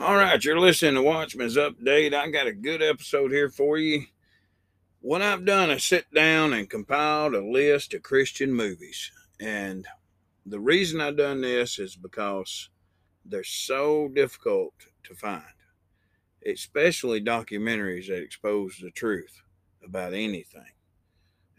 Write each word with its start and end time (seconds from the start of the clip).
All 0.00 0.16
right, 0.16 0.42
you're 0.42 0.58
listening 0.58 0.94
to 0.94 1.02
Watchman's 1.02 1.58
Update. 1.58 2.14
I 2.14 2.30
got 2.30 2.46
a 2.46 2.54
good 2.54 2.80
episode 2.80 3.32
here 3.32 3.50
for 3.50 3.76
you. 3.76 4.06
What 5.02 5.20
I've 5.20 5.44
done 5.44 5.70
is 5.70 5.84
sit 5.84 6.06
down 6.14 6.54
and 6.54 6.70
compiled 6.70 7.34
a 7.34 7.44
list 7.44 7.92
of 7.92 8.02
Christian 8.02 8.54
movies. 8.54 9.12
And 9.38 9.86
the 10.46 10.58
reason 10.58 11.02
I've 11.02 11.18
done 11.18 11.42
this 11.42 11.78
is 11.78 11.96
because 11.96 12.70
they're 13.26 13.44
so 13.44 14.08
difficult 14.08 14.72
to 15.04 15.14
find, 15.14 15.42
especially 16.46 17.20
documentaries 17.20 18.06
that 18.06 18.22
expose 18.22 18.78
the 18.80 18.90
truth 18.90 19.42
about 19.84 20.14
anything. 20.14 20.72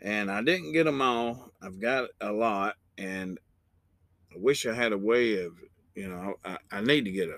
And 0.02 0.32
I 0.32 0.42
didn't 0.42 0.74
get 0.74 0.86
them 0.86 1.04
all. 1.04 1.52
I've 1.62 1.80
got 1.80 2.10
a 2.20 2.32
lot, 2.32 2.74
and 2.98 3.38
I 4.34 4.40
wish 4.40 4.66
I 4.66 4.74
had 4.74 4.94
a 4.94 4.98
way 4.98 5.44
of, 5.44 5.54
you 5.94 6.10
know, 6.10 6.34
I, 6.44 6.58
I 6.72 6.82
need 6.82 7.06
to 7.06 7.12
get 7.12 7.30
a 7.30 7.38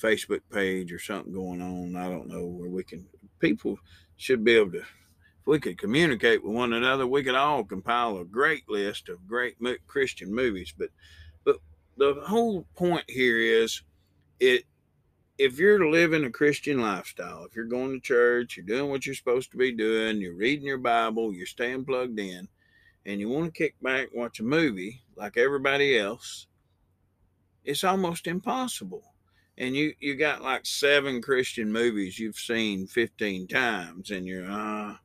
Facebook 0.00 0.40
page 0.50 0.92
or 0.92 0.98
something 0.98 1.32
going 1.32 1.60
on. 1.60 1.96
I 1.96 2.08
don't 2.08 2.28
know 2.28 2.46
where 2.46 2.70
we 2.70 2.84
can, 2.84 3.06
people 3.38 3.78
should 4.16 4.44
be 4.44 4.56
able 4.56 4.72
to, 4.72 4.78
if 4.78 5.46
we 5.46 5.60
could 5.60 5.78
communicate 5.78 6.44
with 6.44 6.54
one 6.54 6.72
another, 6.72 7.06
we 7.06 7.22
could 7.22 7.34
all 7.34 7.64
compile 7.64 8.18
a 8.18 8.24
great 8.24 8.68
list 8.68 9.08
of 9.08 9.26
great 9.26 9.56
Christian 9.86 10.34
movies. 10.34 10.74
But, 10.76 10.90
but 11.44 11.56
the 11.96 12.22
whole 12.26 12.66
point 12.76 13.04
here 13.08 13.38
is 13.38 13.82
it, 14.38 14.64
if 15.38 15.58
you're 15.58 15.90
living 15.90 16.24
a 16.24 16.30
Christian 16.30 16.82
lifestyle, 16.82 17.44
if 17.44 17.56
you're 17.56 17.64
going 17.64 17.92
to 17.92 18.00
church, 18.00 18.56
you're 18.56 18.66
doing 18.66 18.90
what 18.90 19.06
you're 19.06 19.14
supposed 19.14 19.50
to 19.52 19.56
be 19.56 19.72
doing, 19.72 20.20
you're 20.20 20.34
reading 20.34 20.66
your 20.66 20.78
Bible, 20.78 21.32
you're 21.32 21.46
staying 21.46 21.86
plugged 21.86 22.18
in, 22.20 22.46
and 23.06 23.20
you 23.20 23.28
want 23.30 23.46
to 23.46 23.58
kick 23.58 23.74
back, 23.80 24.08
watch 24.14 24.40
a 24.40 24.42
movie 24.42 25.00
like 25.16 25.38
everybody 25.38 25.98
else, 25.98 26.46
it's 27.64 27.84
almost 27.84 28.26
impossible 28.26 29.02
and 29.60 29.76
you 29.76 29.92
you 30.00 30.16
got 30.16 30.42
like 30.42 30.64
seven 30.64 31.20
Christian 31.20 31.70
movies 31.70 32.18
you've 32.18 32.38
seen 32.38 32.86
15 32.86 33.46
times 33.46 34.10
and 34.10 34.26
you're 34.26 34.50
uh 34.50 34.96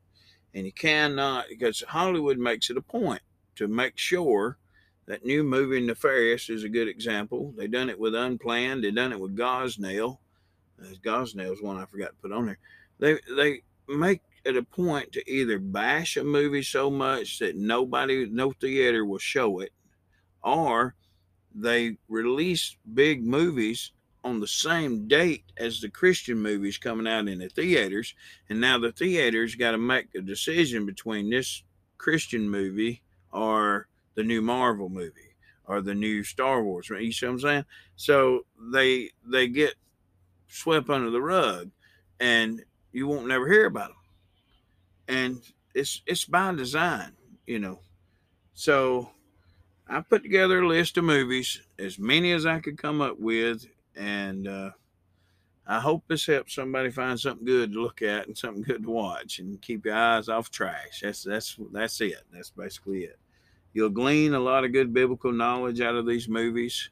and 0.54 0.66
you 0.66 0.72
cannot 0.72 1.46
because 1.50 1.84
Hollywood 1.88 2.40
makes 2.40 2.70
it 2.70 2.78
a 2.78 2.82
point 2.82 3.22
to 3.58 3.68
make 3.68 3.98
sure 3.98 4.58
that 5.06 5.26
new 5.26 5.44
movie 5.44 5.82
Nefarious 5.82 6.50
is 6.50 6.64
a 6.64 6.70
good 6.70 6.88
example. 6.88 7.54
They 7.56 7.68
done 7.68 7.90
it 7.90 8.00
with 8.00 8.16
Unplanned. 8.16 8.84
They 8.84 8.90
done 8.90 9.12
it 9.12 9.20
with 9.20 9.38
Gosnell. 9.38 10.18
Uh, 10.82 10.96
Gosnell's 11.04 11.62
one 11.62 11.78
I 11.78 11.86
forgot 11.86 12.08
to 12.08 12.16
put 12.22 12.32
on 12.32 12.48
there. 12.48 12.58
They 13.00 13.20
they 13.36 13.62
make 13.88 14.22
it 14.46 14.56
a 14.56 14.64
point 14.64 15.12
to 15.12 15.32
either 15.32 15.60
bash 15.60 16.18
a 16.18 16.24
movie 16.24 16.64
so 16.64 16.90
much 16.90 17.40
that 17.40 17.56
nobody, 17.56 18.28
no 18.28 18.52
theater 18.52 19.06
will 19.06 19.20
show 19.20 19.60
it, 19.60 19.74
or 20.44 20.96
they 21.54 21.98
release 22.08 22.78
big 22.94 23.26
movies 23.26 23.92
on 24.26 24.40
the 24.40 24.48
same 24.48 25.08
date 25.08 25.44
as 25.56 25.80
the 25.80 25.90
Christian 25.90 26.40
movies 26.40 26.80
coming 26.80 27.08
out 27.08 27.28
in 27.28 27.38
the 27.38 27.48
theaters. 27.48 28.16
And 28.50 28.60
now 28.60 28.80
the 28.80 28.92
theaters 28.92 29.54
got 29.54 29.72
to 29.72 29.78
make 29.78 30.08
a 30.16 30.22
decision 30.22 30.88
between 30.88 31.30
this 31.30 31.64
Christian 32.00 32.50
movie 32.50 33.04
or 33.32 33.88
the 34.16 34.24
new 34.24 34.42
Marvel 34.42 34.90
movie 34.90 35.36
or 35.68 35.80
the 35.80 35.94
new 35.94 36.24
Star 36.24 36.64
Wars. 36.64 36.90
You 36.90 37.12
see 37.12 37.28
what 37.28 37.34
I'm 37.34 37.40
saying? 37.40 37.66
So 37.96 38.46
they 38.74 39.12
they 39.24 39.48
get 39.48 39.76
swept 40.48 40.90
under 40.90 41.12
the 41.12 41.22
rug, 41.22 41.70
and 42.20 42.64
you 42.92 43.08
won't 43.08 43.28
never 43.28 43.48
hear 43.48 43.66
about 43.66 43.90
them. 43.90 43.98
And 45.08 45.42
it's 45.76 46.02
it's 46.08 46.26
by 46.26 46.54
design, 46.56 47.12
you 47.46 47.60
know. 47.60 47.80
So 48.56 49.12
I 49.88 50.02
put 50.02 50.24
together 50.24 50.62
a 50.62 50.68
list 50.68 50.98
of 50.98 51.04
movies, 51.04 51.62
as 51.78 52.00
many 52.00 52.32
as 52.32 52.46
I 52.48 52.60
could 52.60 52.78
come 52.78 53.02
up 53.02 53.20
with, 53.20 53.68
and 53.96 54.48
uh, 54.48 54.72
I 55.68 55.80
hope 55.80 56.04
this 56.08 56.26
helps 56.26 56.54
somebody 56.56 56.92
find 56.92 57.20
something 57.20 57.46
good 57.46 57.74
to 57.74 57.82
look 57.82 58.02
at 58.02 58.28
and 58.28 58.38
something 58.38 58.64
good 58.64 58.84
to 58.84 58.90
watch, 58.90 59.40
and 59.40 59.62
keep 59.62 59.86
your 59.86 59.96
eyes 59.96 60.30
off 60.30 60.52
trash. 60.52 61.02
That's 61.02 61.24
that's 61.24 61.58
that's 61.72 62.02
it. 62.02 62.24
That's 62.32 62.52
basically 62.52 63.06
it. 63.06 63.18
You'll 63.74 63.90
glean 63.90 64.34
a 64.34 64.40
lot 64.40 64.64
of 64.64 64.72
good 64.72 64.94
biblical 64.94 65.32
knowledge 65.32 65.82
out 65.82 65.96
of 65.96 66.06
these 66.06 66.30
movies. 66.30 66.90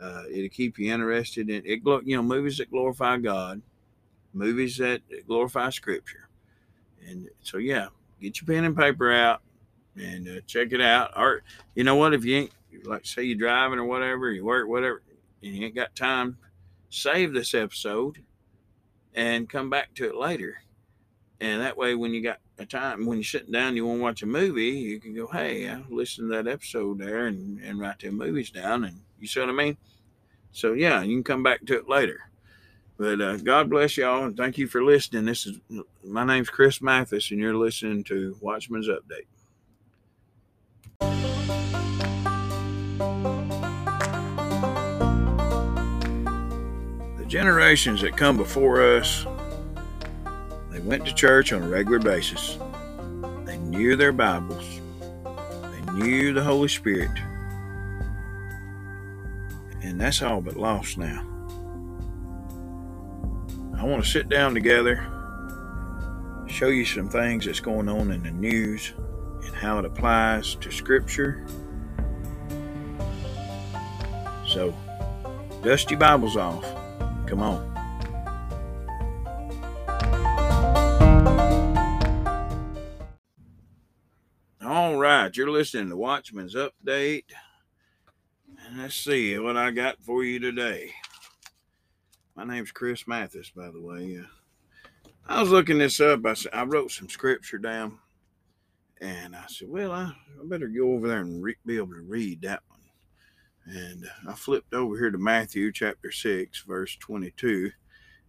Uh, 0.00 0.24
it'll 0.30 0.48
keep 0.48 0.78
you 0.78 0.92
interested 0.92 1.48
in 1.48 1.62
it. 1.64 1.80
You 1.84 2.16
know, 2.16 2.22
movies 2.22 2.58
that 2.58 2.70
glorify 2.70 3.18
God, 3.18 3.62
movies 4.32 4.76
that 4.78 5.02
glorify 5.26 5.70
Scripture, 5.70 6.28
and 7.06 7.28
so 7.42 7.58
yeah, 7.58 7.88
get 8.20 8.40
your 8.40 8.46
pen 8.46 8.64
and 8.64 8.76
paper 8.76 9.12
out 9.12 9.42
and 9.96 10.28
uh, 10.28 10.40
check 10.46 10.72
it 10.72 10.80
out. 10.80 11.12
Or 11.16 11.42
you 11.74 11.84
know 11.84 11.96
what, 11.96 12.14
if 12.14 12.24
you 12.24 12.36
ain't 12.36 12.52
like 12.84 13.06
say 13.06 13.22
you're 13.22 13.38
driving 13.38 13.78
or 13.78 13.84
whatever, 13.84 14.30
you 14.30 14.44
work 14.44 14.68
whatever, 14.68 15.02
and 15.42 15.54
you 15.54 15.66
ain't 15.66 15.74
got 15.74 15.94
time, 15.94 16.36
save 16.96 17.32
this 17.32 17.54
episode 17.54 18.22
and 19.14 19.48
come 19.48 19.70
back 19.70 19.94
to 19.94 20.08
it 20.08 20.16
later. 20.16 20.62
And 21.40 21.60
that 21.60 21.76
way, 21.76 21.94
when 21.94 22.14
you 22.14 22.22
got 22.22 22.38
a 22.58 22.64
time, 22.64 23.04
when 23.04 23.18
you're 23.18 23.24
sitting 23.24 23.52
down, 23.52 23.76
you 23.76 23.86
want 23.86 23.98
to 23.98 24.02
watch 24.02 24.22
a 24.22 24.26
movie, 24.26 24.70
you 24.70 24.98
can 25.00 25.14
go, 25.14 25.26
hey, 25.26 25.68
I 25.68 25.82
listened 25.90 26.30
to 26.30 26.36
that 26.36 26.50
episode 26.50 26.98
there 26.98 27.26
and, 27.26 27.60
and 27.60 27.78
write 27.78 27.98
the 27.98 28.10
movies 28.10 28.50
down. 28.50 28.84
And 28.84 29.00
you 29.20 29.26
see 29.26 29.40
what 29.40 29.50
I 29.50 29.52
mean? 29.52 29.76
So, 30.52 30.72
yeah, 30.72 31.02
you 31.02 31.16
can 31.16 31.24
come 31.24 31.42
back 31.42 31.66
to 31.66 31.76
it 31.76 31.88
later. 31.88 32.20
But 32.98 33.20
uh, 33.20 33.36
God 33.36 33.68
bless 33.68 33.98
y'all 33.98 34.24
and 34.24 34.36
thank 34.36 34.56
you 34.56 34.66
for 34.66 34.82
listening. 34.82 35.26
This 35.26 35.46
is 35.46 35.58
my 36.02 36.24
name's 36.24 36.48
Chris 36.48 36.80
Mathis, 36.80 37.30
and 37.30 37.38
you're 37.38 37.54
listening 37.54 38.04
to 38.04 38.36
Watchman's 38.40 38.88
Update. 38.88 39.26
Generations 47.36 48.00
that 48.00 48.16
come 48.16 48.34
before 48.38 48.82
us, 48.96 49.26
they 50.70 50.78
went 50.78 51.04
to 51.04 51.14
church 51.14 51.52
on 51.52 51.62
a 51.62 51.68
regular 51.68 51.98
basis. 51.98 52.56
They 53.44 53.58
knew 53.58 53.94
their 53.94 54.10
Bibles. 54.10 54.80
They 55.22 55.92
knew 55.92 56.32
the 56.32 56.42
Holy 56.42 56.68
Spirit. 56.68 57.10
And 59.82 60.00
that's 60.00 60.22
all 60.22 60.40
but 60.40 60.56
lost 60.56 60.96
now. 60.96 61.26
I 63.76 63.84
want 63.84 64.02
to 64.02 64.10
sit 64.10 64.30
down 64.30 64.54
together, 64.54 65.06
show 66.46 66.68
you 66.68 66.86
some 66.86 67.10
things 67.10 67.44
that's 67.44 67.60
going 67.60 67.90
on 67.90 68.12
in 68.12 68.22
the 68.22 68.30
news 68.30 68.94
and 69.44 69.54
how 69.54 69.78
it 69.78 69.84
applies 69.84 70.54
to 70.54 70.70
Scripture. 70.70 71.46
So, 74.46 74.74
dust 75.62 75.90
your 75.90 76.00
Bibles 76.00 76.38
off 76.38 76.64
Come 77.26 77.42
on. 77.42 77.76
All 84.64 84.96
right, 84.96 85.36
you're 85.36 85.50
listening 85.50 85.88
to 85.88 85.96
Watchman's 85.96 86.54
Update. 86.54 87.24
And 88.64 88.78
let's 88.78 88.94
see 88.94 89.36
what 89.38 89.56
I 89.56 89.72
got 89.72 90.00
for 90.02 90.22
you 90.22 90.38
today. 90.38 90.92
My 92.36 92.44
name's 92.44 92.70
Chris 92.70 93.08
Mathis, 93.08 93.50
by 93.50 93.70
the 93.70 93.80
way. 93.80 94.18
Uh, 94.20 94.26
I 95.26 95.40
was 95.40 95.50
looking 95.50 95.78
this 95.78 96.00
up. 96.00 96.20
I, 96.24 96.36
I 96.52 96.64
wrote 96.64 96.92
some 96.92 97.08
scripture 97.08 97.58
down. 97.58 97.98
And 99.00 99.34
I 99.34 99.44
said, 99.48 99.68
well, 99.68 99.90
I, 99.90 100.12
I 100.40 100.44
better 100.44 100.68
go 100.68 100.92
over 100.92 101.08
there 101.08 101.20
and 101.20 101.42
re- 101.42 101.56
be 101.66 101.76
able 101.76 101.94
to 101.94 102.02
read 102.02 102.42
that. 102.42 102.62
And 103.66 104.08
I 104.28 104.34
flipped 104.34 104.72
over 104.74 104.96
here 104.96 105.10
to 105.10 105.18
Matthew 105.18 105.72
chapter 105.72 106.12
6, 106.12 106.62
verse 106.62 106.96
22. 106.96 107.72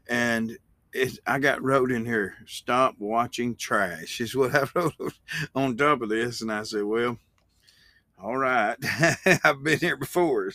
And 0.09 0.57
it, 0.93 1.19
I 1.27 1.37
got 1.37 1.61
wrote 1.61 1.91
in 1.91 2.05
here, 2.05 2.35
stop 2.47 2.95
watching 2.97 3.55
trash, 3.55 4.19
is 4.19 4.35
what 4.35 4.55
I 4.55 4.65
wrote 4.75 5.13
on 5.53 5.77
top 5.77 6.01
of 6.01 6.09
this. 6.09 6.41
And 6.41 6.51
I 6.51 6.63
said, 6.63 6.83
well, 6.83 7.19
all 8.21 8.37
right, 8.37 8.75
I've 9.43 9.63
been 9.63 9.77
here 9.79 9.97
before. 9.97 10.51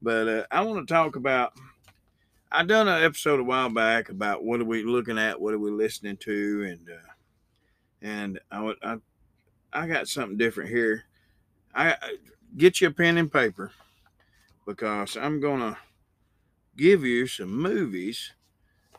But 0.00 0.28
uh, 0.28 0.44
I 0.50 0.62
want 0.62 0.86
to 0.86 0.94
talk 0.94 1.16
about, 1.16 1.52
I 2.50 2.64
done 2.64 2.88
an 2.88 3.04
episode 3.04 3.40
a 3.40 3.44
while 3.44 3.68
back 3.68 4.08
about 4.08 4.44
what 4.44 4.60
are 4.60 4.64
we 4.64 4.82
looking 4.82 5.18
at, 5.18 5.40
what 5.40 5.52
are 5.52 5.58
we 5.58 5.70
listening 5.70 6.16
to, 6.18 6.64
and 6.64 6.88
uh, 6.88 7.12
and 8.00 8.40
I, 8.50 8.72
I 8.82 8.96
I 9.72 9.86
got 9.88 10.08
something 10.08 10.38
different 10.38 10.70
here. 10.70 11.04
I, 11.74 11.96
get 12.56 12.80
you 12.80 12.88
a 12.88 12.90
pen 12.90 13.18
and 13.18 13.30
paper 13.30 13.72
because 14.66 15.16
I'm 15.16 15.40
going 15.40 15.60
to 15.60 15.78
give 16.76 17.04
you 17.04 17.26
some 17.26 17.56
movies. 17.56 18.32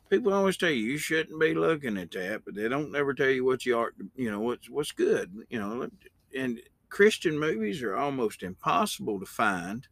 People 0.10 0.34
always 0.34 0.58
tell 0.58 0.70
you 0.70 0.92
you 0.92 0.98
shouldn't 0.98 1.40
be 1.40 1.54
looking 1.54 1.98
at 1.98 2.12
that, 2.12 2.44
but 2.46 2.56
they 2.56 2.70
don't 2.70 2.96
ever 2.96 3.14
tell 3.14 3.30
you 3.30 3.44
what 3.44 3.66
you 3.66 3.78
are, 3.78 3.94
you 4.16 4.32
know, 4.32 4.40
what's 4.40 4.70
what's 4.70 4.94
good, 4.94 5.34
you 5.50 5.60
know. 5.60 5.90
And 6.36 6.62
Christian 6.90 7.38
movies 7.38 7.84
are 7.84 7.96
almost 7.96 8.42
impossible 8.42 9.20
to 9.20 9.26
find, 9.26 9.88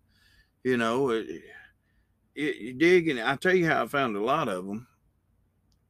you 0.63 0.77
know. 0.77 1.11
Uh, 1.11 1.23
you, 2.33 2.53
you 2.59 2.73
dig 2.73 3.07
and 3.09 3.19
I 3.19 3.35
tell 3.35 3.55
you 3.55 3.67
how 3.67 3.83
I 3.83 3.87
found 3.87 4.15
a 4.15 4.23
lot 4.23 4.47
of 4.49 4.65
them 4.65 4.87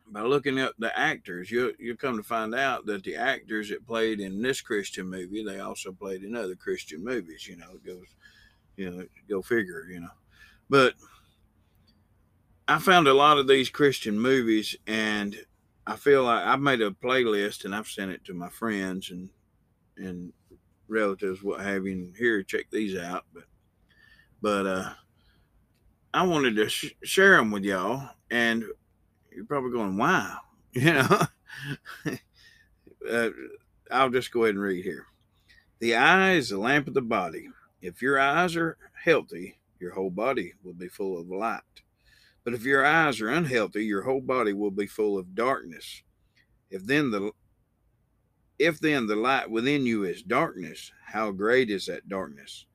by 0.08 0.22
looking 0.22 0.60
up 0.60 0.74
the 0.78 0.98
actors. 0.98 1.52
You 1.52 1.74
you 1.80 1.96
come 1.96 2.18
to 2.18 2.24
find 2.24 2.54
out 2.56 2.86
that 2.86 3.04
the 3.04 3.16
actors 3.16 3.70
that 3.70 3.88
played 3.88 4.20
in 4.20 4.42
this 4.42 4.62
Christian 4.62 5.10
movie, 5.10 5.44
they 5.44 5.60
also 5.60 5.92
played 5.92 6.24
in 6.24 6.36
other 6.36 6.56
Christian 6.56 7.04
movies. 7.04 7.48
You 7.48 7.58
know, 7.58 7.72
it 7.74 7.86
goes 7.86 8.08
you 8.78 8.92
know, 8.92 9.06
go 9.30 9.42
figure, 9.42 9.88
you 9.90 10.00
know. 10.00 10.10
But 10.70 10.94
I 12.68 12.80
found 12.80 13.08
a 13.08 13.14
lot 13.14 13.38
of 13.38 13.48
these 13.48 13.70
Christian 13.70 14.20
movies, 14.20 14.76
and 14.88 15.38
I 15.86 15.96
feel 15.96 16.24
like 16.24 16.46
I've 16.46 16.62
made 16.62 16.82
a 16.82 16.92
playlist 16.92 17.66
and 17.66 17.76
I've 17.76 17.88
sent 17.88 18.12
it 18.12 18.26
to 18.26 18.34
my 18.34 18.50
friends 18.50 19.12
and 19.12 19.30
and 19.98 20.34
relatives, 20.88 21.44
what 21.44 21.62
have 21.62 21.86
you. 21.86 21.94
And 21.94 22.16
here, 22.16 22.44
check 22.44 22.66
these 22.72 22.98
out. 22.98 23.26
But 23.34 23.44
but 24.42 24.66
uh, 24.66 24.90
I 26.14 26.24
wanted 26.24 26.56
to 26.58 26.70
sh- 26.70 26.96
share 27.04 27.38
them 27.38 27.52
with 27.52 27.64
y'all, 27.64 28.10
and 28.30 28.64
you're 29.32 29.46
probably 29.46 29.72
going, 29.72 29.98
"Wow," 29.98 30.40
you 30.74 30.94
know. 30.94 31.22
uh, 33.10 33.30
I'll 33.92 34.10
just 34.10 34.32
go 34.32 34.44
ahead 34.44 34.56
and 34.56 34.64
read 34.64 34.84
here. 34.84 35.06
The 35.80 35.96
eye 35.96 36.34
is 36.34 36.50
the 36.50 36.58
lamp 36.58 36.88
of 36.88 36.94
the 36.94 37.02
body. 37.02 37.50
If 37.86 38.02
your 38.02 38.20
eyes 38.20 38.56
are 38.56 38.78
healthy, 39.04 39.60
your 39.80 39.92
whole 39.92 40.10
body 40.10 40.54
will 40.64 40.74
be 40.74 40.88
full 40.88 41.20
of 41.20 41.30
light. 41.30 41.62
But 42.44 42.56
if 42.56 42.64
your 42.64 42.84
eyes 42.84 43.22
are 43.22 43.30
unhealthy, 43.30 43.86
your 43.86 44.02
whole 44.02 44.22
body 44.22 44.54
will 44.54 44.72
be 44.72 44.88
full 44.88 45.20
of 45.20 45.36
darkness. 45.36 46.02
If 46.72 46.84
then 46.86 47.12
the 47.12 47.32
if 48.58 48.80
then 48.80 49.06
the 49.06 49.16
light 49.16 49.52
within 49.52 49.86
you 49.86 50.04
is 50.04 50.24
darkness, 50.24 50.92
how 51.06 51.30
great 51.30 51.70
is 51.70 51.86
that 51.86 52.10
darkness? 52.10 52.66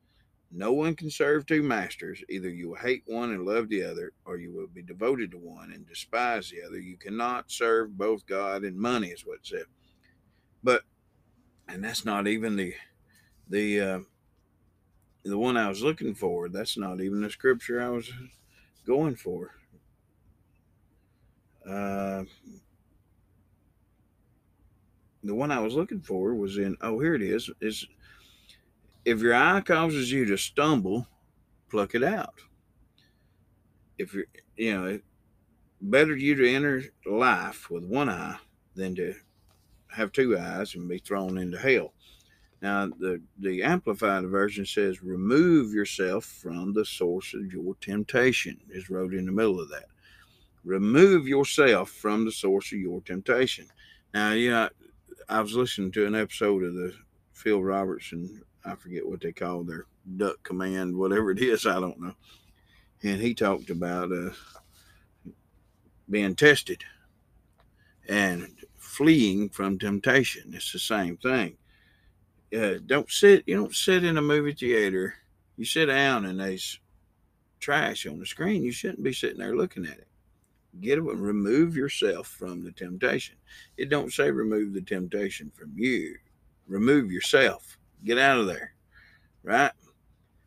No 0.49 0.71
one 0.71 0.95
can 0.95 1.09
serve 1.09 1.45
two 1.45 1.63
masters. 1.63 2.23
Either 2.29 2.49
you 2.49 2.69
will 2.69 2.75
hate 2.75 3.03
one 3.05 3.31
and 3.31 3.45
love 3.45 3.67
the 3.67 3.83
other, 3.83 4.13
or 4.23 4.37
you 4.37 4.53
will 4.53 4.67
be 4.67 4.81
devoted 4.81 5.31
to 5.31 5.37
one 5.37 5.73
and 5.73 5.85
despise 5.87 6.49
the 6.49 6.61
other. 6.65 6.79
You 6.79 6.97
cannot 6.97 7.51
serve 7.51 7.97
both 7.97 8.25
God 8.25 8.63
and 8.63 8.77
money, 8.77 9.07
is 9.07 9.25
what 9.25 9.39
it 9.39 9.47
said. 9.47 9.65
But, 10.63 10.83
and 11.67 11.83
that's 11.83 12.05
not 12.05 12.27
even 12.27 12.55
the 12.55 12.75
the 13.49 13.81
uh, 13.81 13.99
the 15.23 15.37
one 15.37 15.57
I 15.57 15.69
was 15.69 15.83
looking 15.83 16.13
for. 16.13 16.49
That's 16.49 16.77
not 16.77 17.01
even 17.01 17.21
the 17.21 17.29
scripture 17.29 17.81
I 17.81 17.89
was 17.89 18.11
going 18.85 19.15
for. 19.15 19.51
Uh, 21.67 22.23
the 25.23 25.35
one 25.35 25.51
I 25.51 25.59
was 25.59 25.75
looking 25.75 26.01
for 26.01 26.33
was 26.33 26.57
in. 26.57 26.75
Oh, 26.81 26.99
here 26.99 27.13
it 27.13 27.21
is. 27.21 27.49
Is 27.61 27.85
if 29.05 29.19
your 29.19 29.35
eye 29.35 29.61
causes 29.61 30.11
you 30.11 30.25
to 30.25 30.37
stumble, 30.37 31.07
pluck 31.69 31.95
it 31.95 32.03
out. 32.03 32.35
If 33.97 34.13
you're, 34.13 34.25
you 34.55 34.73
know, 34.73 34.99
better 35.81 36.15
you 36.15 36.35
to 36.35 36.49
enter 36.49 36.83
life 37.05 37.69
with 37.69 37.83
one 37.83 38.09
eye 38.09 38.37
than 38.75 38.95
to 38.95 39.13
have 39.91 40.11
two 40.11 40.37
eyes 40.37 40.75
and 40.75 40.87
be 40.87 40.97
thrown 40.97 41.37
into 41.37 41.57
hell. 41.57 41.93
Now, 42.61 42.87
the, 42.87 43.21
the 43.39 43.63
Amplified 43.63 44.25
version 44.25 44.65
says, 44.65 45.01
remove 45.01 45.73
yourself 45.73 46.25
from 46.25 46.73
the 46.73 46.85
source 46.85 47.33
of 47.33 47.51
your 47.51 47.75
temptation, 47.81 48.59
is 48.69 48.89
wrote 48.89 49.13
in 49.13 49.25
the 49.25 49.31
middle 49.31 49.59
of 49.59 49.69
that. 49.69 49.85
Remove 50.63 51.27
yourself 51.27 51.89
from 51.89 52.23
the 52.23 52.31
source 52.31 52.71
of 52.71 52.77
your 52.77 53.01
temptation. 53.01 53.65
Now, 54.13 54.33
you 54.33 54.51
know, 54.51 54.69
I 55.27 55.41
was 55.41 55.55
listening 55.55 55.91
to 55.93 56.05
an 56.05 56.13
episode 56.13 56.63
of 56.63 56.75
the 56.75 56.93
Phil 57.33 57.63
Robertson 57.63 58.43
I 58.63 58.75
forget 58.75 59.07
what 59.07 59.21
they 59.21 59.31
call 59.31 59.63
their 59.63 59.85
duck 60.17 60.41
command, 60.43 60.95
whatever 60.95 61.31
it 61.31 61.39
is, 61.39 61.65
I 61.65 61.79
don't 61.79 61.99
know. 61.99 62.13
And 63.03 63.19
he 63.19 63.33
talked 63.33 63.69
about 63.69 64.11
uh, 64.11 64.29
being 66.09 66.35
tested 66.35 66.83
and 68.07 68.47
fleeing 68.77 69.49
from 69.49 69.79
temptation. 69.79 70.51
It's 70.53 70.71
the 70.71 70.79
same 70.79 71.17
thing. 71.17 71.57
Uh, 72.55 72.75
don't 72.85 73.09
sit. 73.09 73.43
You 73.47 73.55
don't 73.55 73.75
sit 73.75 74.03
in 74.03 74.17
a 74.17 74.21
movie 74.21 74.53
theater. 74.53 75.15
You 75.57 75.65
sit 75.65 75.85
down 75.85 76.25
and 76.25 76.39
there's 76.39 76.79
trash 77.59 78.05
on 78.05 78.19
the 78.19 78.25
screen. 78.25 78.63
You 78.63 78.71
shouldn't 78.71 79.03
be 79.03 79.13
sitting 79.13 79.39
there 79.39 79.55
looking 79.55 79.85
at 79.85 79.97
it. 79.97 80.07
Get 80.79 80.97
it. 80.97 81.01
Remove 81.01 81.75
yourself 81.75 82.27
from 82.27 82.63
the 82.63 82.71
temptation. 82.71 83.35
It 83.77 83.89
don't 83.89 84.11
say 84.11 84.31
remove 84.31 84.73
the 84.73 84.81
temptation 84.81 85.51
from 85.53 85.73
you. 85.75 86.15
Remove 86.67 87.11
yourself 87.11 87.77
Get 88.03 88.17
out 88.17 88.39
of 88.39 88.47
there. 88.47 88.73
Right? 89.43 89.71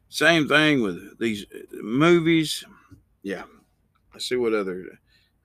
Same 0.08 0.48
thing 0.48 0.82
with 0.82 1.18
these 1.18 1.46
movies. 1.72 2.64
Yeah. 3.22 3.44
Let's 4.12 4.28
see 4.28 4.36
what 4.36 4.54
other. 4.54 4.86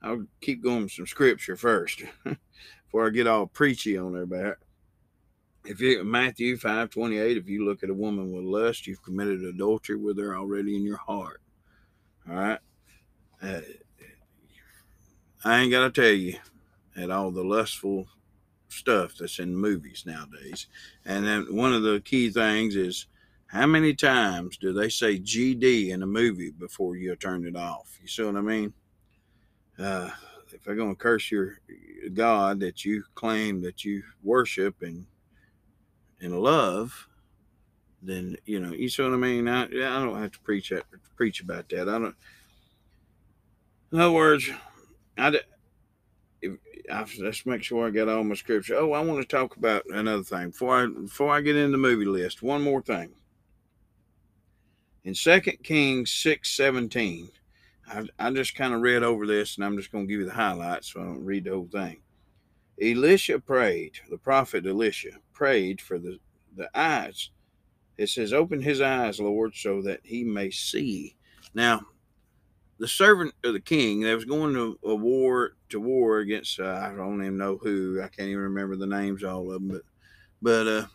I'll 0.01 0.25
keep 0.41 0.63
going 0.63 0.83
with 0.83 0.91
some 0.91 1.07
scripture 1.07 1.55
first 1.55 2.03
before 2.85 3.07
I 3.07 3.09
get 3.09 3.27
all 3.27 3.47
preachy 3.47 3.97
on 3.97 4.25
back. 4.25 4.57
If 5.65 5.81
you 5.81 6.03
Matthew 6.03 6.57
five 6.57 6.89
twenty 6.89 7.17
eight, 7.17 7.37
if 7.37 7.47
you 7.47 7.65
look 7.65 7.83
at 7.83 7.89
a 7.89 7.93
woman 7.93 8.31
with 8.31 8.43
lust, 8.43 8.87
you've 8.87 9.03
committed 9.03 9.43
adultery 9.43 9.97
with 9.97 10.17
her 10.17 10.35
already 10.35 10.75
in 10.75 10.83
your 10.83 10.97
heart. 10.97 11.41
All 12.29 12.35
right. 12.35 12.59
Uh, 13.41 13.61
I 15.43 15.59
ain't 15.61 15.71
got 15.71 15.93
to 15.93 16.01
tell 16.01 16.11
you 16.11 16.35
at 16.97 17.09
all 17.09 17.31
the 17.31 17.43
lustful 17.43 18.07
stuff 18.67 19.15
that's 19.17 19.39
in 19.39 19.55
movies 19.55 20.03
nowadays. 20.05 20.67
And 21.05 21.25
then 21.25 21.55
one 21.55 21.73
of 21.73 21.83
the 21.83 22.01
key 22.01 22.29
things 22.29 22.75
is 22.75 23.07
how 23.47 23.65
many 23.65 23.93
times 23.93 24.57
do 24.57 24.73
they 24.73 24.89
say 24.89 25.19
GD 25.19 25.89
in 25.89 26.03
a 26.03 26.07
movie 26.07 26.51
before 26.51 26.95
you 26.95 27.15
turn 27.15 27.47
it 27.47 27.55
off? 27.55 27.97
You 28.01 28.07
see 28.07 28.23
what 28.23 28.35
I 28.35 28.41
mean? 28.41 28.73
Uh, 29.77 30.09
if 30.51 30.63
they're 30.63 30.75
going 30.75 30.95
to 30.95 31.01
curse 31.01 31.31
your 31.31 31.59
God 32.13 32.59
that 32.59 32.83
you 32.85 33.03
claim 33.15 33.61
that 33.61 33.85
you 33.85 34.03
worship 34.23 34.81
and 34.81 35.05
and 36.21 36.39
love, 36.39 37.07
then 38.01 38.37
you 38.45 38.59
know 38.59 38.73
you 38.73 38.89
see 38.89 39.03
what 39.03 39.13
I 39.13 39.17
mean. 39.17 39.47
I, 39.47 39.63
I 39.63 39.67
don't 39.67 40.21
have 40.21 40.31
to 40.31 40.39
preach 40.39 40.69
that, 40.69 40.83
preach 41.15 41.41
about 41.41 41.69
that. 41.69 41.89
I 41.89 41.99
don't. 41.99 42.15
In 43.91 43.99
other 43.99 44.11
words, 44.11 44.49
I 45.17 45.39
if, 46.41 46.57
I, 46.91 47.05
let's 47.21 47.45
make 47.45 47.63
sure 47.63 47.87
I 47.87 47.89
got 47.89 48.07
all 48.07 48.23
my 48.23 48.35
scripture. 48.35 48.75
Oh, 48.75 48.93
I 48.93 49.01
want 49.01 49.21
to 49.21 49.27
talk 49.27 49.57
about 49.57 49.83
another 49.89 50.23
thing 50.23 50.49
before 50.49 50.83
I 50.83 50.87
before 50.87 51.33
I 51.33 51.41
get 51.41 51.55
in 51.55 51.71
the 51.71 51.77
movie 51.77 52.05
list. 52.05 52.41
One 52.41 52.61
more 52.61 52.81
thing. 52.81 53.09
In 55.03 55.15
Second 55.15 55.63
Kings 55.63 56.11
six 56.11 56.55
seventeen, 56.55 57.29
I, 57.87 58.05
I 58.19 58.31
just 58.31 58.55
kind 58.55 58.73
of 58.73 58.81
read 58.81 59.03
over 59.03 59.25
this, 59.25 59.55
and 59.55 59.65
I'm 59.65 59.77
just 59.77 59.91
going 59.91 60.07
to 60.07 60.11
give 60.11 60.19
you 60.21 60.27
the 60.27 60.33
highlights, 60.33 60.93
so 60.93 61.01
I 61.01 61.05
don't 61.05 61.25
read 61.25 61.45
the 61.45 61.51
whole 61.51 61.69
thing. 61.71 62.01
Elisha 62.81 63.39
prayed. 63.39 63.93
The 64.09 64.17
prophet 64.17 64.65
Elisha 64.65 65.11
prayed 65.39 65.79
for 65.79 65.97
the 65.97 66.19
the 66.53 66.69
eyes. 66.77 67.29
It 67.97 68.09
says, 68.09 68.33
"Open 68.33 68.61
his 68.61 68.81
eyes, 68.81 69.21
Lord, 69.21 69.55
so 69.55 69.81
that 69.83 70.01
he 70.03 70.25
may 70.25 70.49
see." 70.51 71.15
Now, 71.53 71.85
the 72.77 72.89
servant 72.89 73.33
of 73.45 73.53
the 73.53 73.61
king 73.61 74.01
that 74.01 74.15
was 74.15 74.25
going 74.25 74.53
to 74.53 74.77
a 74.83 74.93
war 74.93 75.53
to 75.69 75.79
war 75.79 76.19
against 76.19 76.59
uh, 76.59 76.89
I 76.91 76.93
don't 76.93 77.21
even 77.21 77.37
know 77.37 77.57
who 77.57 78.01
I 78.01 78.09
can't 78.09 78.27
even 78.27 78.43
remember 78.43 78.75
the 78.75 78.85
names 78.85 79.23
all 79.23 79.51
of 79.51 79.53
them 79.53 79.69
but 79.69 79.81
but 80.41 80.67
uh, 80.67 80.85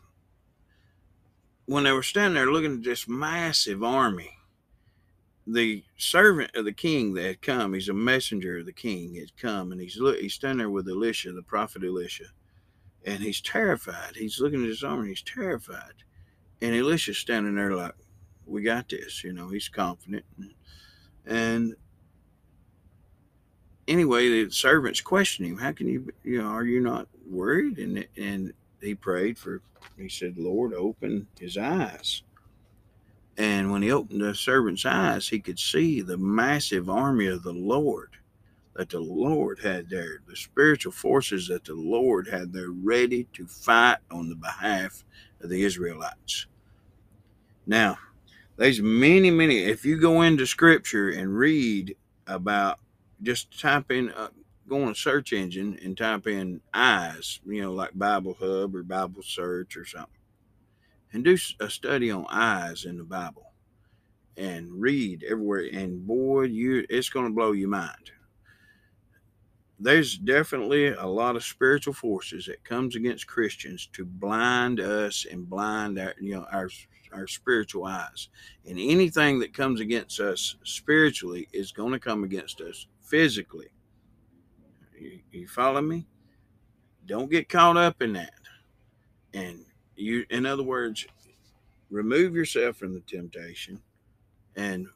when 1.64 1.84
they 1.84 1.92
were 1.92 2.02
standing 2.02 2.34
there 2.34 2.52
looking 2.52 2.78
at 2.78 2.84
this 2.84 3.08
massive 3.08 3.82
army 3.82 4.30
the 5.46 5.84
servant 5.96 6.50
of 6.54 6.64
the 6.64 6.72
king 6.72 7.14
that 7.14 7.24
had 7.24 7.42
come 7.42 7.74
he's 7.74 7.90
a 7.90 7.94
messenger 7.94 8.58
of 8.58 8.66
the 8.66 8.72
king 8.72 9.14
had 9.14 9.36
come 9.36 9.72
and 9.72 9.80
he's 9.80 9.98
look 9.98 10.18
he's 10.18 10.34
standing 10.34 10.58
there 10.58 10.70
with 10.70 10.88
Elisha 10.88 11.32
the 11.32 11.42
prophet 11.42 11.82
Elisha 11.84 12.24
and 13.06 13.22
he's 13.22 13.40
terrified 13.40 14.16
he's 14.16 14.40
looking 14.40 14.62
at 14.62 14.68
his 14.68 14.82
army 14.82 15.08
he's 15.08 15.22
terrified 15.22 15.94
and 16.60 16.74
Elisha's 16.74 17.18
standing 17.18 17.54
there 17.54 17.74
like 17.74 17.94
we 18.46 18.62
got 18.62 18.88
this 18.88 19.24
you 19.24 19.32
know 19.32 19.48
he's 19.48 19.68
confident 19.68 20.24
and 21.26 21.74
anyway, 23.88 24.44
the 24.44 24.50
servants 24.50 25.00
question 25.00 25.44
him, 25.44 25.58
How 25.58 25.72
can 25.72 25.86
you, 25.86 26.12
you 26.22 26.42
know, 26.42 26.48
are 26.48 26.64
you 26.64 26.80
not 26.80 27.08
worried? 27.28 27.78
And, 27.78 28.06
and 28.16 28.52
he 28.80 28.94
prayed 28.94 29.38
for, 29.38 29.62
he 29.96 30.08
said, 30.08 30.38
Lord, 30.38 30.74
open 30.74 31.26
his 31.38 31.56
eyes. 31.56 32.22
And 33.36 33.72
when 33.72 33.82
he 33.82 33.90
opened 33.90 34.20
the 34.20 34.34
servant's 34.34 34.86
eyes, 34.86 35.28
he 35.28 35.40
could 35.40 35.58
see 35.58 36.00
the 36.00 36.16
massive 36.16 36.88
army 36.88 37.26
of 37.26 37.42
the 37.42 37.52
Lord 37.52 38.10
that 38.74 38.90
the 38.90 39.00
Lord 39.00 39.60
had 39.60 39.88
there, 39.88 40.18
the 40.26 40.36
spiritual 40.36 40.92
forces 40.92 41.48
that 41.48 41.64
the 41.64 41.74
Lord 41.74 42.28
had 42.28 42.52
there 42.52 42.70
ready 42.70 43.28
to 43.34 43.46
fight 43.46 43.98
on 44.10 44.28
the 44.28 44.34
behalf 44.34 45.04
of 45.40 45.48
the 45.48 45.62
Israelites. 45.62 46.46
Now, 47.66 47.98
there's 48.56 48.80
many, 48.80 49.30
many. 49.30 49.58
If 49.58 49.84
you 49.84 49.98
go 49.98 50.22
into 50.22 50.46
scripture 50.46 51.10
and 51.10 51.36
read 51.36 51.96
about, 52.26 52.80
just 53.22 53.58
type 53.58 53.90
in, 53.90 54.10
uh, 54.10 54.28
go 54.68 54.82
on 54.82 54.92
a 54.92 54.94
search 54.94 55.32
engine 55.32 55.78
and 55.82 55.96
type 55.96 56.26
in 56.26 56.60
eyes, 56.72 57.40
you 57.46 57.62
know, 57.62 57.72
like 57.72 57.96
Bible 57.96 58.36
Hub 58.38 58.74
or 58.74 58.82
Bible 58.82 59.22
Search 59.22 59.76
or 59.76 59.84
something, 59.84 60.08
and 61.12 61.24
do 61.24 61.36
a 61.60 61.70
study 61.70 62.10
on 62.10 62.26
eyes 62.28 62.84
in 62.84 62.98
the 62.98 63.04
Bible 63.04 63.52
and 64.36 64.68
read 64.80 65.24
everywhere. 65.28 65.68
And 65.72 66.06
boy, 66.06 66.42
you 66.42 66.84
it's 66.88 67.08
going 67.08 67.26
to 67.26 67.34
blow 67.34 67.52
your 67.52 67.68
mind. 67.68 68.10
There's 69.84 70.16
definitely 70.16 70.94
a 70.94 71.06
lot 71.06 71.36
of 71.36 71.44
spiritual 71.44 71.92
forces 71.92 72.46
that 72.46 72.64
comes 72.64 72.96
against 72.96 73.26
Christians 73.26 73.86
to 73.92 74.06
blind 74.06 74.80
us 74.80 75.26
and 75.30 75.46
blind 75.46 75.98
our, 75.98 76.14
you 76.18 76.36
know, 76.36 76.46
our 76.50 76.70
our 77.12 77.26
spiritual 77.26 77.84
eyes. 77.84 78.30
And 78.66 78.78
anything 78.78 79.38
that 79.40 79.52
comes 79.52 79.80
against 79.80 80.20
us 80.20 80.56
spiritually 80.64 81.48
is 81.52 81.70
going 81.70 81.92
to 81.92 81.98
come 81.98 82.24
against 82.24 82.62
us 82.62 82.86
physically. 83.02 83.68
You, 84.98 85.20
you 85.30 85.48
follow 85.48 85.82
me? 85.82 86.06
Don't 87.04 87.30
get 87.30 87.50
caught 87.50 87.76
up 87.76 88.00
in 88.00 88.14
that. 88.14 88.40
And 89.34 89.66
you, 89.96 90.24
in 90.30 90.46
other 90.46 90.62
words, 90.62 91.06
remove 91.90 92.34
yourself 92.34 92.78
from 92.78 92.94
the 92.94 93.00
temptation 93.00 93.82
and 94.56 94.86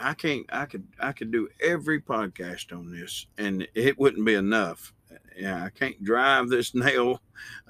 I 0.00 0.14
can't 0.14 0.46
I 0.50 0.66
could 0.66 0.86
I 0.98 1.12
could 1.12 1.30
do 1.30 1.48
every 1.60 2.00
podcast 2.00 2.76
on 2.76 2.90
this 2.90 3.26
and 3.36 3.66
it 3.74 3.98
wouldn't 3.98 4.26
be 4.26 4.34
enough. 4.34 4.92
Yeah, 5.36 5.64
I 5.64 5.70
can't 5.70 6.02
drive 6.02 6.48
this 6.48 6.74
nail 6.74 7.20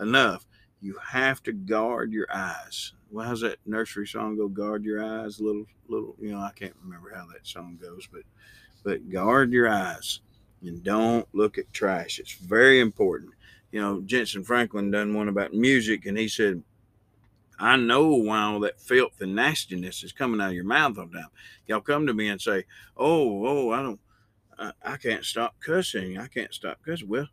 enough. 0.01 0.47
You 0.81 0.97
have 1.11 1.43
to 1.45 1.53
guard 1.53 2.13
your 2.13 2.27
eyes. 2.33 2.93
Well, 3.11 3.27
how's 3.27 3.41
that 3.41 3.59
nursery 3.67 4.07
song 4.07 4.37
go? 4.37 4.49
Guard 4.49 4.85
your 4.85 5.03
eyes, 5.03 5.41
little 5.41 5.65
little. 5.89 6.15
You 6.21 6.33
know, 6.33 6.41
I 6.41 6.53
can't 6.55 6.77
remember 6.83 7.13
how 7.15 7.27
that 7.33 7.47
song 7.47 7.79
goes, 7.81 8.07
but 8.11 8.23
but 8.85 9.11
guard 9.11 9.53
your 9.53 9.69
eyes 9.69 10.21
and 10.63 10.83
don't 10.83 11.27
look 11.33 11.59
at 11.59 11.73
trash. 11.73 12.19
It's 12.19 12.35
very 12.35 12.81
important. 12.81 13.33
You 13.71 13.81
know, 13.81 14.01
Jentezen 14.01 14.47
Franklin 14.47 14.91
done 14.91 15.15
one 15.15 15.29
about 15.29 15.53
music, 15.53 16.07
and 16.07 16.17
he 16.17 16.29
said, 16.29 16.63
"I 17.59 17.77
know 17.77 18.09
why 18.09 18.41
all 18.43 18.61
that 18.61 18.81
filth 18.81 19.21
and 19.21 19.35
nastiness 19.35 20.03
is 20.03 20.13
coming 20.13 20.41
out 20.41 20.51
of 20.51 20.55
your 20.55 20.65
mouth 20.65 20.99
all 20.99 21.07
the 21.07 21.19
time. 21.19 21.29
Y'all 21.67 21.81
come 21.81 22.07
to 22.07 22.15
me 22.15 22.29
and 22.29 22.41
say, 22.41 22.65
"Oh, 22.97 23.47
oh, 23.47 23.71
I 23.71 23.83
don't, 23.83 24.01
I, 24.59 24.73
I 24.83 24.97
can't 24.97 25.25
stop 25.25 25.57
cussing. 25.61 26.19
I 26.19 26.29
can't 26.29 26.55
stop 26.55 26.79
cussing." 26.85 27.09
Well, 27.09 27.29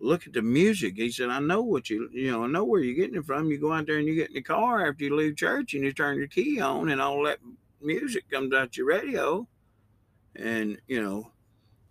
look 0.00 0.26
at 0.26 0.32
the 0.32 0.42
music. 0.42 0.96
He 0.96 1.10
said, 1.10 1.30
I 1.30 1.40
know 1.40 1.62
what 1.62 1.90
you, 1.90 2.08
you 2.12 2.30
know, 2.30 2.44
I 2.44 2.46
know 2.46 2.64
where 2.64 2.80
you're 2.80 2.94
getting 2.94 3.16
it 3.16 3.24
from. 3.24 3.50
You 3.50 3.58
go 3.58 3.72
out 3.72 3.86
there 3.86 3.98
and 3.98 4.06
you 4.06 4.14
get 4.14 4.28
in 4.28 4.34
the 4.34 4.42
car 4.42 4.86
after 4.86 5.04
you 5.04 5.16
leave 5.16 5.36
church 5.36 5.74
and 5.74 5.84
you 5.84 5.92
turn 5.92 6.16
your 6.16 6.26
key 6.26 6.60
on 6.60 6.88
and 6.88 7.00
all 7.00 7.24
that 7.24 7.38
music 7.80 8.30
comes 8.30 8.54
out 8.54 8.76
your 8.76 8.86
radio. 8.86 9.46
And, 10.36 10.78
you 10.86 11.02
know, 11.02 11.32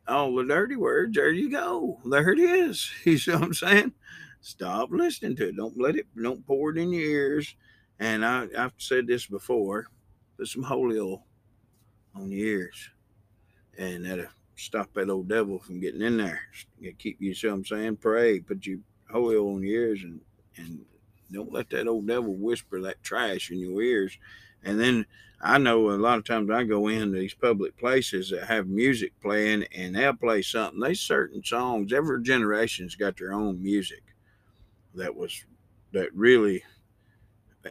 all 0.08 0.36
the 0.36 0.46
dirty 0.46 0.76
words, 0.76 1.16
there 1.16 1.32
you 1.32 1.52
go. 1.52 2.00
There 2.06 2.30
it 2.30 2.40
is. 2.40 2.90
You 3.04 3.18
see 3.18 3.32
what 3.32 3.44
I'm 3.44 3.54
saying? 3.54 3.94
Stop 4.48 4.92
listening 4.92 5.36
to 5.36 5.50
it. 5.50 5.58
Don't 5.58 5.78
let 5.78 5.98
it, 5.98 6.08
don't 6.16 6.48
pour 6.48 6.72
it 6.72 6.78
in 6.78 6.94
your 6.94 7.04
ears. 7.04 7.58
And 8.00 8.24
I, 8.26 8.48
I've 8.58 8.72
said 8.78 9.06
this 9.06 9.26
before 9.26 9.88
put 10.38 10.48
some 10.48 10.64
holy 10.64 10.98
oil 10.98 11.26
on 12.16 12.32
your 12.32 12.48
ears. 12.48 12.90
And 13.78 14.06
that'll 14.06 14.28
stop 14.56 14.94
that 14.94 15.10
old 15.10 15.28
devil 15.28 15.60
from 15.60 15.82
getting 15.82 16.02
in 16.02 16.16
there. 16.16 16.40
Keep 16.98 17.18
you, 17.20 17.34
see 17.34 17.48
what 17.48 17.56
I'm 17.56 17.66
saying? 17.66 17.98
Pray, 17.98 18.40
put 18.40 18.66
your 18.66 18.80
holy 19.12 19.36
oil 19.36 19.56
on 19.56 19.64
your 19.64 19.82
ears 19.82 20.04
and, 20.04 20.22
and 20.56 20.80
don't 21.30 21.52
let 21.52 21.70
that 21.72 21.90
old 21.90 22.08
devil 22.08 22.34
whisper 22.34 22.82
that 22.84 23.04
trash 23.04 23.52
in 23.52 23.60
your 23.60 23.82
ears. 23.82 24.18
And 24.64 24.80
then 24.80 25.08
I 25.42 25.58
know 25.58 25.90
a 25.90 26.00
lot 26.00 26.20
of 26.20 26.24
times 26.24 26.50
I 26.52 26.64
go 26.64 26.88
in 26.88 27.12
these 27.12 27.34
public 27.34 27.78
places 27.78 28.30
that 28.30 28.48
have 28.48 28.68
music 28.68 29.12
playing 29.22 29.66
and 29.76 29.94
they'll 29.94 30.14
play 30.14 30.42
something. 30.42 30.80
They 30.80 30.94
certain 30.94 31.44
songs, 31.44 31.92
every 31.92 32.24
generation's 32.24 32.96
got 32.96 33.18
their 33.18 33.34
own 33.34 33.62
music 33.62 34.04
that 34.98 35.16
was 35.16 35.46
that 35.94 36.14
really 36.14 36.64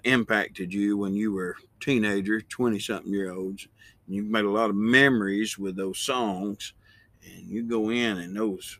impacted 0.05 0.73
you 0.73 0.97
when 0.97 1.15
you 1.15 1.33
were 1.33 1.51
a 1.51 1.85
teenager, 1.85 2.41
20 2.41 2.79
something 2.79 3.13
year 3.13 3.33
olds. 3.33 3.69
You've 4.09 4.27
made 4.27 4.45
a 4.45 4.51
lot 4.51 4.71
of 4.71 4.77
memories 4.77 5.59
with 5.59 5.77
those 5.77 5.99
songs 5.99 6.75
and 7.25 7.47
you 7.47 7.65
go 7.65 7.91
in 7.91 8.19
and 8.19 8.37
those 8.37 8.79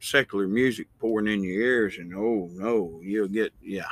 secular 0.00 0.48
music 0.48 0.86
pouring 0.98 1.28
in 1.28 1.44
your 1.44 1.60
ears 1.60 1.98
and 1.98 2.14
oh 2.14 2.48
no 2.52 3.00
you'll 3.02 3.28
get 3.28 3.52
yeah. 3.62 3.84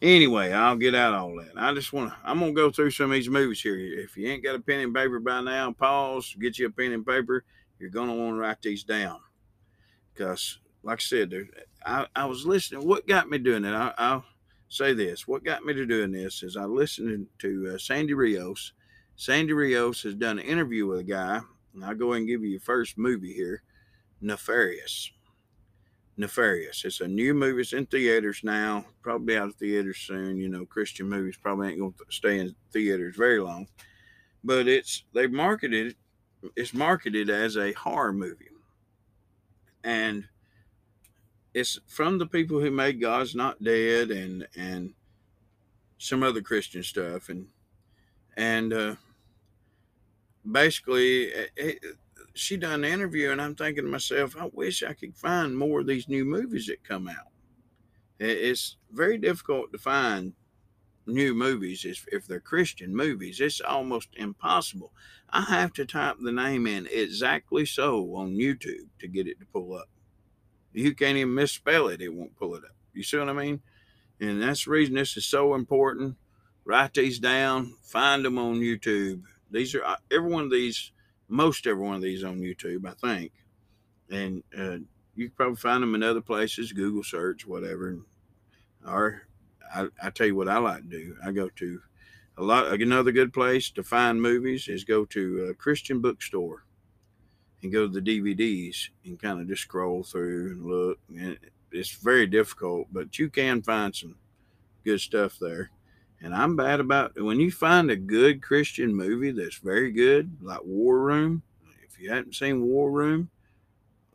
Anyway 0.00 0.52
i'll 0.52 0.76
get 0.76 0.94
out 0.94 1.14
all 1.14 1.34
that. 1.36 1.50
I 1.56 1.74
just 1.74 1.92
want 1.92 2.10
to 2.10 2.16
i'm 2.22 2.38
gonna 2.38 2.52
go 2.52 2.70
through 2.70 2.92
some 2.92 3.06
of 3.06 3.14
these 3.14 3.28
movies 3.28 3.60
here. 3.60 3.76
If 3.76 4.16
you 4.16 4.28
ain't 4.28 4.44
got 4.44 4.54
a 4.54 4.60
pen 4.60 4.80
and 4.80 4.94
paper 4.94 5.18
by 5.18 5.40
now 5.40 5.72
pause 5.72 6.34
get 6.38 6.58
you 6.58 6.66
a 6.66 6.70
pen 6.70 6.92
and 6.92 7.04
paper. 7.04 7.44
You're 7.80 7.90
gonna 7.90 8.14
want 8.14 8.36
to 8.36 8.40
write 8.40 8.62
these 8.62 8.84
down 8.84 9.18
because 10.14 10.58
like 10.82 10.98
i 10.98 11.02
said 11.02 11.30
there, 11.30 11.48
I, 11.84 12.06
I 12.14 12.24
was 12.26 12.46
listening 12.46 12.86
what 12.86 13.06
got 13.06 13.30
me 13.30 13.38
doing 13.38 13.64
it 13.64 13.74
I, 13.74 13.92
i'll 13.98 14.24
say 14.68 14.94
this 14.94 15.26
what 15.26 15.44
got 15.44 15.64
me 15.64 15.74
to 15.74 15.86
doing 15.86 16.12
this 16.12 16.42
is 16.42 16.56
i 16.56 16.64
listened 16.64 17.26
to 17.40 17.72
uh, 17.74 17.78
sandy 17.78 18.14
rios 18.14 18.72
sandy 19.16 19.52
rios 19.52 20.02
has 20.02 20.14
done 20.14 20.38
an 20.38 20.44
interview 20.44 20.86
with 20.86 21.00
a 21.00 21.04
guy 21.04 21.40
I'll 21.84 21.94
go 21.94 22.14
and 22.14 22.26
give 22.26 22.42
you 22.42 22.48
your 22.48 22.60
first 22.60 22.98
movie 22.98 23.32
here 23.32 23.62
Nefarious. 24.20 25.10
Nefarious. 26.16 26.84
It's 26.84 27.00
a 27.00 27.06
new 27.06 27.34
movie. 27.34 27.60
It's 27.60 27.72
in 27.72 27.86
theaters 27.86 28.40
now. 28.42 28.86
Probably 29.02 29.36
out 29.36 29.48
of 29.48 29.54
theaters 29.54 29.98
soon. 29.98 30.38
You 30.38 30.48
know, 30.48 30.66
Christian 30.66 31.08
movies 31.08 31.36
probably 31.40 31.68
ain't 31.68 31.78
going 31.78 31.92
to 31.92 32.04
stay 32.10 32.40
in 32.40 32.54
theaters 32.72 33.14
very 33.16 33.38
long. 33.38 33.68
But 34.42 34.66
it's 34.66 35.04
they 35.14 35.26
marketed 35.26 35.94
it's 36.56 36.74
marketed 36.74 37.30
as 37.30 37.56
a 37.56 37.72
horror 37.72 38.12
movie, 38.12 38.48
and 39.82 40.24
it's 41.58 41.78
from 41.86 42.18
the 42.18 42.26
people 42.26 42.60
who 42.60 42.70
made 42.70 43.00
God's 43.00 43.34
Not 43.34 43.62
Dead 43.62 44.10
and 44.10 44.46
and 44.56 44.94
some 45.98 46.22
other 46.22 46.40
Christian 46.40 46.82
stuff, 46.82 47.28
and 47.28 47.48
and 48.36 48.72
uh, 48.72 48.94
basically, 50.50 51.24
it, 51.24 51.50
eh, 51.58 51.72
eh, 51.82 51.88
she 52.34 52.56
done 52.56 52.84
an 52.84 52.92
interview, 52.92 53.30
and 53.30 53.42
I'm 53.42 53.56
thinking 53.56 53.84
to 53.84 53.90
myself, 53.90 54.36
I 54.38 54.48
wish 54.52 54.82
I 54.82 54.92
could 54.92 55.16
find 55.16 55.58
more 55.58 55.80
of 55.80 55.86
these 55.86 56.08
new 56.08 56.24
movies 56.24 56.66
that 56.66 56.84
come 56.84 57.08
out. 57.08 57.32
It's 58.20 58.76
very 58.92 59.18
difficult 59.18 59.72
to 59.72 59.78
find 59.78 60.34
new 61.06 61.34
movies 61.34 61.84
if, 61.84 62.06
if 62.12 62.26
they're 62.26 62.40
Christian 62.40 62.94
movies. 62.94 63.40
It's 63.40 63.60
almost 63.60 64.10
impossible. 64.16 64.92
I 65.30 65.42
have 65.42 65.72
to 65.74 65.86
type 65.86 66.16
the 66.20 66.32
name 66.32 66.66
in 66.66 66.86
exactly 66.92 67.66
so 67.66 68.14
on 68.14 68.32
YouTube 68.32 68.88
to 69.00 69.08
get 69.08 69.26
it 69.26 69.40
to 69.40 69.46
pull 69.46 69.74
up. 69.74 69.88
You 70.72 70.94
can't 70.94 71.16
even 71.16 71.34
misspell 71.34 71.88
it, 71.88 72.00
it 72.00 72.12
won't 72.12 72.36
pull 72.36 72.54
it 72.54 72.64
up. 72.64 72.76
You 72.92 73.02
see 73.02 73.18
what 73.18 73.28
I 73.28 73.32
mean? 73.32 73.60
And 74.20 74.42
that's 74.42 74.64
the 74.64 74.70
reason 74.70 74.94
this 74.94 75.16
is 75.16 75.26
so 75.26 75.54
important. 75.54 76.16
Write 76.64 76.94
these 76.94 77.18
down, 77.18 77.74
find 77.82 78.24
them 78.24 78.38
on 78.38 78.56
YouTube, 78.56 79.22
these 79.50 79.74
are 79.74 79.84
uh, 79.84 79.96
every 80.10 80.30
one 80.30 80.44
of 80.44 80.50
these, 80.50 80.92
most 81.28 81.66
every 81.66 81.82
one 81.82 81.96
of 81.96 82.02
these 82.02 82.24
on 82.24 82.40
YouTube, 82.40 82.86
I 82.86 82.92
think, 82.94 83.32
and 84.10 84.42
uh, 84.56 84.78
you 85.14 85.28
can 85.28 85.36
probably 85.36 85.56
find 85.56 85.82
them 85.82 85.94
in 85.94 86.02
other 86.02 86.20
places, 86.20 86.72
Google 86.72 87.02
search, 87.02 87.46
whatever. 87.46 87.98
Or 88.86 89.22
I, 89.74 89.88
I 90.02 90.10
tell 90.10 90.26
you 90.26 90.36
what 90.36 90.48
I 90.48 90.58
like 90.58 90.82
to 90.82 90.88
do. 90.88 91.16
I 91.24 91.32
go 91.32 91.48
to 91.48 91.80
a 92.36 92.42
lot. 92.42 92.72
Another 92.72 93.12
good 93.12 93.32
place 93.32 93.70
to 93.70 93.82
find 93.82 94.20
movies 94.20 94.68
is 94.68 94.84
go 94.84 95.04
to 95.06 95.46
a 95.50 95.54
Christian 95.54 96.00
bookstore 96.00 96.64
and 97.62 97.72
go 97.72 97.86
to 97.86 97.92
the 97.92 98.00
DVDs 98.00 98.88
and 99.04 99.20
kind 99.20 99.40
of 99.40 99.48
just 99.48 99.62
scroll 99.62 100.02
through 100.02 100.52
and 100.52 100.64
look. 100.64 100.98
And 101.16 101.38
it's 101.72 101.90
very 101.90 102.26
difficult, 102.26 102.88
but 102.92 103.18
you 103.18 103.28
can 103.28 103.62
find 103.62 103.94
some 103.94 104.16
good 104.84 105.00
stuff 105.00 105.38
there. 105.40 105.70
And 106.20 106.34
I'm 106.34 106.56
bad 106.56 106.80
about 106.80 107.20
when 107.20 107.38
you 107.38 107.50
find 107.50 107.90
a 107.90 107.96
good 107.96 108.42
Christian 108.42 108.94
movie 108.94 109.30
that's 109.30 109.58
very 109.58 109.92
good, 109.92 110.36
like 110.42 110.64
War 110.64 110.98
Room. 110.98 111.42
If 111.86 112.00
you 112.00 112.10
haven't 112.10 112.34
seen 112.34 112.62
War 112.62 112.90
Room, 112.90 113.30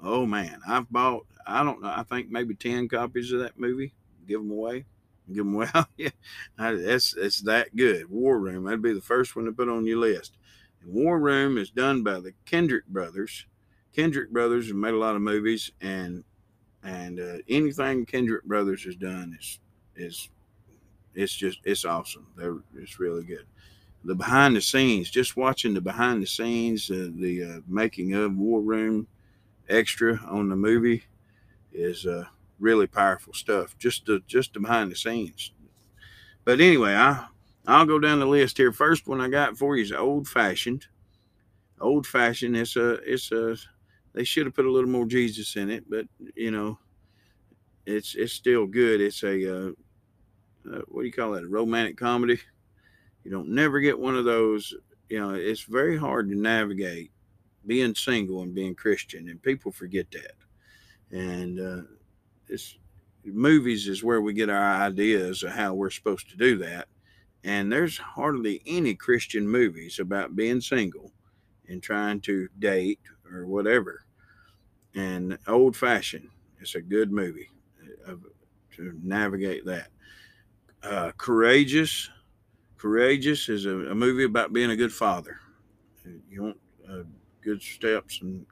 oh 0.02 0.26
man, 0.26 0.60
I've 0.68 0.90
bought 0.92 1.26
I 1.46 1.64
don't 1.64 1.82
know, 1.82 1.94
I 1.96 2.04
think 2.04 2.30
maybe 2.30 2.56
ten 2.56 2.88
copies 2.88 3.32
of 3.32 3.40
that 3.42 3.60
movie. 3.60 3.94
Give 4.28 4.40
them 4.40 4.52
away, 4.52 4.86
give 5.28 5.46
them 5.46 5.56
away. 5.56 5.68
yeah, 5.98 6.10
that's 6.58 7.16
it's 7.16 7.42
that 7.42 7.76
good. 7.76 8.10
War 8.10 8.38
Room. 8.38 8.66
That'd 8.66 8.82
be 8.82 8.94
the 8.94 9.02
first 9.02 9.36
one 9.36 9.46
to 9.46 9.52
put 9.52 9.70
on 9.70 9.86
your 9.86 9.98
list. 10.00 10.34
War 10.86 11.20
Room 11.20 11.58
is 11.58 11.70
done 11.70 12.04
by 12.04 12.20
the 12.20 12.34
Kendrick 12.46 12.88
brothers. 12.88 13.46
Kendrick 13.94 14.32
brothers 14.32 14.68
have 14.68 14.76
made 14.76 14.94
a 14.94 14.98
lot 14.98 15.16
of 15.16 15.22
movies, 15.22 15.72
and 15.82 16.24
and 16.84 17.20
uh, 17.20 17.38
anything 17.48 18.06
Kendrick 18.06 18.44
brothers 18.44 18.84
has 18.84 18.96
done 18.96 19.38
is 19.40 19.60
is 19.96 20.30
it's 21.16 21.34
just 21.34 21.60
it's 21.64 21.86
awesome. 21.86 22.28
They're, 22.36 22.58
it's 22.76 23.00
really 23.00 23.24
good. 23.24 23.46
The 24.04 24.16
behind 24.16 24.56
the 24.56 24.62
scenes, 24.62 25.10
just 25.10 25.38
watching 25.38 25.74
the 25.74 25.82
behind 25.82 26.22
the 26.22 26.28
scenes, 26.28 26.92
uh, 26.92 27.10
the 27.16 27.44
uh, 27.44 27.60
making 27.68 28.14
of 28.14 28.36
War 28.36 28.62
Room 28.62 29.08
extra 29.70 30.20
on 30.28 30.50
the 30.50 30.56
movie 30.56 31.04
is 31.72 32.06
uh, 32.06 32.26
really 32.60 32.88
powerful 32.88 33.34
stuff. 33.34 33.78
Just 33.78 34.06
the 34.06 34.22
just 34.28 34.54
the 34.54 34.60
behind 34.60 34.92
the 34.92 34.96
scenes. 34.96 35.52
But 36.44 36.60
anyway, 36.60 36.94
I 36.96 37.28
I'll 37.66 37.86
go 37.86 38.00
down 38.00 38.20
the 38.20 38.26
list 38.26 38.58
here. 38.58 38.72
First 38.72 39.08
one 39.08 39.22
I 39.22 39.30
got 39.30 39.58
for 39.58 39.78
you 39.78 39.84
is 39.84 39.92
old 39.92 40.28
fashioned. 40.28 40.86
Old 41.80 42.06
fashioned. 42.06 42.58
It's 42.58 42.76
a 42.76 42.94
it's 43.04 43.32
a. 43.32 43.56
They 44.14 44.24
should 44.24 44.46
have 44.46 44.54
put 44.54 44.66
a 44.66 44.72
little 44.72 44.90
more 44.90 45.06
Jesus 45.06 45.56
in 45.56 45.72
it, 45.72 45.90
but 45.90 46.06
you 46.36 46.52
know, 46.52 46.78
it's 47.86 48.16
it's 48.16 48.34
still 48.34 48.68
good. 48.68 49.02
It's 49.02 49.24
a 49.24 49.68
uh, 49.68 49.72
uh, 50.72 50.82
what 50.88 51.02
do 51.02 51.08
you 51.08 51.14
call 51.14 51.32
that? 51.32 51.44
A 51.44 51.48
romantic 51.48 51.98
comedy. 51.98 52.40
You 53.24 53.32
don't 53.32 53.50
never 53.50 53.80
get 53.80 53.98
one 53.98 54.16
of 54.16 54.26
those. 54.26 54.74
You 55.10 55.20
know, 55.20 55.32
it's 55.32 55.64
very 55.64 55.98
hard 55.98 56.30
to 56.30 56.36
navigate 56.36 57.12
being 57.66 57.96
single 57.96 58.42
and 58.42 58.54
being 58.54 58.76
Christian, 58.76 59.30
and 59.30 59.42
people 59.42 59.72
forget 59.72 60.08
that. 60.12 60.36
And 61.18 61.60
uh, 61.60 61.84
it's 62.50 62.78
movies 63.26 63.88
is 63.88 64.04
where 64.04 64.22
we 64.22 64.34
get 64.34 64.50
our 64.50 64.82
ideas 64.82 65.44
of 65.44 65.52
how 65.52 65.74
we're 65.74 65.90
supposed 65.90 66.30
to 66.30 66.38
do 66.38 66.58
that. 66.58 66.88
And 67.44 67.72
there's 67.72 67.98
hardly 67.98 68.62
any 68.66 68.96
Christian 68.96 69.48
movies 69.48 70.00
about 70.00 70.36
being 70.36 70.62
single 70.62 71.12
and 71.68 71.84
trying 71.84 72.22
to 72.22 72.48
date 72.60 73.00
or 73.32 73.46
whatever. 73.46 74.06
And 74.96 75.38
Old 75.48 75.76
Fashioned, 75.76 76.30
it's 76.60 76.76
a 76.76 76.82
good 76.82 77.12
movie 77.12 77.50
uh, 78.08 78.16
to 78.76 79.00
navigate 79.04 79.66
that. 79.66 79.88
Uh, 80.84 81.12
Courageous, 81.18 82.10
Courageous 82.78 83.50
is 83.50 83.66
a, 83.66 83.78
a, 83.92 83.96
movie 83.96 84.26
about 84.26 84.54
being 84.54 84.72
a 84.72 84.76
good 84.76 84.92
father. 84.92 85.40
You 86.30 86.44
want 86.44 86.58
uh, 86.90 87.04
good 87.42 87.62
steps 87.62 88.20
and 88.22 88.46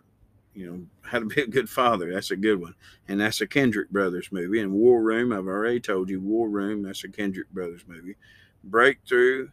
you 0.54 0.70
know 0.70 0.82
how 1.02 1.20
to 1.20 1.26
be 1.26 1.42
a 1.42 1.48
good 1.48 1.70
father. 1.70 2.14
That's 2.14 2.32
a 2.32 2.36
good 2.38 2.60
one, 2.60 2.76
and 3.08 3.20
that's 3.20 3.42
a 3.42 3.48
Kendrick 3.48 3.90
Brothers 3.90 4.30
movie. 4.32 4.62
And 4.62 4.72
War 4.72 5.02
Room, 5.02 5.34
I've 5.34 5.48
already 5.48 5.80
told 5.80 6.10
you, 6.10 6.22
War 6.22 6.50
Room. 6.50 6.84
That's 6.84 7.04
a 7.04 7.10
Kendrick 7.10 7.50
Brothers 7.50 7.84
movie. 7.88 8.16
Breakthrough. 8.64 9.50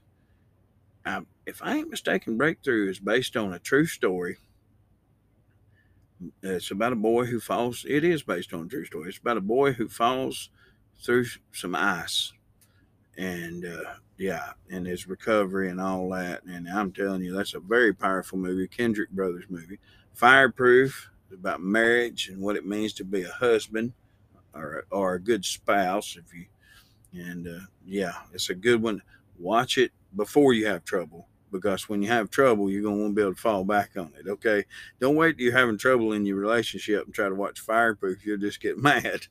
I, 1.05 1.21
if 1.47 1.63
I 1.63 1.77
ain't 1.77 1.91
mistaken, 1.91 2.37
Breakthrough 2.37 2.91
is 2.91 2.99
based 2.99 3.37
on 3.37 3.53
a 3.53 3.59
true 3.59 3.87
story. 3.87 4.39
It's 6.43 6.71
about 6.71 6.93
a 6.93 6.97
boy 6.97 7.27
who 7.27 7.41
falls. 7.41 7.85
It 7.89 8.05
is 8.05 8.23
based 8.23 8.53
on 8.53 8.67
a 8.67 8.69
true 8.69 8.85
story. 8.85 9.09
It's 9.09 9.19
about 9.19 9.37
a 9.37 9.43
boy 9.43 9.73
who 9.73 9.89
falls 9.89 10.51
through 11.01 11.27
some 11.53 11.75
ice, 11.75 12.33
and 13.17 13.65
uh, 13.65 13.95
yeah, 14.17 14.53
and 14.69 14.85
his 14.87 15.07
recovery 15.07 15.71
and 15.71 15.81
all 15.81 16.11
that. 16.11 16.43
And 16.45 16.69
I'm 16.69 16.91
telling 16.93 17.23
you, 17.23 17.33
that's 17.33 17.55
a 17.55 17.61
very 17.61 17.95
powerful 17.95 18.37
movie, 18.37 18.67
Kendrick 18.67 19.11
Brothers 19.11 19.45
movie. 19.49 19.79
Fireproof 20.13 21.11
about 21.33 21.63
marriage 21.63 22.29
and 22.29 22.43
what 22.43 22.57
it 22.57 22.67
means 22.67 22.93
to 22.95 23.05
be 23.05 23.23
a 23.23 23.31
husband 23.31 23.93
or 24.55 24.85
or 24.91 25.15
a 25.15 25.21
good 25.21 25.45
spouse. 25.45 26.17
If 26.17 26.35
you 26.35 26.47
and 27.13 27.47
uh, 27.47 27.67
yeah, 27.85 28.15
it's 28.33 28.51
a 28.51 28.55
good 28.55 28.83
one. 28.83 29.03
Watch 29.39 29.79
it 29.79 29.93
before 30.15 30.53
you 30.53 30.67
have 30.67 30.85
trouble 30.85 31.29
because 31.51 31.89
when 31.89 32.03
you 32.03 32.09
have 32.09 32.31
trouble, 32.31 32.71
you're 32.71 32.83
gonna 32.83 32.97
want 32.97 33.11
to 33.13 33.15
be 33.15 33.23
able 33.23 33.35
to 33.35 33.41
fall 33.41 33.65
back 33.65 33.91
on 33.97 34.13
it. 34.19 34.29
Okay, 34.29 34.65
don't 35.01 35.17
wait 35.17 35.37
till 35.37 35.47
you're 35.47 35.57
having 35.57 35.79
trouble 35.79 36.13
in 36.13 36.27
your 36.27 36.37
relationship 36.37 37.05
and 37.05 37.15
try 37.15 37.29
to 37.29 37.35
watch 37.35 37.61
Fireproof. 37.61 38.25
You'll 38.25 38.39
just 38.39 38.61
get 38.61 38.79
mad. 38.83 39.27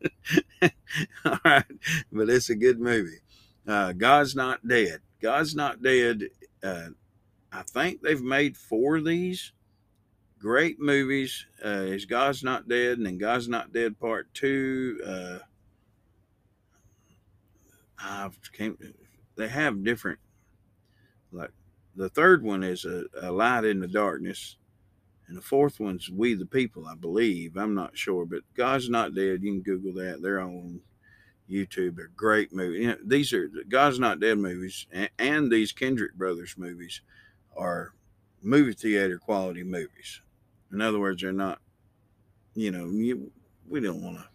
All 1.25 1.39
right, 1.45 1.65
but 2.11 2.29
it's 2.29 2.49
a 2.49 2.55
good 2.55 2.79
movie. 2.79 3.19
Uh, 3.67 3.91
God's 3.91 4.35
not 4.35 4.67
dead. 4.67 5.01
God's 5.21 5.55
not 5.55 5.81
dead. 5.81 6.23
Uh, 6.63 6.89
I 7.51 7.63
think 7.63 8.01
they've 8.01 8.21
made 8.21 8.57
four 8.57 8.97
of 8.97 9.05
these 9.05 9.51
great 10.39 10.79
movies. 10.79 11.45
Uh, 11.63 11.85
is 11.87 12.05
God's 12.05 12.43
Not 12.43 12.67
Dead 12.67 12.97
and 12.97 13.05
then 13.05 13.17
God's 13.17 13.47
Not 13.47 13.73
Dead 13.73 13.99
Part 13.99 14.33
Two. 14.33 14.99
I've 17.99 18.39
came. 18.51 18.77
They 19.35 19.47
have 19.47 19.83
different. 19.83 20.19
Like 21.31 21.51
the 21.95 22.09
third 22.09 22.43
one 22.43 22.63
is 22.63 22.85
a, 22.85 23.05
a 23.21 23.31
light 23.31 23.65
in 23.65 23.79
the 23.79 23.87
darkness, 23.87 24.57
and 25.27 25.37
the 25.37 25.41
fourth 25.41 25.79
one's 25.79 26.09
We 26.09 26.33
the 26.35 26.45
People. 26.45 26.85
I 26.87 26.95
believe. 26.95 27.57
I'm 27.57 27.73
not 27.73 27.97
sure, 27.97 28.25
but 28.25 28.41
God's 28.55 28.89
Not 28.89 29.15
Dead. 29.15 29.43
You 29.43 29.53
can 29.53 29.61
Google 29.61 29.93
that. 29.93 30.21
They're 30.21 30.39
on 30.39 30.81
YouTube. 31.49 31.95
They're 31.95 32.11
great 32.15 32.53
movies. 32.53 32.81
You 32.81 32.87
know, 32.87 32.97
these 33.03 33.33
are 33.33 33.49
God's 33.69 33.99
Not 33.99 34.19
Dead 34.19 34.37
movies, 34.37 34.87
and, 34.91 35.09
and 35.17 35.51
these 35.51 35.71
Kendrick 35.71 36.13
Brothers 36.13 36.55
movies 36.57 37.01
are 37.55 37.93
movie 38.41 38.73
theater 38.73 39.17
quality 39.17 39.63
movies. 39.63 40.21
In 40.71 40.81
other 40.81 40.99
words, 40.99 41.21
they're 41.21 41.31
not, 41.31 41.59
you 42.53 42.71
know, 42.71 42.85
you, 42.85 43.31
we 43.67 43.79
don't 43.79 44.01
want 44.01 44.17
to, 44.17 44.25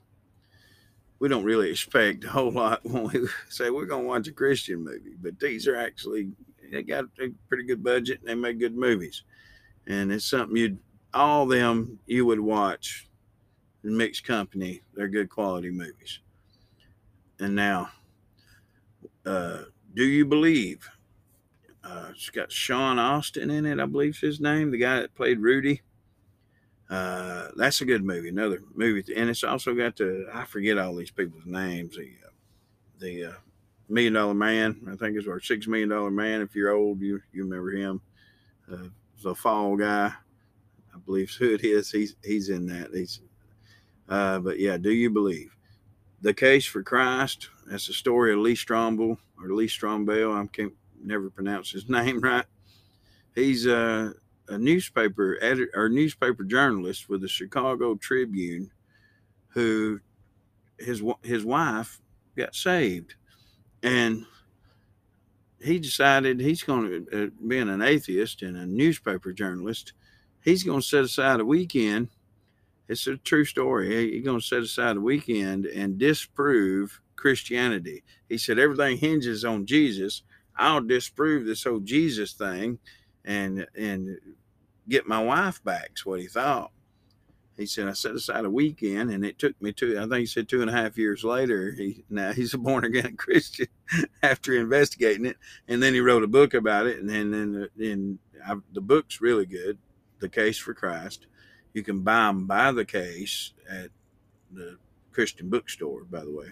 we 1.23 1.29
don't 1.29 1.45
really 1.45 1.71
expect 1.71 2.25
a 2.25 2.29
whole 2.29 2.51
lot 2.51 2.81
when 2.83 3.05
we 3.05 3.29
say 3.49 3.71
we're 3.71 3.87
going 3.87 4.03
to 4.03 4.09
watch 4.09 4.27
a 4.27 4.33
Christian 4.33 4.83
movie, 4.83 5.15
but 5.23 5.39
these 5.39 5.69
are 5.69 5.77
actually, 5.77 6.33
they 6.73 6.83
got 6.83 7.05
a 7.05 7.29
pretty 7.49 7.63
good 7.63 7.81
budget 7.81 8.19
and 8.19 8.29
they 8.29 8.35
make 8.35 8.59
good 8.59 8.77
movies. 8.77 9.23
And 9.87 10.11
it's 10.11 10.25
something 10.25 10.57
you'd, 10.57 10.79
all 11.15 11.47
them 11.47 12.01
you 12.07 12.27
would 12.27 12.41
watch 12.41 13.09
in 13.85 13.97
mixed 13.97 14.25
company. 14.25 14.83
They're 14.95 15.07
good 15.07 15.31
quality 15.31 15.71
movies. 15.71 16.19
And 17.39 17.55
now, 17.55 17.91
uh, 19.25 19.59
Do 19.95 20.03
You 20.03 20.25
Believe? 20.25 20.91
Uh, 21.85 22.09
it's 22.11 22.31
got 22.31 22.51
Sean 22.51 22.99
Astin 22.99 23.49
in 23.49 23.65
it, 23.65 23.79
I 23.79 23.87
believe 23.87 24.19
his 24.19 24.41
name, 24.41 24.73
the 24.73 24.79
guy 24.79 24.99
that 24.99 25.15
played 25.15 25.39
Rudy. 25.39 25.83
Uh, 26.93 27.49
that's 27.57 27.81
a 27.81 27.87
good 27.87 28.05
movie. 28.05 28.29
Another 28.29 28.63
movie, 28.75 29.03
and 29.17 29.31
it's 29.31 29.45
also 29.45 29.75
got 29.75 29.97
the 29.97 30.29
I 30.31 30.45
forget 30.45 30.77
all 30.77 30.95
these 30.95 31.11
people's 31.11 31.47
names. 31.47 31.97
The 31.97 32.11
uh, 32.23 32.31
the 32.99 33.25
uh, 33.25 33.33
Million 33.89 34.13
Dollar 34.13 34.35
Man, 34.35 34.79
I 34.93 34.97
think 34.97 35.17
is 35.17 35.27
our 35.27 35.41
Six 35.41 35.67
Million 35.67 35.89
Dollar 35.89 36.11
Man. 36.11 36.43
If 36.43 36.55
you're 36.55 36.73
old, 36.73 37.01
you 37.01 37.23
you 37.33 37.45
remember 37.45 37.71
him. 37.71 38.03
Uh, 38.71 38.89
the 39.23 39.35
Fall 39.35 39.75
Guy, 39.75 40.13
I 40.95 40.99
believe 41.07 41.31
who 41.31 41.55
it 41.55 41.65
is. 41.65 41.91
He's 41.91 42.15
he's 42.23 42.51
in 42.51 42.67
that. 42.67 42.91
He's, 42.93 43.21
uh, 44.11 44.41
but 44.41 44.59
yeah, 44.59 44.77
do 44.77 44.93
you 44.93 45.09
believe? 45.09 45.51
The 46.21 46.35
Case 46.35 46.67
for 46.67 46.83
Christ. 46.83 47.49
That's 47.67 47.87
the 47.87 47.95
story 47.95 48.35
of 48.35 48.41
Lee 48.41 48.55
Stromberg 48.55 49.17
or 49.43 49.55
Lee 49.55 49.67
Strombell. 49.67 50.39
I 50.39 50.47
can't 50.49 50.75
never 51.03 51.31
pronounce 51.31 51.71
his 51.71 51.89
name 51.89 52.21
right. 52.21 52.45
He's 53.35 53.67
uh 53.67 54.13
a 54.53 54.59
newspaper 54.59 55.39
editor 55.41 55.71
or 55.75 55.89
newspaper 55.89 56.45
journalist 56.45 57.09
with 57.09 57.21
the 57.23 57.29
Chicago 57.29 57.95
Tribune 57.95 58.71
who 59.49 60.01
his 60.79 61.03
his 61.23 61.45
wife 61.45 62.01
got 62.37 62.55
saved. 62.55 63.15
And 63.83 64.25
he 65.61 65.79
decided 65.79 66.41
he's 66.41 66.63
going 66.63 67.07
to 67.07 67.25
uh, 67.25 67.31
being 67.47 67.69
an 67.69 67.83
atheist 67.83 68.43
and 68.43 68.57
a 68.57 68.67
newspaper 68.67 69.33
journalist 69.33 69.93
he's 70.43 70.65
going 70.65 70.81
to 70.81 70.87
set 70.87 71.05
aside 71.05 71.41
a 71.41 71.45
weekend. 71.45 72.09
It's 72.89 73.07
a 73.07 73.17
true 73.17 73.45
story. 73.45 74.13
He's 74.13 74.25
going 74.25 74.41
to 74.41 74.47
set 74.47 74.63
aside 74.63 74.97
a 74.97 75.01
weekend 75.01 75.67
and 75.67 75.99
disprove 75.99 77.01
christianity. 77.17 78.03
He 78.29 78.37
said 78.37 78.59
everything 78.59 78.99
hinges 78.99 79.45
on 79.45 79.65
jesus. 79.65 80.23
I'll 80.57 80.83
disprove 80.83 81.47
this 81.47 81.65
whole 81.65 81.81
jesus 81.81 82.33
thing 82.33 82.79
and 83.25 83.67
and 83.77 84.19
get 84.89 85.07
my 85.07 85.23
wife 85.23 85.63
back. 85.63 85.93
Is 85.97 86.07
what 86.07 86.21
he 86.21 86.27
thought. 86.27 86.71
He 87.57 87.67
said 87.67 87.87
I 87.87 87.93
set 87.93 88.15
aside 88.15 88.45
a 88.45 88.51
weekend, 88.51 89.11
and 89.11 89.25
it 89.25 89.39
took 89.39 89.61
me 89.61 89.73
two. 89.73 89.99
I 89.99 90.03
think 90.03 90.21
he 90.21 90.27
said 90.27 90.49
two 90.49 90.63
and 90.63 90.71
a 90.71 90.73
half 90.73 90.97
years 90.97 91.23
later. 91.23 91.73
He 91.73 92.05
now 92.09 92.33
he's 92.33 92.55
a 92.55 92.59
born 92.59 92.85
again 92.85 93.17
Christian 93.19 93.69
after 94.23 94.55
investigating 94.55 95.27
it, 95.27 95.37
and 95.69 95.83
then 95.83 95.95
he 95.95 96.01
wrote 96.01 96.23
a 96.23 96.29
book 96.29 96.55
about 96.55 96.87
it. 96.87 96.99
And 96.99 97.09
then 97.09 97.31
then 97.31 97.69
then 97.77 98.19
the 98.73 98.81
book's 98.81 99.21
really 99.21 99.47
good. 99.47 99.79
The 100.21 100.29
Case 100.29 100.59
for 100.59 100.75
Christ. 100.75 101.27
You 101.75 101.83
can 101.83 102.01
buy 102.03 102.27
them 102.27 102.47
by 102.47 102.71
the 102.73 102.85
case 102.85 103.53
at 103.69 103.89
the 104.53 104.77
Christian 105.11 105.49
bookstore, 105.49 106.05
by 106.05 106.21
the 106.21 106.31
way, 106.31 106.49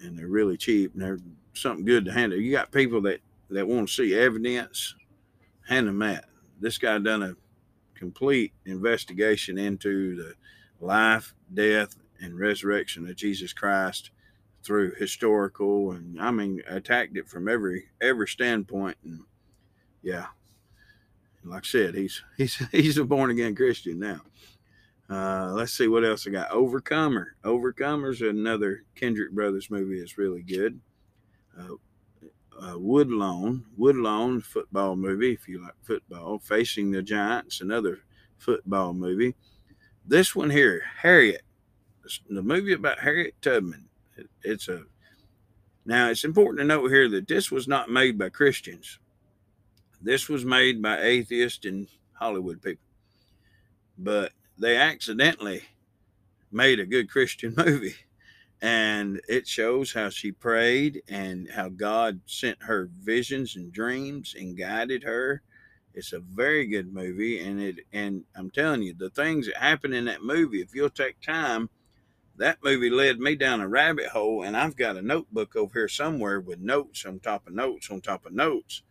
and 0.00 0.18
they're 0.18 0.28
really 0.28 0.58
cheap 0.58 0.92
and 0.92 1.02
they're 1.02 1.18
something 1.54 1.84
good 1.84 2.04
to 2.04 2.12
handle. 2.12 2.38
You 2.38 2.52
got 2.52 2.70
people 2.70 3.00
that 3.02 3.20
that 3.50 3.66
want 3.66 3.88
to 3.88 3.94
see 3.94 4.14
evidence, 4.14 4.94
hand 5.66 5.88
them 5.88 5.98
that 6.00 6.27
this 6.60 6.78
guy 6.78 6.98
done 6.98 7.22
a 7.22 7.36
complete 7.94 8.52
investigation 8.64 9.58
into 9.58 10.16
the 10.16 10.34
life, 10.80 11.34
death, 11.52 11.96
and 12.20 12.38
resurrection 12.38 13.08
of 13.08 13.16
Jesus 13.16 13.52
Christ 13.52 14.10
through 14.62 14.94
historical 14.96 15.92
and 15.92 16.20
I 16.20 16.30
mean 16.30 16.62
attacked 16.68 17.16
it 17.16 17.28
from 17.28 17.48
every 17.48 17.86
every 18.00 18.26
standpoint 18.26 18.96
and 19.04 19.20
yeah. 20.02 20.26
Like 21.44 21.64
I 21.64 21.66
said 21.66 21.94
he's 21.94 22.22
he's 22.36 22.56
he's 22.72 22.98
a 22.98 23.04
born 23.04 23.30
again 23.30 23.54
Christian 23.54 23.98
now. 23.98 24.20
Uh, 25.10 25.52
let's 25.54 25.72
see 25.72 25.88
what 25.88 26.04
else 26.04 26.26
I 26.26 26.30
got. 26.30 26.50
Overcomer. 26.50 27.36
Overcomer's 27.42 28.20
another 28.20 28.84
Kendrick 28.94 29.32
Brothers 29.32 29.70
movie 29.70 30.00
that's 30.00 30.18
really 30.18 30.42
good. 30.42 30.80
Uh, 31.58 31.74
uh, 32.60 32.78
Woodlawn, 32.78 33.64
Woodlawn 33.76 34.40
football 34.40 34.96
movie, 34.96 35.32
if 35.32 35.48
you 35.48 35.62
like 35.62 35.74
football, 35.82 36.38
Facing 36.38 36.90
the 36.90 37.02
Giants, 37.02 37.60
another 37.60 38.00
football 38.36 38.92
movie. 38.92 39.34
This 40.06 40.34
one 40.34 40.50
here, 40.50 40.82
Harriet, 41.02 41.42
the 42.28 42.42
movie 42.42 42.72
about 42.72 43.00
Harriet 43.00 43.34
Tubman. 43.42 43.88
It, 44.16 44.28
it's 44.42 44.68
a 44.68 44.84
now 45.84 46.10
it's 46.10 46.24
important 46.24 46.60
to 46.60 46.64
note 46.64 46.88
here 46.88 47.08
that 47.08 47.28
this 47.28 47.50
was 47.50 47.68
not 47.68 47.90
made 47.90 48.18
by 48.18 48.28
Christians. 48.28 48.98
This 50.00 50.28
was 50.28 50.44
made 50.44 50.82
by 50.82 51.00
atheists 51.00 51.64
and 51.64 51.88
Hollywood 52.12 52.62
people, 52.62 52.84
but 53.96 54.32
they 54.58 54.76
accidentally 54.76 55.62
made 56.50 56.80
a 56.80 56.86
good 56.86 57.10
Christian 57.10 57.54
movie 57.56 57.96
and 58.60 59.20
it 59.28 59.46
shows 59.46 59.92
how 59.92 60.08
she 60.08 60.32
prayed 60.32 61.02
and 61.08 61.48
how 61.50 61.68
God 61.68 62.20
sent 62.26 62.62
her 62.62 62.90
visions 63.00 63.56
and 63.56 63.72
dreams 63.72 64.34
and 64.38 64.58
guided 64.58 65.04
her. 65.04 65.42
It's 65.94 66.12
a 66.12 66.20
very 66.20 66.66
good 66.66 66.92
movie, 66.92 67.40
and 67.40 67.60
it 67.60 67.80
and 67.92 68.24
I'm 68.36 68.50
telling 68.50 68.82
you, 68.82 68.94
the 68.94 69.10
things 69.10 69.46
that 69.46 69.56
happen 69.56 69.92
in 69.92 70.04
that 70.04 70.22
movie, 70.22 70.60
if 70.60 70.74
you'll 70.74 70.90
take 70.90 71.20
time, 71.20 71.70
that 72.36 72.58
movie 72.62 72.90
led 72.90 73.18
me 73.18 73.34
down 73.34 73.60
a 73.60 73.68
rabbit 73.68 74.06
hole, 74.06 74.42
and 74.42 74.56
I've 74.56 74.76
got 74.76 74.96
a 74.96 75.02
notebook 75.02 75.56
over 75.56 75.80
here 75.80 75.88
somewhere 75.88 76.40
with 76.40 76.60
notes 76.60 77.04
on 77.04 77.18
top 77.18 77.46
of 77.48 77.54
notes 77.54 77.90
on 77.90 78.00
top 78.00 78.26
of 78.26 78.32
notes 78.32 78.82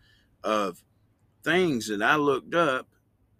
of 0.43 0.84
things 1.43 1.88
that 1.88 2.01
I 2.01 2.15
looked 2.17 2.53
up 2.53 2.88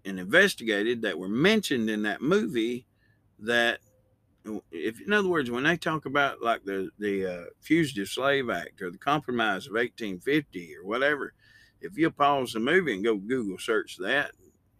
and 0.06 0.20
investigated 0.20 1.02
that 1.02 1.20
were 1.20 1.28
mentioned 1.28 1.90
in 1.90 2.04
that 2.04 2.22
movie 2.22 2.86
that 3.40 3.80
if 4.72 5.02
in 5.02 5.14
other 5.14 5.28
words 5.30 5.52
when 5.52 5.64
they 5.64 5.78
talk 5.78 6.06
about 6.06 6.42
like 6.42 6.64
the 6.66 6.90
the 7.00 7.26
uh, 7.26 7.46
fugitive 7.62 8.08
slave 8.08 8.50
act 8.50 8.82
or 8.82 8.92
the 8.92 8.98
compromise 8.98 9.68
of 9.68 9.74
1850 9.74 10.76
or 10.76 10.86
whatever 10.86 11.34
if 11.82 11.98
you 11.98 12.10
pause 12.10 12.54
the 12.54 12.60
movie 12.60 12.94
and 12.94 13.04
go 13.04 13.16
google 13.16 13.58
search 13.58 13.98
that 13.98 14.32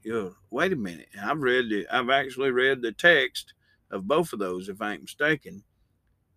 you'll 0.04 0.36
wait 0.50 0.74
a 0.74 0.76
minute 0.76 1.08
i've 1.22 1.40
read 1.40 1.70
the 1.70 1.88
i've 1.92 2.10
actually 2.10 2.52
read 2.52 2.82
the 2.82 2.92
text 2.92 3.54
of 3.92 4.08
both 4.08 4.34
of 4.34 4.40
those 4.40 4.70
if 4.70 4.82
i 4.82 4.94
ain't 4.94 5.02
mistaken. 5.02 5.64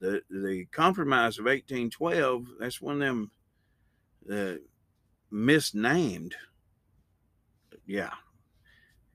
The 0.01 0.23
the 0.31 0.67
compromise 0.73 1.39
of 1.39 1.45
1812 1.45 2.47
that's 2.59 2.81
one 2.81 2.95
of 2.95 3.01
them 3.01 3.31
uh, 4.31 4.59
misnamed. 5.31 6.35
Yeah 7.87 8.15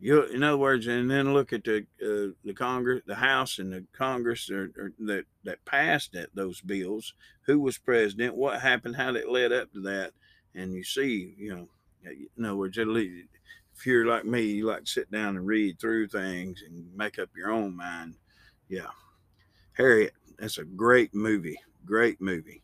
you, 0.06 0.22
in 0.22 0.44
other 0.44 0.58
words, 0.58 0.86
and 0.86 1.10
then 1.10 1.34
look 1.34 1.52
at 1.52 1.64
the 1.64 1.80
uh, 2.00 2.36
the 2.44 2.54
Congress, 2.54 3.02
the 3.08 3.16
House, 3.16 3.58
and 3.58 3.74
the 3.74 3.86
Congress 3.92 4.52
or, 4.52 4.70
or 4.78 4.92
that 5.00 5.26
that 5.44 5.66
passed 5.66 6.12
that, 6.14 6.30
those 6.36 6.62
bills. 6.62 7.16
Who 7.48 7.60
was 7.60 7.80
president? 7.80 8.36
What 8.36 8.62
happened? 8.62 8.98
How 8.98 9.16
it 9.16 9.28
led 9.28 9.52
up 9.52 9.74
to 9.74 9.82
that? 9.82 10.12
And 10.54 10.74
you 10.74 10.84
see, 10.84 11.34
you 11.40 11.56
know, 11.56 11.68
in 12.38 12.46
other 12.46 12.56
words, 12.56 12.78
if 12.78 13.86
you're 13.88 14.06
like 14.06 14.26
me, 14.26 14.44
you 14.44 14.68
like 14.68 14.84
to 14.84 14.92
sit 14.92 15.10
down 15.10 15.38
and 15.38 15.48
read 15.48 15.80
through 15.80 16.10
things 16.10 16.62
and 16.62 16.96
make 16.96 17.18
up 17.18 17.30
your 17.36 17.50
own 17.50 17.76
mind. 17.76 18.14
Yeah, 18.70 18.92
Harriet, 19.74 20.14
that's 20.38 20.60
a 20.60 20.66
great 20.66 21.16
movie. 21.16 21.60
Great 21.84 22.22
movie. 22.22 22.62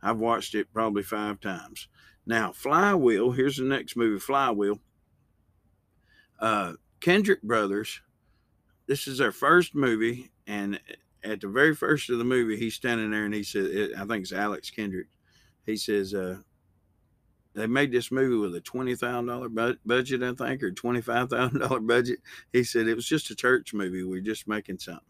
I've 0.00 0.18
watched 0.18 0.54
it 0.54 0.72
probably 0.72 1.02
five 1.02 1.40
times. 1.40 1.88
Now, 2.24 2.52
Flywheel. 2.52 3.32
Here's 3.32 3.56
the 3.56 3.64
next 3.64 3.96
movie, 3.96 4.20
Flywheel 4.20 4.78
uh, 6.44 6.74
Kendrick 7.04 7.42
Brothers. 7.42 8.00
This 8.86 9.06
is 9.06 9.18
their 9.18 9.30
first 9.30 9.74
movie, 9.74 10.30
and 10.46 10.80
at 11.22 11.42
the 11.42 11.48
very 11.48 11.74
first 11.74 12.08
of 12.08 12.16
the 12.16 12.24
movie, 12.24 12.56
he's 12.56 12.76
standing 12.76 13.10
there 13.10 13.26
and 13.26 13.34
he 13.34 13.42
says, 13.42 13.92
"I 13.94 14.06
think 14.06 14.22
it's 14.22 14.32
Alex 14.32 14.70
Kendrick." 14.70 15.08
He 15.66 15.76
says, 15.76 16.14
uh, 16.14 16.38
"They 17.52 17.66
made 17.66 17.92
this 17.92 18.10
movie 18.10 18.36
with 18.36 18.54
a 18.54 18.60
twenty 18.62 18.96
thousand 18.96 19.26
dollar 19.26 19.50
budget, 19.84 20.22
I 20.22 20.32
think, 20.32 20.62
or 20.62 20.72
twenty 20.72 21.02
five 21.02 21.28
thousand 21.28 21.58
dollar 21.58 21.80
budget." 21.94 22.20
He 22.54 22.64
said 22.64 22.88
it 22.88 22.94
was 22.94 23.06
just 23.06 23.30
a 23.30 23.36
church 23.36 23.74
movie. 23.74 24.02
We're 24.02 24.22
just 24.22 24.48
making 24.48 24.78
something, 24.78 25.04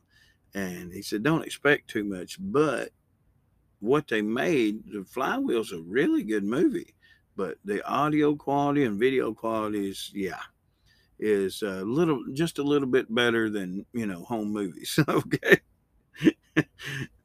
and 0.53 0.93
he 0.93 1.01
said, 1.01 1.23
"Don't 1.23 1.45
expect 1.45 1.91
too 1.91 2.03
much." 2.03 2.39
But 2.41 2.89
what 3.79 4.09
they 4.09 4.21
made, 4.21 4.83
the 4.91 5.05
Flywheel's 5.05 5.71
a 5.71 5.79
really 5.79 6.25
good 6.25 6.43
movie, 6.43 6.97
but 7.37 7.59
the 7.65 7.87
audio 7.87 8.35
quality 8.35 8.83
and 8.83 8.99
video 8.99 9.33
quality 9.33 9.91
is, 9.91 10.11
yeah, 10.13 10.41
is 11.19 11.63
a 11.63 11.85
little 11.85 12.23
just 12.33 12.59
a 12.59 12.63
little 12.63 12.89
bit 12.89 13.13
better 13.15 13.49
than 13.49 13.87
you 13.93 14.07
know 14.07 14.25
home 14.25 14.53
movies 14.53 14.99
okay? 15.09 15.61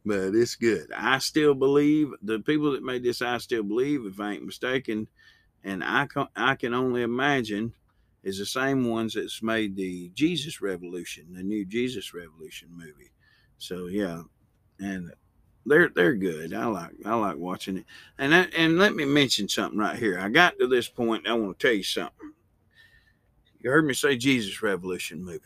But 0.06 0.34
it's 0.34 0.56
good. 0.56 0.92
I 0.96 1.20
still 1.20 1.54
believe 1.54 2.12
the 2.22 2.40
people 2.40 2.72
that 2.72 2.84
made 2.84 3.04
this 3.04 3.22
i 3.22 3.38
still 3.38 3.64
believe 3.64 4.06
if 4.06 4.20
i 4.20 4.34
ain't 4.34 4.46
mistaken 4.46 5.08
and 5.64 5.84
i 5.84 6.06
can 6.06 6.28
i 6.36 6.56
can 6.56 6.74
only 6.74 7.02
imagine 7.02 7.74
is 8.24 8.40
the 8.40 8.46
same 8.46 8.90
ones 8.90 9.14
that's 9.14 9.44
made 9.44 9.76
the 9.76 10.10
jesus 10.14 10.62
revolution 10.62 11.34
the 11.34 11.44
new 11.44 11.66
jesus 11.66 12.14
revolution 12.14 12.70
movie. 12.72 13.12
So 13.58 13.88
yeah 13.88 14.24
and 14.80 15.12
they're 15.66 15.90
they're 15.90 16.16
good. 16.16 16.54
I 16.54 16.66
like 16.66 16.94
i 17.06 17.14
like 17.16 17.38
watching 17.38 17.78
it. 17.78 17.86
And 18.18 18.32
that, 18.32 18.54
and 18.56 18.78
let 18.78 18.96
me 18.96 19.06
mention 19.06 19.50
something 19.50 19.78
right 19.78 19.98
here. 19.98 20.18
I 20.20 20.30
got 20.30 20.58
to 20.60 20.68
this 20.68 20.88
point 20.88 21.28
i 21.28 21.34
want 21.34 21.60
to 21.60 21.68
tell 21.68 21.76
you 21.76 21.84
something 21.84 22.34
you 23.62 23.70
heard 23.70 23.86
me 23.86 23.94
say 23.94 24.16
Jesus 24.16 24.62
Revolution 24.62 25.24
movie. 25.24 25.42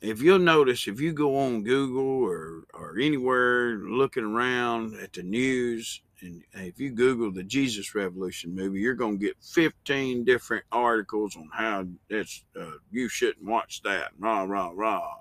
If 0.00 0.22
you'll 0.22 0.38
notice, 0.38 0.88
if 0.88 1.00
you 1.00 1.12
go 1.12 1.36
on 1.38 1.64
Google 1.64 2.22
or, 2.22 2.64
or 2.74 2.98
anywhere 2.98 3.76
looking 3.76 4.24
around 4.24 4.94
at 5.00 5.12
the 5.12 5.22
news, 5.22 6.02
and 6.20 6.42
if 6.54 6.78
you 6.78 6.90
Google 6.90 7.30
the 7.30 7.42
Jesus 7.42 7.94
Revolution 7.94 8.54
movie, 8.54 8.80
you're 8.80 8.94
going 8.94 9.18
to 9.18 9.24
get 9.24 9.36
15 9.42 10.24
different 10.24 10.64
articles 10.72 11.36
on 11.36 11.48
how 11.52 11.86
that's 12.08 12.44
uh, 12.58 12.72
you 12.90 13.08
shouldn't 13.08 13.44
watch 13.44 13.82
that. 13.82 14.12
Rah 14.18 14.42
rah 14.42 14.72
rah. 14.74 15.16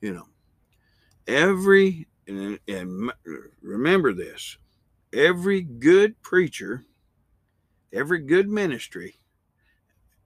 You 0.00 0.14
know, 0.14 0.28
every 1.28 2.08
and, 2.26 2.58
and 2.66 3.12
remember 3.60 4.12
this: 4.12 4.58
every 5.12 5.62
good 5.62 6.20
preacher, 6.22 6.84
every 7.92 8.20
good 8.20 8.48
ministry 8.48 9.14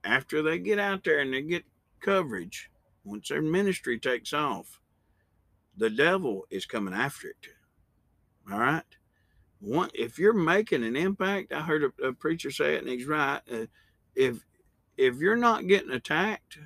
after 0.07 0.41
they 0.41 0.57
get 0.57 0.79
out 0.79 1.03
there 1.03 1.19
and 1.19 1.33
they 1.33 1.41
get 1.41 1.65
coverage, 1.99 2.69
once 3.03 3.29
their 3.29 3.41
ministry 3.41 3.99
takes 3.99 4.33
off, 4.33 4.79
the 5.75 5.89
devil 5.89 6.45
is 6.49 6.65
coming 6.65 6.93
after 6.93 7.29
it. 7.29 7.47
All 8.51 8.59
right. 8.59 8.83
One, 9.59 9.89
if 9.93 10.17
you're 10.17 10.33
making 10.33 10.83
an 10.83 10.95
impact, 10.95 11.51
I 11.51 11.61
heard 11.61 11.83
a, 11.83 12.07
a 12.07 12.13
preacher 12.13 12.51
say 12.51 12.75
it, 12.75 12.83
and 12.83 12.89
he's 12.89 13.07
right. 13.07 13.41
Uh, 13.51 13.65
if 14.15 14.45
if 14.97 15.17
you're 15.17 15.35
not 15.35 15.67
getting 15.67 15.91
attacked, 15.91 16.57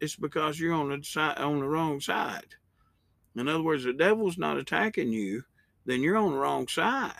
it's 0.00 0.16
because 0.16 0.58
you're 0.58 0.74
on 0.74 0.88
the 0.88 1.04
side 1.04 1.38
on 1.38 1.60
the 1.60 1.66
wrong 1.66 2.00
side. 2.00 2.56
In 3.36 3.48
other 3.48 3.62
words, 3.62 3.84
the 3.84 3.92
devil's 3.92 4.38
not 4.38 4.56
attacking 4.56 5.12
you, 5.12 5.44
then 5.84 6.02
you're 6.02 6.16
on 6.16 6.32
the 6.32 6.38
wrong 6.38 6.66
side. 6.68 7.12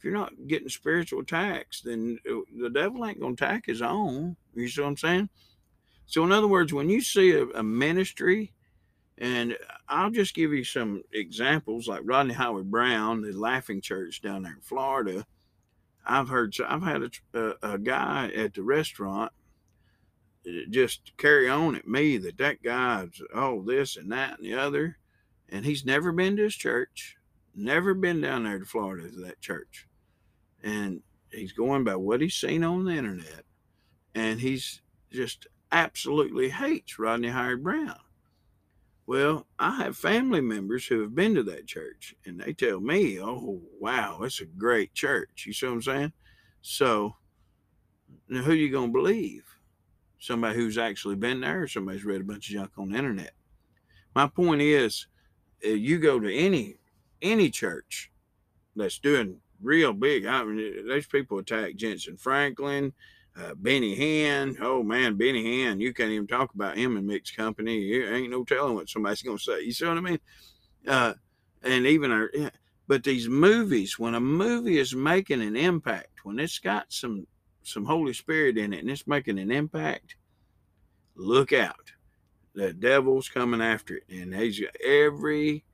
If 0.00 0.04
you're 0.04 0.14
not 0.14 0.32
getting 0.46 0.70
spiritual 0.70 1.20
attacks, 1.20 1.82
then 1.82 2.18
uh, 2.26 2.40
the 2.58 2.70
devil 2.70 3.04
ain't 3.04 3.20
gonna 3.20 3.34
attack 3.34 3.66
his 3.66 3.82
own. 3.82 4.34
You 4.54 4.66
see 4.66 4.80
what 4.80 4.88
I'm 4.88 4.96
saying? 4.96 5.28
So, 6.06 6.24
in 6.24 6.32
other 6.32 6.48
words, 6.48 6.72
when 6.72 6.88
you 6.88 7.02
see 7.02 7.32
a, 7.32 7.44
a 7.48 7.62
ministry, 7.62 8.54
and 9.18 9.58
I'll 9.90 10.10
just 10.10 10.34
give 10.34 10.54
you 10.54 10.64
some 10.64 11.02
examples, 11.12 11.86
like 11.86 12.00
Rodney 12.04 12.32
Howard-Browne, 12.32 13.20
the 13.20 13.32
Laughing 13.32 13.82
Church 13.82 14.22
down 14.22 14.44
there 14.44 14.54
in 14.54 14.62
Florida. 14.62 15.26
I've 16.06 16.30
heard, 16.30 16.54
I've 16.66 16.82
had 16.82 17.02
a, 17.02 17.10
a, 17.38 17.74
a 17.74 17.78
guy 17.78 18.30
at 18.34 18.54
the 18.54 18.62
restaurant 18.62 19.32
uh, 20.48 20.50
just 20.70 21.12
carry 21.18 21.46
on 21.50 21.76
at 21.76 21.86
me 21.86 22.16
that 22.16 22.38
that 22.38 22.62
guy's 22.62 23.20
oh 23.34 23.60
this 23.62 23.98
and 23.98 24.10
that 24.12 24.38
and 24.38 24.46
the 24.46 24.54
other, 24.54 24.96
and 25.50 25.66
he's 25.66 25.84
never 25.84 26.10
been 26.10 26.38
to 26.38 26.44
his 26.44 26.56
church, 26.56 27.18
never 27.54 27.92
been 27.92 28.22
down 28.22 28.44
there 28.44 28.58
to 28.58 28.64
Florida 28.64 29.10
to 29.10 29.20
that 29.20 29.42
church, 29.42 29.86
and 30.62 31.02
he's 31.30 31.52
going 31.52 31.84
by 31.84 31.96
what 31.96 32.20
he's 32.20 32.34
seen 32.34 32.64
on 32.64 32.84
the 32.84 32.92
internet 32.92 33.44
and 34.14 34.40
he's 34.40 34.82
just 35.10 35.46
absolutely 35.72 36.48
hates 36.48 36.98
Rodney 36.98 37.28
Howard-Browne. 37.28 37.94
Well, 39.06 39.46
I 39.58 39.76
have 39.76 39.96
family 39.96 40.40
members 40.40 40.86
who 40.86 41.00
have 41.00 41.14
been 41.14 41.34
to 41.34 41.42
that 41.44 41.66
church, 41.66 42.14
and 42.24 42.40
they 42.40 42.52
tell 42.52 42.80
me, 42.80 43.20
"Oh, 43.20 43.60
wow, 43.80 44.22
it's 44.22 44.40
a 44.40 44.46
great 44.46 44.94
church." 44.94 45.44
You 45.46 45.52
see 45.52 45.66
what 45.66 45.72
I'm 45.72 45.82
saying? 45.82 46.12
So, 46.62 47.16
now 48.28 48.42
who 48.42 48.52
you 48.52 48.70
gonna 48.70 48.92
believe? 48.92 49.44
Somebody 50.20 50.56
who's 50.56 50.78
actually 50.78 51.16
been 51.16 51.40
there, 51.40 51.62
or 51.62 51.68
somebody's 51.68 52.04
read 52.04 52.20
a 52.20 52.24
bunch 52.24 52.48
of 52.48 52.54
junk 52.54 52.78
on 52.78 52.90
the 52.90 52.98
internet? 52.98 53.34
My 54.14 54.28
point 54.28 54.62
is, 54.62 55.06
you 55.62 55.98
go 55.98 56.20
to 56.20 56.32
any 56.32 56.76
any 57.20 57.50
church 57.50 58.12
that's 58.76 58.98
doing 58.98 59.40
real 59.62 59.92
big. 59.92 60.26
I 60.26 60.44
mean, 60.44 60.86
those 60.86 61.06
people 61.06 61.38
attack 61.38 61.74
Jentezen 61.74 62.18
Franklin, 62.18 62.92
uh, 63.38 63.54
Benny 63.54 63.96
Hinn. 63.96 64.56
Oh 64.60 64.82
man, 64.82 65.16
Benny 65.16 65.44
Hinn. 65.44 65.80
You 65.80 65.92
can't 65.94 66.10
even 66.10 66.26
talk 66.26 66.54
about 66.54 66.76
him 66.76 66.96
in 66.96 67.06
mixed 67.06 67.36
company. 67.36 67.78
You 67.78 68.06
ain't 68.08 68.30
no 68.30 68.44
telling 68.44 68.74
what 68.74 68.88
somebody's 68.88 69.22
gonna 69.22 69.38
say. 69.38 69.62
You 69.62 69.72
see 69.72 69.86
what 69.86 69.98
I 69.98 70.00
mean? 70.00 70.20
Uh, 70.86 71.14
and 71.62 71.86
even 71.86 72.10
our, 72.10 72.30
but 72.86 73.04
these 73.04 73.28
movies, 73.28 73.98
when 73.98 74.14
a 74.14 74.20
movie 74.20 74.78
is 74.78 74.94
making 74.94 75.42
an 75.42 75.56
impact, 75.56 76.24
when 76.24 76.38
it's 76.38 76.58
got 76.58 76.86
some 76.92 77.26
some 77.62 77.84
Holy 77.84 78.12
Spirit 78.12 78.58
in 78.58 78.72
it 78.72 78.80
and 78.80 78.90
it's 78.90 79.06
making 79.06 79.38
an 79.38 79.50
impact, 79.50 80.16
look 81.14 81.52
out. 81.52 81.92
The 82.54 82.72
devil's 82.72 83.28
coming 83.28 83.62
after 83.62 83.96
it, 83.96 84.04
and 84.10 84.34
he's 84.34 84.60
every 84.84 85.64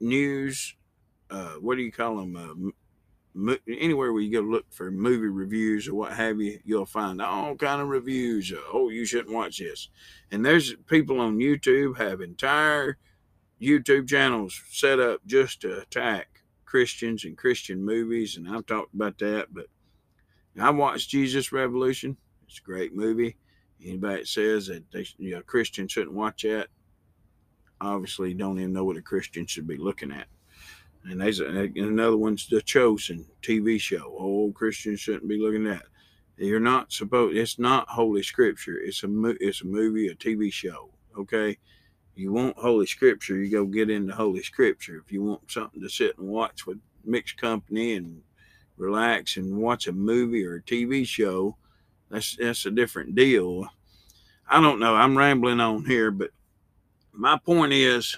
news. 0.00 0.74
Uh, 1.30 1.54
what 1.54 1.76
do 1.76 1.82
you 1.82 1.92
call 1.92 2.16
them? 2.16 2.36
Uh, 2.36 2.70
anywhere 3.68 4.12
where 4.12 4.22
you 4.22 4.32
go 4.32 4.40
look 4.40 4.66
for 4.72 4.90
movie 4.90 5.26
reviews 5.26 5.88
or 5.88 5.94
what 5.94 6.12
have 6.12 6.40
you, 6.40 6.60
you'll 6.64 6.86
find 6.86 7.20
all 7.20 7.56
kind 7.56 7.82
of 7.82 7.88
reviews. 7.88 8.52
oh, 8.72 8.90
you 8.90 9.04
shouldn't 9.04 9.34
watch 9.34 9.58
this. 9.58 9.88
And 10.30 10.44
there's 10.44 10.74
people 10.86 11.20
on 11.20 11.38
YouTube 11.38 11.98
have 11.98 12.20
entire 12.20 12.98
YouTube 13.60 14.08
channels 14.08 14.60
set 14.70 15.00
up 15.00 15.20
just 15.26 15.60
to 15.62 15.80
attack 15.80 16.42
Christians 16.64 17.24
and 17.24 17.36
Christian 17.36 17.84
movies. 17.84 18.36
And 18.36 18.48
I've 18.48 18.66
talked 18.66 18.94
about 18.94 19.18
that, 19.18 19.48
but 19.52 19.66
I've 20.60 20.76
watched 20.76 21.10
Jesus 21.10 21.52
Revolution. 21.52 22.16
It's 22.46 22.58
a 22.58 22.62
great 22.62 22.94
movie. 22.94 23.36
Anybody 23.84 24.20
that 24.20 24.28
says 24.28 24.68
that 24.68 24.90
they, 24.92 25.06
you 25.18 25.32
know, 25.32 25.42
Christians 25.42 25.92
shouldn't 25.92 26.14
watch 26.14 26.42
that, 26.42 26.68
obviously 27.80 28.32
don't 28.34 28.58
even 28.58 28.72
know 28.72 28.84
what 28.84 28.96
a 28.96 29.02
Christian 29.02 29.46
should 29.46 29.66
be 29.66 29.76
looking 29.76 30.12
at. 30.12 30.26
And 31.04 31.20
there's 31.20 31.40
a, 31.40 31.70
another 31.76 32.16
one's 32.16 32.48
The 32.48 32.62
Chosen 32.62 33.26
TV 33.42 33.80
show. 33.80 34.16
Oh, 34.18 34.52
Christians 34.54 35.00
shouldn't 35.00 35.28
be 35.28 35.38
looking 35.38 35.66
at. 35.66 35.82
You're 36.36 36.60
not 36.60 36.92
supposed. 36.92 37.36
It's 37.36 37.58
not 37.58 37.88
Holy 37.88 38.22
Scripture. 38.22 38.78
It's 38.78 39.04
a 39.04 39.08
it's 39.40 39.62
a 39.62 39.66
movie, 39.66 40.08
a 40.08 40.14
TV 40.14 40.52
show. 40.52 40.90
Okay, 41.16 41.56
you 42.16 42.32
want 42.32 42.56
Holy 42.56 42.86
Scripture, 42.86 43.36
you 43.36 43.50
go 43.50 43.64
get 43.64 43.90
into 43.90 44.14
Holy 44.14 44.42
Scripture. 44.42 45.02
If 45.04 45.12
you 45.12 45.22
want 45.22 45.50
something 45.50 45.80
to 45.80 45.88
sit 45.88 46.16
and 46.18 46.28
watch 46.28 46.66
with 46.66 46.78
mixed 47.04 47.36
company 47.36 47.94
and 47.94 48.22
relax 48.76 49.36
and 49.36 49.56
watch 49.56 49.86
a 49.86 49.92
movie 49.92 50.44
or 50.44 50.56
a 50.56 50.62
TV 50.62 51.06
show, 51.06 51.56
that's 52.10 52.36
that's 52.36 52.66
a 52.66 52.70
different 52.70 53.14
deal. 53.14 53.66
I 54.48 54.60
don't 54.60 54.78
know. 54.78 54.94
I'm 54.94 55.16
rambling 55.18 55.60
on 55.60 55.84
here, 55.84 56.10
but 56.10 56.30
my 57.12 57.38
point 57.38 57.72
is 57.72 58.16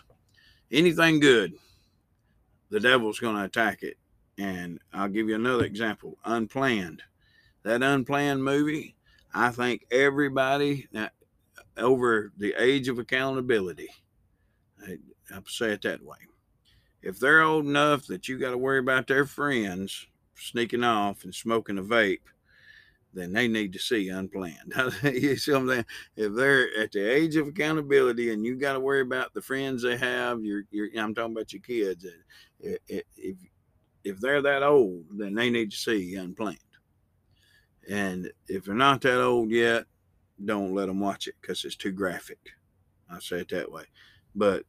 anything 0.71 1.21
good, 1.21 1.55
the 2.71 2.81
devil's 2.81 3.19
going 3.19 3.37
to 3.37 3.45
attack 3.45 3.83
it. 3.83 3.97
And 4.39 4.81
I'll 4.93 5.09
give 5.09 5.29
you 5.29 5.35
another 5.35 5.65
example 5.65 6.19
Unplanned. 6.25 7.03
That 7.63 7.83
Unplanned 7.83 8.45
movie, 8.45 8.95
I 9.35 9.51
think 9.51 9.87
everybody 9.91 10.89
over 11.77 12.33
the 12.37 12.55
age 12.59 12.89
of 12.89 12.99
accountability, 12.99 13.89
I'll 15.35 15.45
say 15.47 15.73
it 15.73 15.83
that 15.83 16.03
way. 16.03 16.19
If 17.03 17.19
they're 17.19 17.43
old 17.43 17.67
enough 17.67 18.07
that 18.07 18.29
you 18.29 18.39
got 18.39 18.51
to 18.51 18.59
worry 18.59 18.79
about 18.79 19.07
their 19.07 19.27
friends 19.27 20.07
sneaking 20.35 20.85
off 20.85 21.25
and 21.25 21.35
smoking 21.35 21.79
a 21.79 21.83
vape, 21.83 22.21
then 23.15 23.33
they 23.33 23.49
need 23.49 23.73
to 23.73 23.79
see 23.79 24.09
unplanned. 24.09 24.75
you 25.03 25.37
see 25.37 25.53
what 25.53 25.61
I'm 25.61 25.69
saying? 25.69 25.87
If 26.17 26.35
they're 26.35 26.69
at 26.79 26.93
the 26.93 27.11
age 27.11 27.37
of 27.37 27.49
accountability 27.49 28.33
and 28.33 28.45
you 28.45 28.57
got 28.57 28.75
to 28.75 28.81
worry 28.81 29.01
about 29.01 29.33
the 29.33 29.41
friends 29.41 29.83
they 29.83 29.97
have, 29.97 30.45
you're, 30.45 30.65
you're, 30.71 30.89
I'm 30.99 31.15
talking 31.15 31.33
about 31.33 31.53
your 31.53 31.63
kids. 31.63 32.07
If, 32.61 33.05
if, 33.17 33.37
if 34.05 34.21
they're 34.21 34.43
that 34.43 34.63
old, 34.63 35.05
then 35.17 35.35
they 35.35 35.51
need 35.51 35.71
to 35.71 35.77
see 35.77 36.15
unplanned. 36.17 36.59
And 37.89 38.31
if 38.49 38.65
they're 38.65 38.75
not 38.75 39.01
that 39.03 39.23
old 39.23 39.51
yet, 39.51 39.85
don't 40.45 40.75
let 40.75 40.87
them 40.87 41.01
watch 41.01 41.27
it 41.27 41.35
because 41.41 41.65
it's 41.65 41.77
too 41.77 41.93
graphic. 41.93 42.39
I 43.11 43.19
say 43.21 43.39
it 43.39 43.49
that 43.51 43.71
way. 43.71 43.85
But 44.35 44.65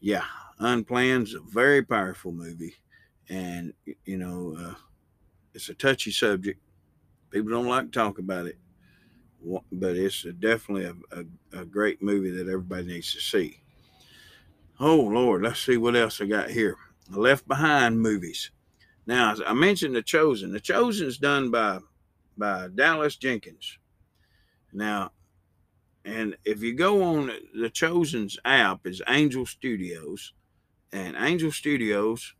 yeah, 0.00 0.24
Unplanned's 0.60 1.34
a 1.34 1.40
very 1.40 1.82
powerful 1.82 2.32
movie. 2.32 2.74
And, 3.28 3.72
you 4.04 4.18
know, 4.18 4.56
uh, 4.58 4.74
it's 5.54 5.68
a 5.68 5.74
touchy 5.74 6.12
subject 6.12 6.60
People 7.30 7.50
don't 7.50 7.68
like 7.68 7.86
to 7.86 7.90
talk 7.90 8.18
about 8.18 8.46
it, 8.46 8.58
but 9.72 9.96
it's 9.96 10.22
definitely 10.38 10.84
a, 10.84 10.94
a, 11.18 11.60
a 11.60 11.64
great 11.64 12.02
movie 12.02 12.30
that 12.30 12.48
everybody 12.50 12.86
needs 12.86 13.12
to 13.14 13.20
see. 13.20 13.60
Oh, 14.78 14.96
Lord, 14.96 15.42
let's 15.42 15.64
see 15.64 15.76
what 15.76 15.96
else 15.96 16.20
I 16.20 16.26
got 16.26 16.50
here. 16.50 16.76
Left 17.10 17.46
Behind 17.48 18.00
movies. 18.00 18.50
Now, 19.06 19.34
I 19.46 19.54
mentioned 19.54 19.94
The 19.94 20.02
Chosen. 20.02 20.52
The 20.52 20.60
Chosen 20.60 21.06
is 21.06 21.18
done 21.18 21.50
by 21.50 21.78
by 22.36 22.68
Dallas 22.74 23.16
Jenkins. 23.16 23.78
Now, 24.72 25.12
and 26.04 26.36
if 26.44 26.62
you 26.62 26.74
go 26.74 27.02
on 27.02 27.30
the 27.54 27.70
Chosen's 27.70 28.38
app 28.44 28.86
is 28.86 29.00
Angel 29.08 29.46
Studios, 29.46 30.34
and 30.92 31.16
Angel 31.18 31.50
Studios 31.50 32.34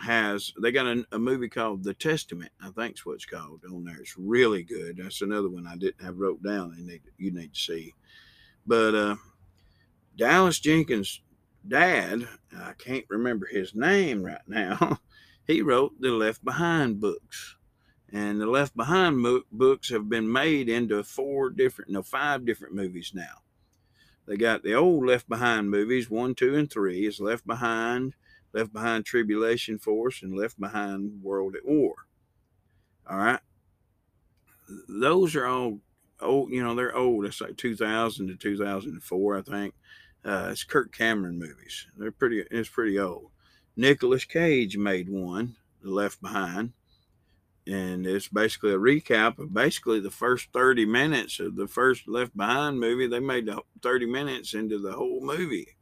has 0.00 0.52
they 0.60 0.72
got 0.72 0.86
a, 0.86 1.06
a, 1.12 1.18
movie 1.18 1.48
called 1.48 1.84
The 1.84 1.94
Testament, 1.94 2.50
I 2.60 2.70
think 2.70 2.94
is 2.94 3.06
what 3.06 3.14
it's 3.14 3.24
called 3.24 3.62
on 3.70 3.84
there. 3.84 4.00
It's 4.00 4.16
really 4.18 4.62
good. 4.62 4.96
That's 4.96 5.22
another 5.22 5.48
one 5.48 5.66
I 5.66 5.76
didn't 5.76 6.04
have 6.04 6.18
wrote 6.18 6.42
down. 6.42 6.74
And 6.76 7.00
you 7.16 7.30
need 7.30 7.54
to 7.54 7.60
see. 7.60 7.94
But 8.66 8.94
uh, 8.94 9.16
Dallas 10.16 10.58
Jenkins' 10.58 11.20
dad, 11.66 12.26
I 12.56 12.72
can't 12.72 13.04
remember 13.08 13.46
his 13.46 13.74
name 13.74 14.22
right 14.22 14.46
now. 14.46 14.98
he 15.46 15.62
wrote 15.62 16.00
the 16.00 16.10
Left 16.10 16.44
Behind 16.44 17.00
books, 17.00 17.56
and 18.12 18.40
the 18.40 18.46
Left 18.46 18.76
Behind 18.76 19.24
books 19.52 19.90
have 19.90 20.08
been 20.08 20.30
made 20.30 20.68
into 20.68 21.04
four 21.04 21.50
different, 21.50 21.90
no, 21.90 22.02
five 22.02 22.44
different 22.44 22.74
movies 22.74 23.12
now. 23.14 23.42
They 24.26 24.36
got 24.36 24.62
the 24.62 24.74
old 24.74 25.06
Left 25.06 25.28
Behind 25.28 25.70
movies, 25.70 26.08
one, 26.10 26.34
two, 26.34 26.54
and 26.56 26.70
three. 26.70 27.06
Is 27.06 27.20
Left 27.20 27.46
Behind 27.46 28.14
Left 28.54 28.72
Behind 28.72 29.04
Tribulation 29.04 29.78
Force, 29.78 30.22
and 30.22 30.34
Left 30.34 30.58
Behind 30.58 31.22
World 31.22 31.56
at 31.56 31.66
War. 31.66 31.94
All 33.10 33.18
right. 33.18 33.40
Those 34.88 35.34
are 35.34 35.46
all 35.46 35.80
old, 36.20 36.50
you 36.50 36.62
know, 36.62 36.74
they're 36.74 36.96
old. 36.96 37.26
It's 37.26 37.40
like 37.40 37.56
2000 37.56 38.28
to 38.28 38.36
2004, 38.36 39.36
I 39.36 39.42
think. 39.42 39.74
Uh, 40.24 40.48
it's 40.52 40.64
Kirk 40.64 40.96
Cameron 40.96 41.38
movies. 41.38 41.88
They're 41.98 42.12
pretty, 42.12 42.44
it's 42.50 42.68
pretty 42.68 42.98
old. 42.98 43.30
Nicolas 43.76 44.24
Cage 44.24 44.76
made 44.76 45.10
one, 45.10 45.56
Left 45.82 46.22
Behind. 46.22 46.72
And 47.66 48.06
it's 48.06 48.28
basically 48.28 48.72
a 48.72 48.78
recap 48.78 49.38
of 49.38 49.52
basically 49.52 49.98
the 49.98 50.10
first 50.10 50.48
30 50.52 50.86
minutes 50.86 51.40
of 51.40 51.56
the 51.56 51.66
first 51.66 52.06
Left 52.06 52.36
Behind 52.36 52.78
movie. 52.78 53.08
They 53.08 53.20
made 53.20 53.46
the 53.46 53.62
30 53.82 54.06
minutes 54.06 54.54
into 54.54 54.78
the 54.78 54.92
whole 54.92 55.20
movie. 55.20 55.76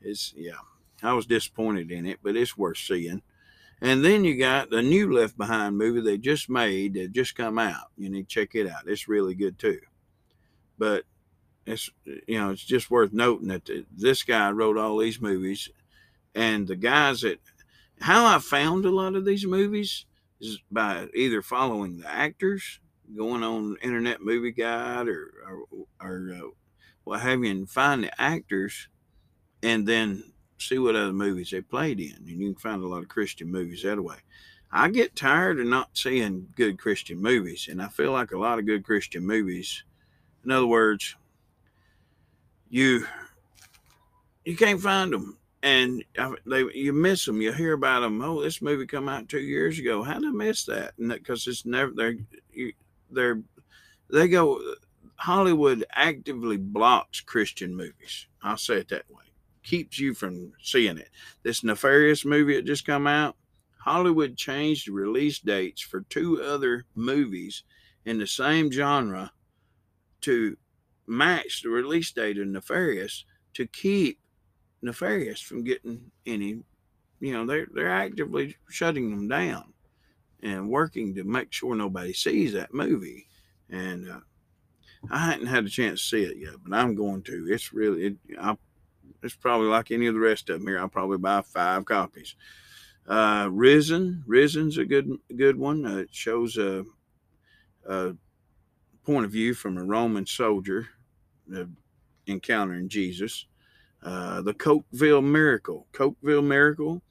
It's, 0.00 0.34
yeah, 0.36 0.54
I 1.02 1.12
was 1.12 1.26
disappointed 1.26 1.90
in 1.90 2.06
it, 2.06 2.20
but 2.22 2.36
it's 2.36 2.56
worth 2.56 2.78
seeing. 2.78 3.22
And 3.80 4.04
then 4.04 4.24
you 4.24 4.38
got 4.38 4.70
the 4.70 4.82
new 4.82 5.12
Left 5.12 5.36
Behind 5.36 5.76
movie 5.76 6.00
they 6.00 6.16
just 6.16 6.48
made 6.48 6.94
that 6.94 7.12
just 7.12 7.36
come 7.36 7.58
out. 7.58 7.90
You 7.96 8.08
need 8.08 8.28
to 8.28 8.34
check 8.34 8.54
it 8.54 8.66
out. 8.66 8.84
It's 8.86 9.08
really 9.08 9.34
good 9.34 9.58
too. 9.58 9.80
But 10.78 11.04
it's 11.66 11.90
you 12.04 12.38
know 12.38 12.50
it's 12.50 12.64
just 12.64 12.90
worth 12.90 13.12
noting 13.12 13.48
that 13.48 13.68
this 13.94 14.22
guy 14.22 14.50
wrote 14.50 14.78
all 14.78 14.98
these 14.98 15.20
movies, 15.20 15.68
and 16.34 16.66
the 16.66 16.76
guys 16.76 17.22
that 17.22 17.40
how 18.00 18.24
I 18.26 18.38
found 18.38 18.84
a 18.84 18.90
lot 18.90 19.14
of 19.14 19.24
these 19.24 19.46
movies 19.46 20.06
is 20.40 20.58
by 20.70 21.08
either 21.14 21.42
following 21.42 21.98
the 21.98 22.08
actors, 22.08 22.80
going 23.16 23.42
on 23.42 23.76
Internet 23.82 24.22
Movie 24.22 24.52
Guide 24.52 25.08
or 25.08 25.32
or, 25.46 25.86
or 26.00 26.32
uh, 26.34 26.48
what 27.04 27.20
have 27.20 27.44
you, 27.44 27.50
and 27.50 27.68
find 27.68 28.04
the 28.04 28.20
actors, 28.20 28.88
and 29.62 29.86
then 29.86 30.22
see 30.58 30.78
what 30.78 30.96
other 30.96 31.12
movies 31.12 31.50
they 31.50 31.60
played 31.60 32.00
in, 32.00 32.14
and 32.16 32.26
you 32.26 32.52
can 32.52 32.60
find 32.60 32.82
a 32.82 32.86
lot 32.86 33.02
of 33.02 33.08
Christian 33.08 33.50
movies 33.50 33.82
that 33.82 34.02
way. 34.02 34.16
I 34.72 34.88
get 34.88 35.16
tired 35.16 35.60
of 35.60 35.66
not 35.66 35.90
seeing 35.94 36.48
good 36.56 36.78
Christian 36.78 37.20
movies, 37.20 37.68
and 37.70 37.80
I 37.80 37.88
feel 37.88 38.12
like 38.12 38.32
a 38.32 38.38
lot 38.38 38.58
of 38.58 38.66
good 38.66 38.84
Christian 38.84 39.26
movies. 39.26 39.84
In 40.44 40.50
other 40.50 40.66
words, 40.66 41.16
you 42.68 43.06
you 44.44 44.56
can't 44.56 44.80
find 44.80 45.12
them, 45.12 45.38
and 45.62 46.04
they 46.44 46.64
you 46.74 46.92
miss 46.92 47.24
them. 47.24 47.40
You 47.40 47.52
hear 47.52 47.74
about 47.74 48.00
them. 48.00 48.22
Oh, 48.22 48.42
this 48.42 48.60
movie 48.60 48.86
come 48.86 49.08
out 49.08 49.28
two 49.28 49.40
years 49.40 49.78
ago. 49.78 50.02
How 50.02 50.14
did 50.14 50.28
I 50.28 50.32
miss 50.32 50.64
that? 50.64 50.94
Because 50.98 51.46
it's 51.46 51.64
never 51.64 51.92
they're 51.94 52.16
they're 53.10 53.42
they 54.10 54.28
go. 54.28 54.60
Hollywood 55.18 55.82
actively 55.92 56.58
blocks 56.58 57.22
Christian 57.22 57.74
movies. 57.74 58.26
I'll 58.42 58.58
say 58.58 58.76
it 58.76 58.88
that 58.88 59.10
way 59.10 59.25
keeps 59.66 59.98
you 59.98 60.14
from 60.14 60.52
seeing 60.62 60.96
it. 60.96 61.10
This 61.42 61.64
nefarious 61.64 62.24
movie 62.24 62.54
that 62.54 62.64
just 62.64 62.86
come 62.86 63.06
out, 63.06 63.36
Hollywood 63.78 64.36
changed 64.36 64.88
release 64.88 65.40
dates 65.40 65.82
for 65.82 66.02
two 66.02 66.42
other 66.42 66.84
movies 66.94 67.64
in 68.04 68.18
the 68.18 68.26
same 68.26 68.70
genre 68.70 69.32
to 70.22 70.56
match 71.06 71.62
the 71.62 71.68
release 71.68 72.10
date 72.12 72.38
of 72.38 72.46
Nefarious 72.46 73.24
to 73.54 73.66
keep 73.66 74.18
Nefarious 74.82 75.40
from 75.40 75.64
getting 75.64 76.10
any, 76.26 76.58
you 77.20 77.32
know, 77.32 77.46
they're, 77.46 77.66
they're 77.72 77.90
actively 77.90 78.56
shutting 78.68 79.10
them 79.10 79.28
down 79.28 79.72
and 80.42 80.68
working 80.68 81.14
to 81.14 81.24
make 81.24 81.52
sure 81.52 81.74
nobody 81.74 82.12
sees 82.12 82.52
that 82.52 82.74
movie. 82.74 83.28
And 83.70 84.08
uh, 84.10 84.20
I 85.10 85.18
hadn't 85.18 85.46
had 85.46 85.64
a 85.64 85.68
chance 85.70 86.00
to 86.00 86.06
see 86.06 86.22
it 86.22 86.36
yet, 86.36 86.54
but 86.64 86.76
I'm 86.76 86.94
going 86.94 87.22
to. 87.22 87.46
It's 87.48 87.72
really, 87.72 88.06
it, 88.06 88.16
I 88.40 88.56
it's 89.22 89.34
probably 89.34 89.68
like 89.68 89.90
any 89.90 90.06
of 90.06 90.14
the 90.14 90.20
rest 90.20 90.50
of 90.50 90.58
them 90.58 90.68
here. 90.68 90.78
I'll 90.78 90.88
probably 90.88 91.18
buy 91.18 91.42
five 91.42 91.84
copies. 91.84 92.34
Uh, 93.06 93.48
Risen, 93.52 94.24
Risen's 94.26 94.78
a 94.78 94.84
good 94.84 95.10
good 95.36 95.56
one. 95.56 95.86
Uh, 95.86 95.96
it 95.98 96.08
shows 96.12 96.56
a, 96.56 96.84
a, 97.88 98.14
point 99.04 99.24
of 99.24 99.30
view 99.30 99.54
from 99.54 99.78
a 99.78 99.84
Roman 99.84 100.26
soldier 100.26 100.88
uh, 101.54 101.64
encountering 102.26 102.88
Jesus. 102.88 103.46
Uh, 104.02 104.42
the 104.42 104.54
Cokeville 104.54 105.24
Miracle. 105.24 105.86
Cokeville 105.92 106.44
Miracle 106.44 107.02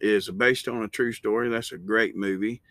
is 0.00 0.30
based 0.30 0.68
on 0.68 0.82
a 0.82 0.88
true 0.88 1.12
story. 1.12 1.50
That's 1.50 1.72
a 1.72 1.78
great 1.78 2.16
movie. 2.16 2.62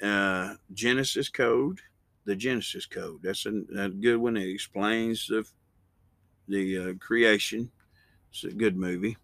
Uh, 0.00 0.54
Genesis 0.72 1.28
Code, 1.28 1.80
the 2.24 2.36
Genesis 2.36 2.86
Code. 2.86 3.20
That's 3.22 3.46
a, 3.46 3.62
a 3.76 3.88
good 3.88 4.18
one. 4.18 4.36
It 4.36 4.48
explains 4.48 5.26
the 5.26 5.44
the 6.46 6.78
uh, 6.78 6.92
creation 6.98 7.70
it's 8.30 8.44
a 8.44 8.50
good 8.50 8.76
movie. 8.76 9.16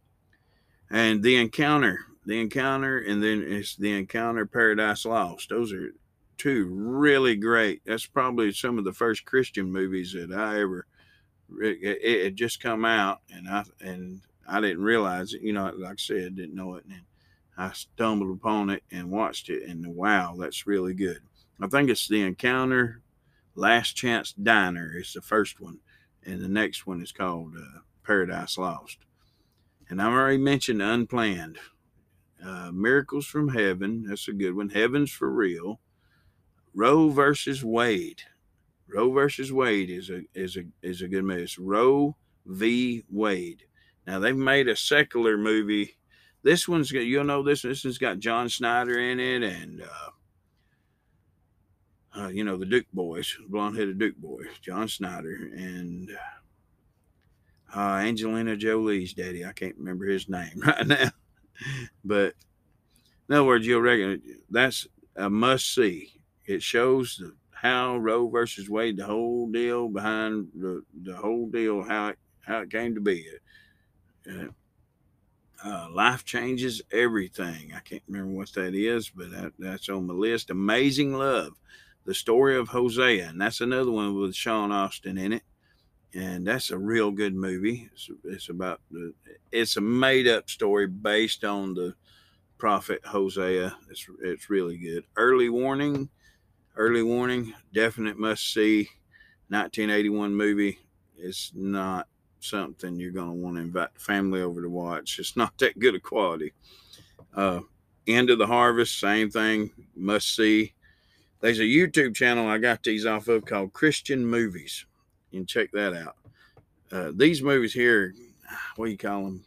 And 0.90 1.23
The 1.23 1.37
Encounter, 1.37 2.01
The 2.25 2.40
Encounter, 2.40 2.99
and 2.99 3.23
then 3.23 3.42
it's 3.47 3.77
The 3.77 3.97
Encounter 3.97 4.47
Paradise 4.47 5.05
Lost. 5.05 5.49
Those 5.49 5.73
are 5.73 5.92
two 6.38 6.66
really 6.71 7.37
great. 7.37 7.83
That's 7.85 8.07
probably 8.07 8.53
some 8.53 8.79
of 8.79 8.85
the 8.85 8.92
first 8.92 9.25
Christian 9.25 9.73
movies 9.73 10.12
that 10.12 10.33
I 10.33 10.61
ever. 10.61 10.87
It, 11.61 11.99
it 12.03 12.35
just 12.35 12.62
come 12.62 12.85
out, 12.85 13.21
and 13.33 13.49
I 13.49 13.64
and 13.81 14.21
I 14.49 14.61
didn't 14.61 14.83
realize 14.83 15.33
it. 15.33 15.42
You 15.42 15.53
know, 15.53 15.73
like 15.77 15.92
I 15.92 15.95
said, 15.97 16.37
didn't 16.37 16.55
know 16.55 16.75
it. 16.75 16.85
And 16.85 17.03
I 17.57 17.73
stumbled 17.73 18.37
upon 18.37 18.71
it 18.71 18.83
and 18.90 19.11
watched 19.11 19.49
it, 19.49 19.69
and 19.69 19.87
wow, 19.87 20.35
that's 20.38 20.66
really 20.66 20.95
good. 20.95 21.21
I 21.61 21.69
think 21.69 21.88
it's 21.88 22.09
the 22.09 22.23
Encounter 22.23 23.01
Last 23.55 23.97
Chance 23.97 24.33
Diner. 24.33 24.92
It's 24.97 25.14
the 25.14 25.23
first 25.23 25.61
one, 25.61 25.79
and 26.25 26.40
the 26.40 26.49
next 26.49 26.87
one 26.87 27.01
is 27.01 27.12
called 27.12 27.55
uh, 27.57 27.81
Paradise 28.07 28.57
Lost. 28.59 28.99
And 29.88 30.01
I've 30.01 30.12
already 30.12 30.38
mentioned 30.38 30.83
Unplanned. 30.83 31.59
Uh, 32.45 32.71
Miracles 32.73 33.27
from 33.27 33.49
Heaven. 33.49 34.05
That's 34.09 34.29
a 34.29 34.33
good 34.33 34.55
one. 34.55 34.69
Heaven's 34.69 35.11
for 35.11 35.31
Real. 35.31 35.81
Roe 36.75 37.09
versus 37.09 37.64
Wade. 37.64 38.23
Roe 38.88 39.11
versus 39.11 39.53
Wade 39.53 39.90
is 39.90 40.11
a 40.11 40.23
is 40.35 40.57
a 40.57 40.64
is 40.83 41.03
a 41.03 41.09
good 41.09 41.25
movie. 41.25 41.42
It's 41.42 41.59
Roe 41.59 42.16
v. 42.45 43.05
Wade. 43.11 43.64
Now 44.07 44.19
they've 44.19 44.37
made 44.37 44.69
a 44.69 44.77
secular 44.77 45.37
movie. 45.37 45.97
This 46.42 46.69
one's 46.69 46.92
you'll 46.92 47.25
know 47.25 47.42
this. 47.42 47.62
This 47.62 47.85
one's 47.85 47.99
got 47.99 48.21
John 48.21 48.49
Schneider 48.49 48.99
in 48.99 49.19
it 49.19 49.42
and 49.42 49.83
uh, 49.83 50.11
uh, 52.21 52.29
you 52.29 52.45
know 52.45 52.57
the 52.57 52.66
Duke 52.66 52.87
boys, 52.92 53.37
blonde 53.49 53.77
headed 53.77 53.99
Duke 53.99 54.16
boys, 54.16 54.47
John 54.61 54.87
Schneider 54.87 55.51
and 55.55 56.11
uh, 56.11 56.40
Angelina 57.74 58.57
Jolie's 58.57 59.14
daddy. 59.14 59.44
I 59.44 59.52
can't 59.52 59.76
remember 59.76 60.07
his 60.07 60.29
name 60.29 60.61
right 60.66 60.87
now, 60.87 61.11
but 62.05 62.35
in 63.29 63.35
other 63.35 63.44
words, 63.44 63.66
you'll 63.66 63.81
recognize 63.81 64.20
that's 64.50 64.87
a 65.16 65.29
must 65.29 65.74
see. 65.74 66.12
It 66.44 66.62
shows 66.62 67.16
the, 67.16 67.35
how 67.50 67.96
Roe 67.96 68.29
versus 68.29 68.70
Wade, 68.70 68.98
the 68.98 69.07
whole 69.07 69.50
deal 69.50 69.88
behind 69.88 70.48
the 70.55 70.85
the 71.02 71.16
whole 71.16 71.48
deal, 71.48 71.83
how 71.83 72.09
it 72.09 72.18
how 72.40 72.61
it 72.61 72.70
came 72.70 72.94
to 72.94 73.00
be. 73.00 73.26
Uh, 74.31 74.46
uh, 75.64 75.88
life 75.90 76.24
changes 76.24 76.83
everything. 76.92 77.72
I 77.74 77.81
can't 77.81 78.02
remember 78.07 78.35
what 78.35 78.52
that 78.52 78.74
is, 78.74 79.11
but 79.11 79.31
that, 79.31 79.52
that's 79.59 79.88
on 79.88 80.07
my 80.07 80.14
list. 80.14 80.50
Amazing 80.50 81.14
Love, 81.14 81.55
the 82.05 82.14
story 82.14 82.57
of 82.57 82.68
Hosea, 82.68 83.29
and 83.29 83.40
that's 83.40 83.61
another 83.61 83.90
one 83.90 84.14
with 84.14 84.35
Sean 84.35 84.70
Astin 84.70 85.18
in 85.18 85.33
it, 85.33 85.42
and 86.16 86.46
that's 86.46 86.70
a 86.70 86.79
real 86.79 87.11
good 87.11 87.35
movie. 87.35 87.90
It's, 87.92 88.09
it's 88.24 88.48
about 88.48 88.81
the, 88.90 89.12
it's 89.52 89.76
a 89.76 89.83
made 89.83 90.26
up 90.26 90.48
story 90.48 90.87
based 90.87 91.44
on 91.44 91.74
the 91.74 91.94
prophet 92.57 93.02
Hosea. 93.05 93.76
It's 93.90 94.07
it's 94.22 94.48
really 94.48 94.79
good. 94.79 95.05
Early 95.16 95.50
Warning, 95.50 96.09
Early 96.74 97.02
Warning, 97.02 97.52
definite 97.72 98.18
must 98.18 98.52
see. 98.52 98.88
1981 99.48 100.35
movie. 100.35 100.79
It's 101.18 101.52
not 101.55 102.09
something 102.40 102.98
you're 102.98 103.12
to 103.12 103.33
want 103.33 103.57
to 103.57 103.62
invite 103.62 103.94
the 103.94 104.00
family 104.00 104.40
over 104.40 104.62
to 104.62 104.68
watch. 104.68 105.18
It's 105.18 105.37
not 105.37 105.57
that 105.59 105.79
good 105.79 105.94
a 105.94 106.00
quality. 106.00 106.52
Uh, 107.35 107.61
End 108.07 108.31
of 108.31 108.38
the 108.38 108.46
Harvest, 108.46 108.98
same 108.98 109.31
thing, 109.31 109.70
must 109.94 110.35
see. 110.35 110.72
There's 111.40 111.61
a 111.61 111.64
YouTube 111.64 112.14
channel 112.14 112.48
I 112.48 112.59
got 112.59 112.83
these 112.83 113.05
off 113.05 113.29
of 113.29 113.44
called 113.44 113.72
Christian 113.72 114.26
Movies. 114.26 114.87
You 115.37 115.42
can 115.42 115.46
check 115.46 115.70
that 115.72 115.94
out. 115.94 116.16
Uh, 116.90 117.12
these 117.14 117.42
movies 117.42 117.72
here, 117.72 118.14
what 118.77 118.87
do 118.87 118.90
you 118.92 118.99
call 118.99 119.25
them? 119.25 119.44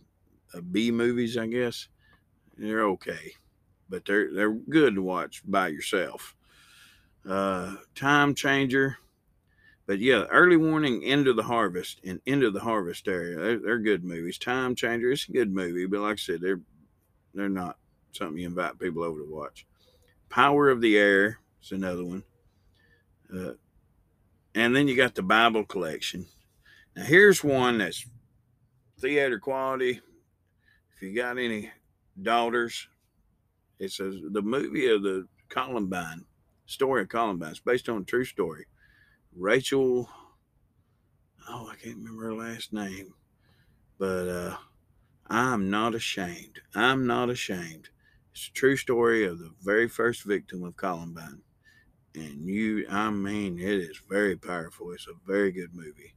Uh, 0.53 0.61
B 0.61 0.91
movies, 0.91 1.37
I 1.37 1.47
guess. 1.47 1.87
They're 2.57 2.85
okay, 2.89 3.33
but 3.89 4.05
they're 4.05 4.33
they're 4.33 4.53
good 4.53 4.95
to 4.95 5.01
watch 5.01 5.41
by 5.45 5.69
yourself. 5.69 6.35
Uh, 7.27 7.75
Time 7.95 8.35
Changer 8.35 8.97
but 9.89 9.97
yeah, 9.97 10.25
early 10.29 10.55
warning, 10.55 11.03
end 11.03 11.27
of 11.27 11.35
the 11.35 11.41
harvest, 11.41 11.99
and 12.03 12.21
end 12.27 12.43
of 12.43 12.53
the 12.53 12.59
harvest 12.59 13.07
area. 13.07 13.39
They're, 13.39 13.57
they're 13.57 13.79
good 13.79 14.03
movies. 14.03 14.37
Time 14.37 14.75
Changer, 14.75 15.11
it's 15.11 15.27
a 15.27 15.31
good 15.31 15.51
movie, 15.51 15.87
but 15.87 16.01
like 16.01 16.13
I 16.13 16.15
said, 16.17 16.41
they're 16.41 16.61
they're 17.33 17.49
not 17.49 17.75
something 18.11 18.37
you 18.37 18.45
invite 18.45 18.77
people 18.77 19.01
over 19.01 19.19
to 19.19 19.25
watch. 19.25 19.65
Power 20.29 20.69
of 20.69 20.79
the 20.79 20.95
Air 20.95 21.39
is 21.63 21.71
another 21.71 22.05
one. 22.05 22.21
Uh, 23.35 23.53
and 24.59 24.75
then 24.75 24.89
you 24.89 24.95
got 24.95 25.15
the 25.15 25.23
Bible 25.23 25.63
collection. 25.63 26.25
Now 26.93 27.03
here's 27.03 27.41
one 27.41 27.77
that's 27.77 28.05
theater 28.99 29.39
quality. 29.39 30.01
If 30.93 31.01
you 31.01 31.15
got 31.15 31.37
any 31.37 31.71
daughters, 32.21 32.89
it's 33.79 34.01
a, 34.01 34.09
the 34.09 34.41
movie 34.41 34.89
of 34.89 35.01
the 35.01 35.29
Columbine 35.47 36.25
story 36.65 37.03
of 37.03 37.07
Columbine. 37.07 37.51
It's 37.51 37.61
based 37.61 37.87
on 37.87 38.01
a 38.01 38.03
true 38.03 38.25
story. 38.25 38.65
Rachel, 39.33 40.09
oh, 41.47 41.69
I 41.71 41.75
can't 41.75 41.95
remember 41.95 42.25
her 42.25 42.35
last 42.35 42.73
name, 42.73 43.13
but 43.97 44.27
uh, 44.27 44.57
I'm 45.27 45.69
not 45.69 45.95
ashamed. 45.95 46.59
I'm 46.75 47.07
not 47.07 47.29
ashamed. 47.29 47.87
It's 48.33 48.49
a 48.49 48.51
true 48.51 48.75
story 48.75 49.25
of 49.25 49.39
the 49.39 49.51
very 49.63 49.87
first 49.87 50.25
victim 50.25 50.65
of 50.65 50.75
Columbine. 50.75 51.43
And 52.15 52.45
you, 52.45 52.85
I 52.89 53.09
mean, 53.11 53.59
it 53.59 53.79
is 53.79 54.01
very 54.09 54.35
powerful. 54.35 54.91
It's 54.91 55.07
a 55.07 55.27
very 55.27 55.51
good 55.51 55.73
movie. 55.73 56.15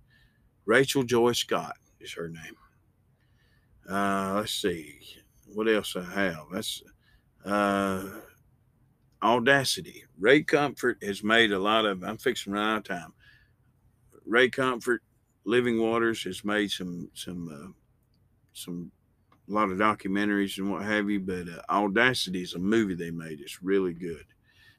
Rachel 0.64 1.02
Joy 1.02 1.32
Scott 1.32 1.76
is 2.00 2.14
her 2.14 2.28
name. 2.28 2.56
Uh, 3.88 4.34
let's 4.36 4.54
see 4.54 5.00
what 5.54 5.68
else 5.68 5.96
I 5.96 6.04
have. 6.04 6.44
That's 6.52 6.82
uh, 7.44 8.04
Audacity. 9.22 10.04
Ray 10.18 10.42
Comfort 10.42 10.98
has 11.02 11.22
made 11.22 11.52
a 11.52 11.58
lot 11.58 11.84
of. 11.84 12.02
I'm 12.02 12.18
fixing 12.18 12.52
right 12.52 12.74
out 12.74 12.78
of 12.78 12.84
time. 12.84 13.12
Ray 14.24 14.48
Comfort, 14.48 15.02
Living 15.44 15.80
Waters 15.80 16.22
has 16.24 16.44
made 16.44 16.70
some 16.70 17.10
some 17.14 17.48
uh, 17.48 17.72
some 18.52 18.92
a 19.48 19.52
lot 19.52 19.70
of 19.70 19.78
documentaries 19.78 20.58
and 20.58 20.70
what 20.70 20.82
have 20.84 21.10
you. 21.10 21.20
But 21.20 21.48
uh, 21.48 21.62
Audacity 21.70 22.42
is 22.42 22.54
a 22.54 22.58
movie 22.58 22.94
they 22.94 23.10
made. 23.10 23.40
It's 23.40 23.62
really 23.62 23.92
good. 23.92 24.24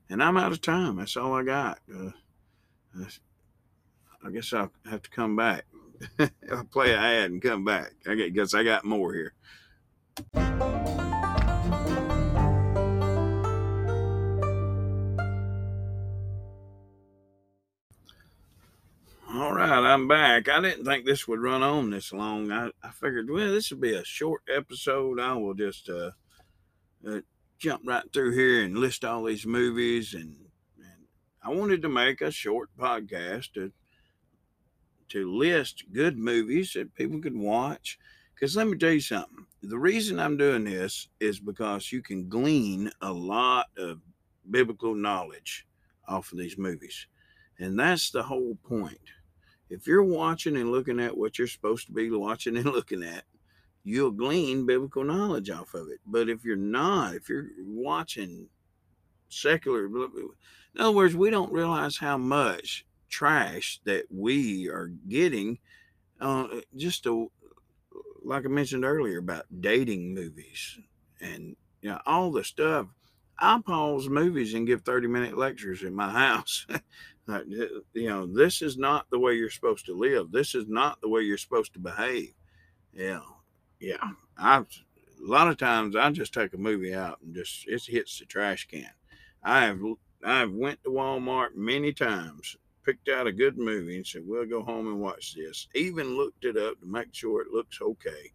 And 0.10 0.22
I'm 0.22 0.38
out 0.38 0.52
of 0.52 0.62
time. 0.62 0.98
That's 0.98 1.18
all 1.18 1.34
I 1.34 1.44
got. 1.44 1.80
Uh, 1.94 2.12
I 4.24 4.30
guess 4.32 4.54
I'll 4.54 4.72
have 4.90 5.02
to 5.02 5.10
come 5.10 5.36
back. 5.36 5.66
I'll 6.52 6.66
play 6.66 6.94
an 6.94 7.00
ad 7.00 7.32
and 7.32 7.42
come 7.42 7.64
back. 7.66 7.94
I 8.08 8.16
guess 8.30 8.54
I 8.54 8.64
got 8.64 8.86
more 8.86 9.14
here. 9.14 9.34
All 19.34 19.52
right, 19.52 19.94
I'm 19.94 20.08
back. 20.08 20.48
I 20.48 20.62
didn't 20.62 20.86
think 20.86 21.06
this 21.06 21.28
would 21.28 21.40
run 21.40 21.64
on 21.64 21.90
this 21.90 22.14
long. 22.14 22.52
I, 22.52 22.70
I 22.84 22.92
figured, 22.92 23.32
well, 23.32 23.52
this 23.52 23.72
would 23.72 23.82
be 23.82 23.96
a 23.96 24.06
short 24.06 24.44
episode. 24.48 25.20
I 25.20 25.34
will 25.34 25.56
just 25.56 25.90
uh, 25.90 26.12
uh, 27.08 27.22
jump 27.64 27.82
right 27.86 28.04
through 28.12 28.34
here 28.34 28.64
and 28.64 28.78
list 28.78 29.06
all 29.06 29.24
these 29.24 29.46
movies. 29.46 30.14
And, 30.14 30.36
and 30.78 31.08
I 31.42 31.50
wanted 31.50 31.82
to 31.84 31.90
make 31.90 32.20
a 32.20 32.30
short 32.30 32.70
podcast 32.78 33.54
to 33.54 33.72
to 35.10 35.32
list 35.32 35.84
good 35.94 36.18
movies 36.18 36.74
that 36.74 36.94
people 36.96 37.22
could 37.22 37.38
watch. 37.38 38.00
Because 38.34 38.56
let 38.58 38.68
me 38.68 38.78
tell 38.78 38.92
you 38.92 39.00
something. 39.00 39.46
The 39.62 39.78
reason 39.78 40.20
I'm 40.20 40.38
doing 40.38 40.64
this 40.66 41.08
is 41.20 41.40
because 41.40 41.92
you 41.92 42.02
can 42.02 42.28
glean 42.28 42.90
a 43.02 43.14
lot 43.14 43.68
of 43.78 44.00
biblical 44.50 44.96
knowledge 44.96 45.68
off 46.08 46.32
of 46.32 46.40
these 46.40 46.58
movies. 46.58 47.08
And 47.60 47.80
that's 47.80 48.10
the 48.12 48.24
whole 48.24 48.58
point 48.68 48.98
if 49.70 49.88
you're 49.88 50.04
watching 50.04 50.58
and 50.58 50.72
looking 50.72 51.00
at 51.00 51.16
what 51.16 51.38
you're 51.38 51.48
supposed 51.48 51.88
to 51.88 51.94
be 51.94 52.10
watching 52.12 52.58
and 52.58 52.66
looking 52.74 53.04
at, 53.04 53.24
you'll 53.84 54.12
glean 54.12 54.66
biblical 54.66 55.04
knowledge 55.04 55.50
off 55.50 55.74
of 55.74 55.88
it. 55.90 56.00
But 56.06 56.30
if 56.30 56.44
you're 56.44 56.56
not, 56.56 57.16
if 57.16 57.30
you're 57.30 57.48
watching 57.66 58.48
secular, 59.30 59.86
in 59.86 60.30
other 60.80 60.92
words, 60.92 61.16
we 61.16 61.30
don't 61.30 61.52
realize 61.52 61.98
how 61.98 62.18
much 62.18 62.86
trash 63.10 63.80
that 63.86 64.06
we 64.10 64.70
are 64.70 64.92
getting. 65.08 65.60
Uh, 66.20 66.48
just 66.76 67.06
like 68.24 68.46
I 68.46 68.48
mentioned 68.48 68.86
earlier 68.86 69.20
about 69.20 69.46
dating 69.60 70.14
movies 70.14 70.80
and 71.20 71.56
you 71.82 71.90
know 71.90 72.00
all 72.06 72.32
the 72.32 72.44
stuff. 72.44 72.88
I 73.40 73.60
pause 73.66 74.08
movies 74.08 74.54
and 74.54 74.68
give 74.68 74.84
30 74.84 75.08
minute 75.08 75.38
lectures 75.38 75.84
in 75.84 75.96
my 75.96 76.10
house 76.12 76.66
you 77.28 78.10
know, 78.10 78.26
this 78.26 78.62
is 78.62 78.78
not 78.78 79.10
the 79.10 79.20
way 79.20 79.34
you're 79.34 79.50
supposed 79.50 79.86
to 79.86 79.98
live. 79.98 80.32
This 80.32 80.56
is 80.56 80.66
not 80.68 81.00
the 81.02 81.10
way 81.10 81.22
you're 81.22 81.38
supposed 81.38 81.74
to 81.74 81.80
behave. 81.80 82.34
Yeah, 82.94 83.22
yeah. 83.84 84.12
I 84.38 84.58
a 84.58 84.66
lot 85.20 85.48
of 85.48 85.58
times 85.58 85.96
I 85.96 86.10
just 86.12 86.34
take 86.34 86.54
a 86.54 86.58
movie 86.58 86.96
out 86.96 87.20
and 87.22 87.36
just 87.36 87.68
it 87.68 87.84
hits 87.86 88.20
the 88.20 88.26
trash 88.26 88.68
can. 88.68 88.90
I 89.44 89.66
have 89.66 89.82
I've 90.24 90.54
went 90.54 90.84
to 90.84 90.90
Walmart 90.90 91.56
many 91.56 91.92
times, 91.92 92.56
picked 92.86 93.10
out 93.10 93.28
a 93.28 93.32
good 93.32 93.58
movie 93.58 93.98
and 93.98 94.08
said, 94.08 94.24
"We'll 94.26 94.46
go 94.46 94.64
home 94.64 94.88
and 94.88 95.02
watch 95.02 95.36
this." 95.36 95.68
Even 95.76 96.16
looked 96.16 96.46
it 96.46 96.58
up 96.58 96.80
to 96.80 96.86
make 96.86 97.14
sure 97.14 97.42
it 97.42 97.52
looks 97.52 97.82
okay. 97.82 98.32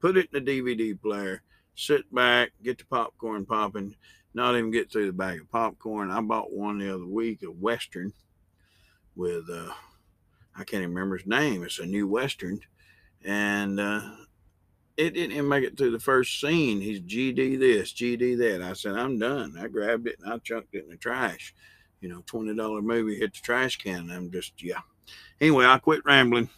Put 0.00 0.16
it 0.16 0.28
in 0.32 0.44
the 0.44 0.62
DVD 0.62 1.00
player. 1.00 1.42
Sit 1.74 2.12
back, 2.14 2.52
get 2.62 2.78
the 2.78 2.86
popcorn 2.86 3.44
popping. 3.44 3.94
Not 4.32 4.56
even 4.56 4.70
get 4.70 4.90
through 4.90 5.06
the 5.06 5.12
bag 5.12 5.40
of 5.40 5.50
popcorn. 5.50 6.10
I 6.10 6.20
bought 6.22 6.52
one 6.52 6.78
the 6.78 6.94
other 6.94 7.06
week, 7.06 7.42
a 7.42 7.50
Western 7.50 8.12
with 9.14 9.48
uh, 9.50 9.72
I 10.54 10.64
can't 10.64 10.82
even 10.82 10.94
remember 10.94 11.18
his 11.18 11.26
name. 11.26 11.64
It's 11.64 11.78
a 11.78 11.86
new 11.86 12.06
western, 12.06 12.60
and 13.24 13.80
uh, 13.80 14.10
it 14.96 15.10
didn't 15.10 15.32
even 15.32 15.48
make 15.48 15.64
it 15.64 15.76
through 15.76 15.90
the 15.90 16.00
first 16.00 16.40
scene. 16.40 16.80
He's 16.80 17.00
GD 17.00 17.58
this, 17.58 17.92
GD 17.92 18.38
that. 18.38 18.62
I 18.62 18.72
said, 18.72 18.94
I'm 18.94 19.18
done. 19.18 19.56
I 19.60 19.68
grabbed 19.68 20.06
it 20.06 20.18
and 20.22 20.32
I 20.32 20.38
chucked 20.38 20.74
it 20.74 20.84
in 20.84 20.90
the 20.90 20.96
trash. 20.96 21.54
You 22.00 22.08
know, 22.08 22.22
$20 22.22 22.82
movie 22.82 23.18
hit 23.18 23.34
the 23.34 23.40
trash 23.40 23.76
can. 23.76 24.10
I'm 24.10 24.30
just, 24.30 24.62
yeah. 24.62 24.80
Anyway, 25.40 25.66
I 25.66 25.78
quit 25.78 26.04
rambling. 26.04 26.48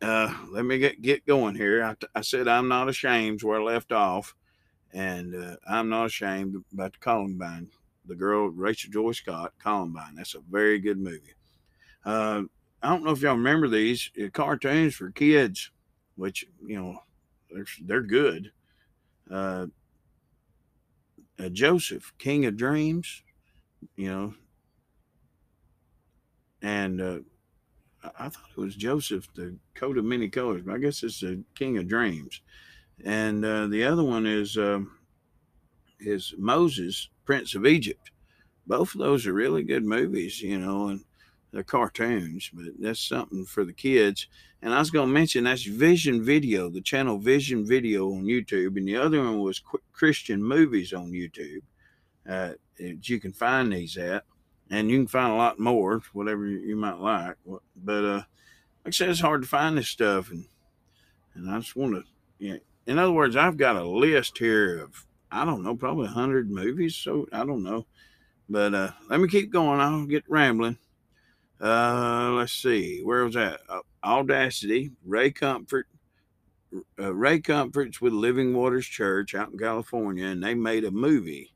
Uh, 0.00 0.32
let 0.50 0.64
me 0.64 0.78
get, 0.78 1.00
get 1.00 1.26
going 1.26 1.54
here. 1.54 1.82
I, 1.82 1.96
I 2.14 2.20
said, 2.20 2.48
I'm 2.48 2.68
not 2.68 2.88
ashamed 2.88 3.42
where 3.42 3.60
I 3.60 3.64
left 3.64 3.92
off. 3.92 4.34
And 4.92 5.34
uh, 5.34 5.56
I'm 5.68 5.88
not 5.88 6.06
ashamed 6.06 6.56
about 6.72 6.92
the 6.92 6.98
Columbine. 6.98 7.68
The 8.06 8.14
girl, 8.14 8.48
Rachel 8.48 8.90
Joy 8.90 9.12
Scott, 9.12 9.52
Columbine. 9.58 10.14
That's 10.16 10.34
a 10.34 10.40
very 10.50 10.78
good 10.78 10.98
movie. 10.98 11.34
Uh, 12.04 12.42
I 12.82 12.90
don't 12.90 13.04
know 13.04 13.10
if 13.10 13.20
y'all 13.20 13.36
remember 13.36 13.68
these 13.68 14.10
uh, 14.22 14.28
cartoons 14.32 14.94
for 14.94 15.10
kids, 15.10 15.70
which, 16.16 16.46
you 16.66 16.80
know, 16.80 16.98
they're, 17.50 17.66
they're 17.84 18.02
good. 18.02 18.52
Uh, 19.30 19.66
uh, 21.38 21.48
Joseph, 21.50 22.12
King 22.18 22.46
of 22.46 22.56
Dreams, 22.56 23.22
you 23.96 24.08
know, 24.08 24.34
and 26.62 27.00
uh, 27.00 27.18
I 28.18 28.28
thought 28.28 28.50
it 28.56 28.60
was 28.60 28.74
Joseph, 28.74 29.28
the 29.34 29.56
coat 29.74 29.98
of 29.98 30.04
many 30.04 30.28
colors, 30.28 30.62
but 30.64 30.74
I 30.74 30.78
guess 30.78 31.02
it's 31.02 31.20
the 31.20 31.42
King 31.54 31.78
of 31.78 31.88
Dreams. 31.88 32.40
And 33.04 33.44
uh, 33.44 33.68
the 33.68 33.84
other 33.84 34.02
one 34.02 34.26
is 34.26 34.56
uh, 34.56 34.80
is 36.00 36.34
Moses, 36.38 37.08
Prince 37.24 37.54
of 37.54 37.66
Egypt. 37.66 38.10
Both 38.66 38.94
of 38.94 39.00
those 39.00 39.26
are 39.26 39.32
really 39.32 39.62
good 39.62 39.84
movies, 39.84 40.40
you 40.42 40.58
know, 40.58 40.88
and 40.88 41.04
they're 41.52 41.62
cartoons, 41.62 42.50
but 42.52 42.66
that's 42.78 43.00
something 43.00 43.44
for 43.44 43.64
the 43.64 43.72
kids. 43.72 44.26
And 44.60 44.74
I 44.74 44.78
was 44.78 44.90
going 44.90 45.08
to 45.08 45.14
mention 45.14 45.44
that's 45.44 45.64
Vision 45.64 46.22
Video, 46.22 46.68
the 46.68 46.80
channel 46.80 47.18
Vision 47.18 47.66
Video 47.66 48.08
on 48.12 48.24
YouTube, 48.24 48.76
and 48.76 48.86
the 48.86 48.96
other 48.96 49.18
one 49.18 49.40
was 49.40 49.62
Christian 49.92 50.42
Movies 50.42 50.92
on 50.92 51.12
YouTube. 51.12 51.62
Uh, 52.28 52.52
you 52.78 53.20
can 53.20 53.32
find 53.32 53.72
these 53.72 53.96
at, 53.96 54.24
and 54.70 54.90
you 54.90 54.98
can 54.98 55.06
find 55.06 55.32
a 55.32 55.36
lot 55.36 55.58
more, 55.58 56.02
whatever 56.12 56.46
you 56.46 56.76
might 56.76 56.98
like. 56.98 57.36
But 57.76 58.04
uh, 58.04 58.22
like 58.84 58.88
I 58.88 58.90
said, 58.90 59.08
it's 59.08 59.20
hard 59.20 59.42
to 59.42 59.48
find 59.48 59.78
this 59.78 59.88
stuff, 59.88 60.30
and 60.30 60.46
and 61.34 61.50
I 61.50 61.58
just 61.60 61.76
want 61.76 61.94
to, 61.94 62.04
you 62.38 62.54
know, 62.54 62.60
in 62.86 62.98
other 62.98 63.12
words, 63.12 63.36
I've 63.36 63.56
got 63.56 63.76
a 63.76 63.84
list 63.84 64.38
here 64.38 64.78
of 64.80 65.06
I 65.30 65.44
don't 65.44 65.62
know, 65.62 65.76
probably 65.76 66.08
hundred 66.08 66.50
movies. 66.50 66.96
So 66.96 67.26
I 67.32 67.44
don't 67.44 67.62
know, 67.62 67.86
but 68.48 68.74
uh, 68.74 68.90
let 69.08 69.20
me 69.20 69.28
keep 69.28 69.50
going. 69.50 69.80
I'll 69.80 70.04
get 70.04 70.24
rambling. 70.28 70.78
Uh, 71.60 72.32
let's 72.34 72.52
see, 72.52 73.00
where 73.02 73.24
was 73.24 73.34
that? 73.34 73.60
Uh, 73.68 73.80
Audacity, 74.04 74.92
Ray 75.04 75.30
Comfort, 75.30 75.88
uh, 76.98 77.14
Ray 77.14 77.40
Comfort's 77.40 78.00
with 78.00 78.12
Living 78.12 78.54
Waters 78.54 78.86
Church 78.86 79.34
out 79.34 79.50
in 79.50 79.58
California, 79.58 80.26
and 80.26 80.42
they 80.42 80.54
made 80.54 80.84
a 80.84 80.90
movie 80.90 81.52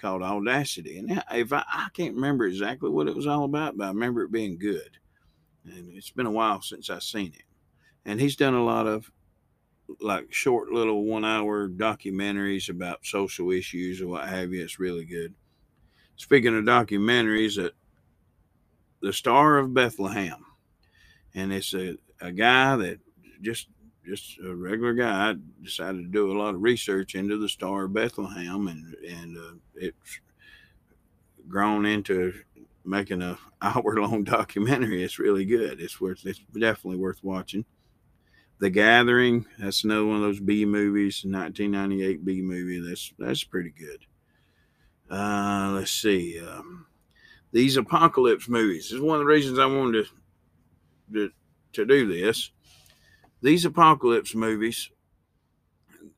called 0.00 0.22
Audacity. 0.22 0.98
And 0.98 1.22
if 1.32 1.52
I, 1.52 1.64
I 1.66 1.88
can't 1.92 2.14
remember 2.14 2.46
exactly 2.46 2.90
what 2.90 3.08
it 3.08 3.16
was 3.16 3.26
all 3.26 3.44
about, 3.44 3.76
but 3.76 3.84
I 3.84 3.88
remember 3.88 4.22
it 4.22 4.32
being 4.32 4.58
good. 4.58 4.98
And 5.64 5.90
it's 5.94 6.10
been 6.10 6.26
a 6.26 6.30
while 6.30 6.60
since 6.62 6.90
I've 6.90 7.02
seen 7.02 7.32
it. 7.34 7.44
And 8.04 8.20
he's 8.20 8.36
done 8.36 8.54
a 8.54 8.64
lot 8.64 8.86
of 8.86 9.10
like 10.00 10.32
short 10.32 10.70
little 10.70 11.04
one 11.04 11.24
hour 11.24 11.68
documentaries 11.68 12.68
about 12.68 13.04
social 13.04 13.50
issues 13.50 14.00
or 14.00 14.08
what 14.08 14.28
have 14.28 14.52
you. 14.52 14.62
It's 14.62 14.78
really 14.78 15.04
good. 15.04 15.34
Speaking 16.16 16.56
of 16.56 16.64
documentaries, 16.64 17.56
that 17.56 17.72
the 19.04 19.12
Star 19.12 19.58
of 19.58 19.74
Bethlehem, 19.74 20.46
and 21.34 21.52
it's 21.52 21.74
a, 21.74 21.96
a 22.22 22.32
guy 22.32 22.74
that 22.76 23.00
just 23.42 23.68
just 24.06 24.38
a 24.38 24.54
regular 24.54 24.94
guy 24.94 25.34
decided 25.62 25.98
to 25.98 26.08
do 26.08 26.32
a 26.32 26.38
lot 26.38 26.54
of 26.54 26.62
research 26.62 27.14
into 27.14 27.36
the 27.36 27.48
Star 27.48 27.84
of 27.84 27.92
Bethlehem, 27.92 28.66
and 28.66 28.94
and 29.06 29.36
uh, 29.36 29.54
it's 29.74 30.20
grown 31.46 31.84
into 31.84 32.32
making 32.82 33.20
a 33.20 33.38
hour 33.62 33.96
long 33.96 34.24
documentary. 34.24 35.04
It's 35.04 35.18
really 35.18 35.44
good. 35.44 35.80
It's 35.82 36.00
worth. 36.00 36.24
It's 36.24 36.40
definitely 36.58 36.98
worth 36.98 37.22
watching. 37.22 37.66
The 38.58 38.70
Gathering. 38.70 39.44
That's 39.58 39.84
another 39.84 40.06
one 40.06 40.16
of 40.16 40.22
those 40.22 40.40
B 40.40 40.64
movies. 40.64 41.24
1998 41.24 42.24
B 42.24 42.40
movie. 42.40 42.80
That's 42.80 43.12
that's 43.18 43.44
pretty 43.44 43.70
good. 43.70 44.06
Uh, 45.10 45.72
let's 45.74 45.90
see. 45.90 46.40
Um, 46.40 46.86
these 47.54 47.76
apocalypse 47.76 48.48
movies. 48.48 48.86
This 48.86 48.94
is 48.94 49.00
one 49.00 49.14
of 49.14 49.20
the 49.20 49.32
reasons 49.32 49.60
I 49.60 49.66
wanted 49.66 50.06
to, 51.12 51.28
to, 51.28 51.30
to 51.74 51.86
do 51.86 52.12
this. 52.12 52.50
These 53.42 53.64
apocalypse 53.64 54.34
movies, 54.34 54.90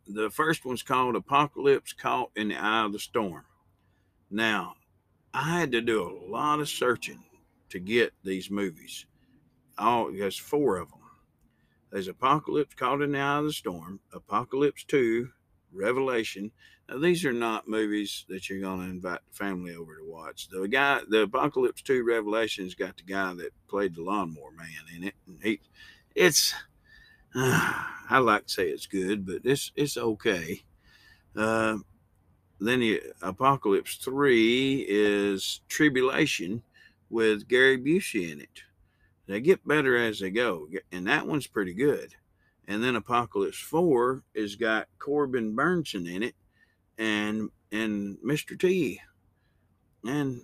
the 0.09 0.31
first 0.31 0.65
one's 0.65 0.83
called 0.83 1.15
Apocalypse 1.15 1.93
Caught 1.93 2.31
in 2.37 2.49
the 2.49 2.57
Eye 2.57 2.87
of 2.87 2.95
the 2.95 2.99
Storm. 2.99 3.45
Now, 4.31 4.77
I 5.35 5.61
had 5.61 5.73
to 5.73 5.83
do 5.83 6.03
a 6.03 6.31
lot 6.31 6.61
of 6.61 6.71
searching 6.71 7.23
to 7.69 7.79
get 7.79 8.15
these 8.25 8.51
movies. 8.51 9.05
Oh, 9.77 10.11
there's 10.11 10.39
four 10.39 10.79
of 10.79 10.89
them. 10.89 11.01
There's 11.93 12.09
Apocalypse 12.09 12.75
Caught 12.75 13.03
in 13.03 13.13
the 13.13 13.19
Eye 13.19 13.39
of 13.41 13.45
the 13.45 13.53
Storm, 13.53 14.01
Apocalypse 14.11 14.85
2, 14.85 15.29
Revelation, 15.77 16.51
now, 16.89 16.99
these 16.99 17.25
are 17.25 17.33
not 17.33 17.69
movies 17.69 18.25
that 18.29 18.49
you're 18.49 18.61
going 18.61 18.81
to 18.81 18.87
invite 18.91 19.21
the 19.29 19.37
family 19.37 19.75
over 19.75 19.97
to 19.97 20.05
watch. 20.05 20.49
The 20.49 20.69
guy, 20.69 21.01
the 21.09 21.23
Apocalypse 21.23 21.83
2 21.83 22.05
Revelations 22.05 22.75
got 22.75 22.97
the 22.97 23.03
guy 23.03 23.35
that 23.35 23.51
played 23.69 23.97
the 23.97 24.03
lawnmower 24.03 24.53
man 24.53 24.69
in 24.95 25.05
it. 25.05 25.15
And 25.27 25.39
he, 25.43 25.61
it's, 26.15 26.55
uh, 27.35 27.73
I 28.11 28.19
like 28.19 28.47
to 28.47 28.53
say 28.53 28.69
it's 28.69 28.87
good, 28.87 29.27
but 29.27 29.41
it's, 29.43 29.73
it's 29.75 29.97
okay. 29.97 30.63
Uh, 31.35 31.79
then 32.61 32.81
the 32.81 33.03
Apocalypse 33.21 33.97
3 33.97 34.87
is 34.89 35.61
Tribulation 35.69 36.63
with 37.11 37.49
Gary 37.49 37.79
Busey 37.79 38.31
in 38.33 38.41
it. 38.41 38.63
They 39.27 39.41
get 39.41 39.67
better 39.67 39.97
as 39.97 40.21
they 40.21 40.31
go, 40.31 40.69
and 40.93 41.09
that 41.09 41.27
one's 41.27 41.49
pretty 41.49 41.75
good. 41.75 42.15
And 42.69 42.83
then 42.83 42.97
Apocalypse 42.97 43.59
4 43.59 44.23
has 44.35 44.57
got 44.57 44.89
Corbin 44.99 45.55
Bernsen 45.55 46.13
in 46.13 46.23
it 46.23 46.35
and 46.99 47.51
and 47.73 48.19
Mr. 48.25 48.59
T. 48.59 49.01
And 50.05 50.43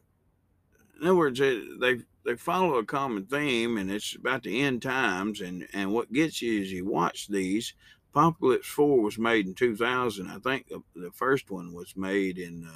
in 1.00 1.02
other 1.02 1.16
words, 1.16 1.38
they 1.38 1.98
they 2.24 2.36
follow 2.36 2.76
a 2.76 2.84
common 2.84 3.26
theme, 3.26 3.76
and 3.76 3.90
it's 3.90 4.14
about 4.14 4.44
the 4.44 4.60
end 4.60 4.82
times. 4.82 5.40
And 5.40 5.66
and 5.72 5.92
what 5.92 6.12
gets 6.12 6.42
you 6.42 6.60
is 6.60 6.72
you 6.72 6.84
watch 6.84 7.28
these. 7.28 7.74
Apocalypse 8.12 8.66
Four 8.66 9.00
was 9.00 9.18
made 9.18 9.46
in 9.46 9.54
2000. 9.54 10.28
I 10.28 10.38
think 10.38 10.68
the, 10.94 11.10
first 11.14 11.50
one 11.50 11.72
was 11.72 11.96
made 11.96 12.36
in 12.38 12.68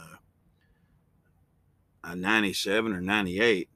uh, 2.02 2.14
97 2.14 2.92
or 2.92 3.02
98. 3.02 3.68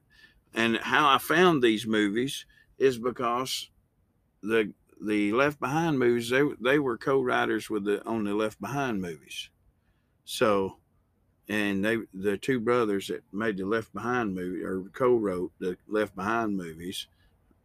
And 0.54 0.78
how 0.78 1.08
I 1.08 1.18
found 1.18 1.62
these 1.62 1.86
movies 1.86 2.46
is 2.78 2.98
because 2.98 3.68
the 4.42 4.72
the 5.00 5.32
Left 5.32 5.58
Behind 5.58 5.98
movies 5.98 6.28
they 6.28 6.42
they 6.60 6.78
were 6.78 6.98
co-writers 6.98 7.70
with 7.70 7.84
the 7.84 8.04
on 8.04 8.24
the 8.24 8.34
Left 8.34 8.60
Behind 8.60 9.00
movies. 9.00 9.48
So, 10.24 10.76
and 11.48 11.84
they, 11.84 11.98
the 12.14 12.36
two 12.36 12.60
brothers 12.60 13.08
that 13.08 13.24
made 13.32 13.56
the 13.56 13.66
Left 13.66 13.92
Behind 13.92 14.34
movie 14.34 14.62
or 14.62 14.84
co-wrote 14.92 15.52
the 15.58 15.76
Left 15.88 16.14
Behind 16.14 16.56
movies, 16.56 17.06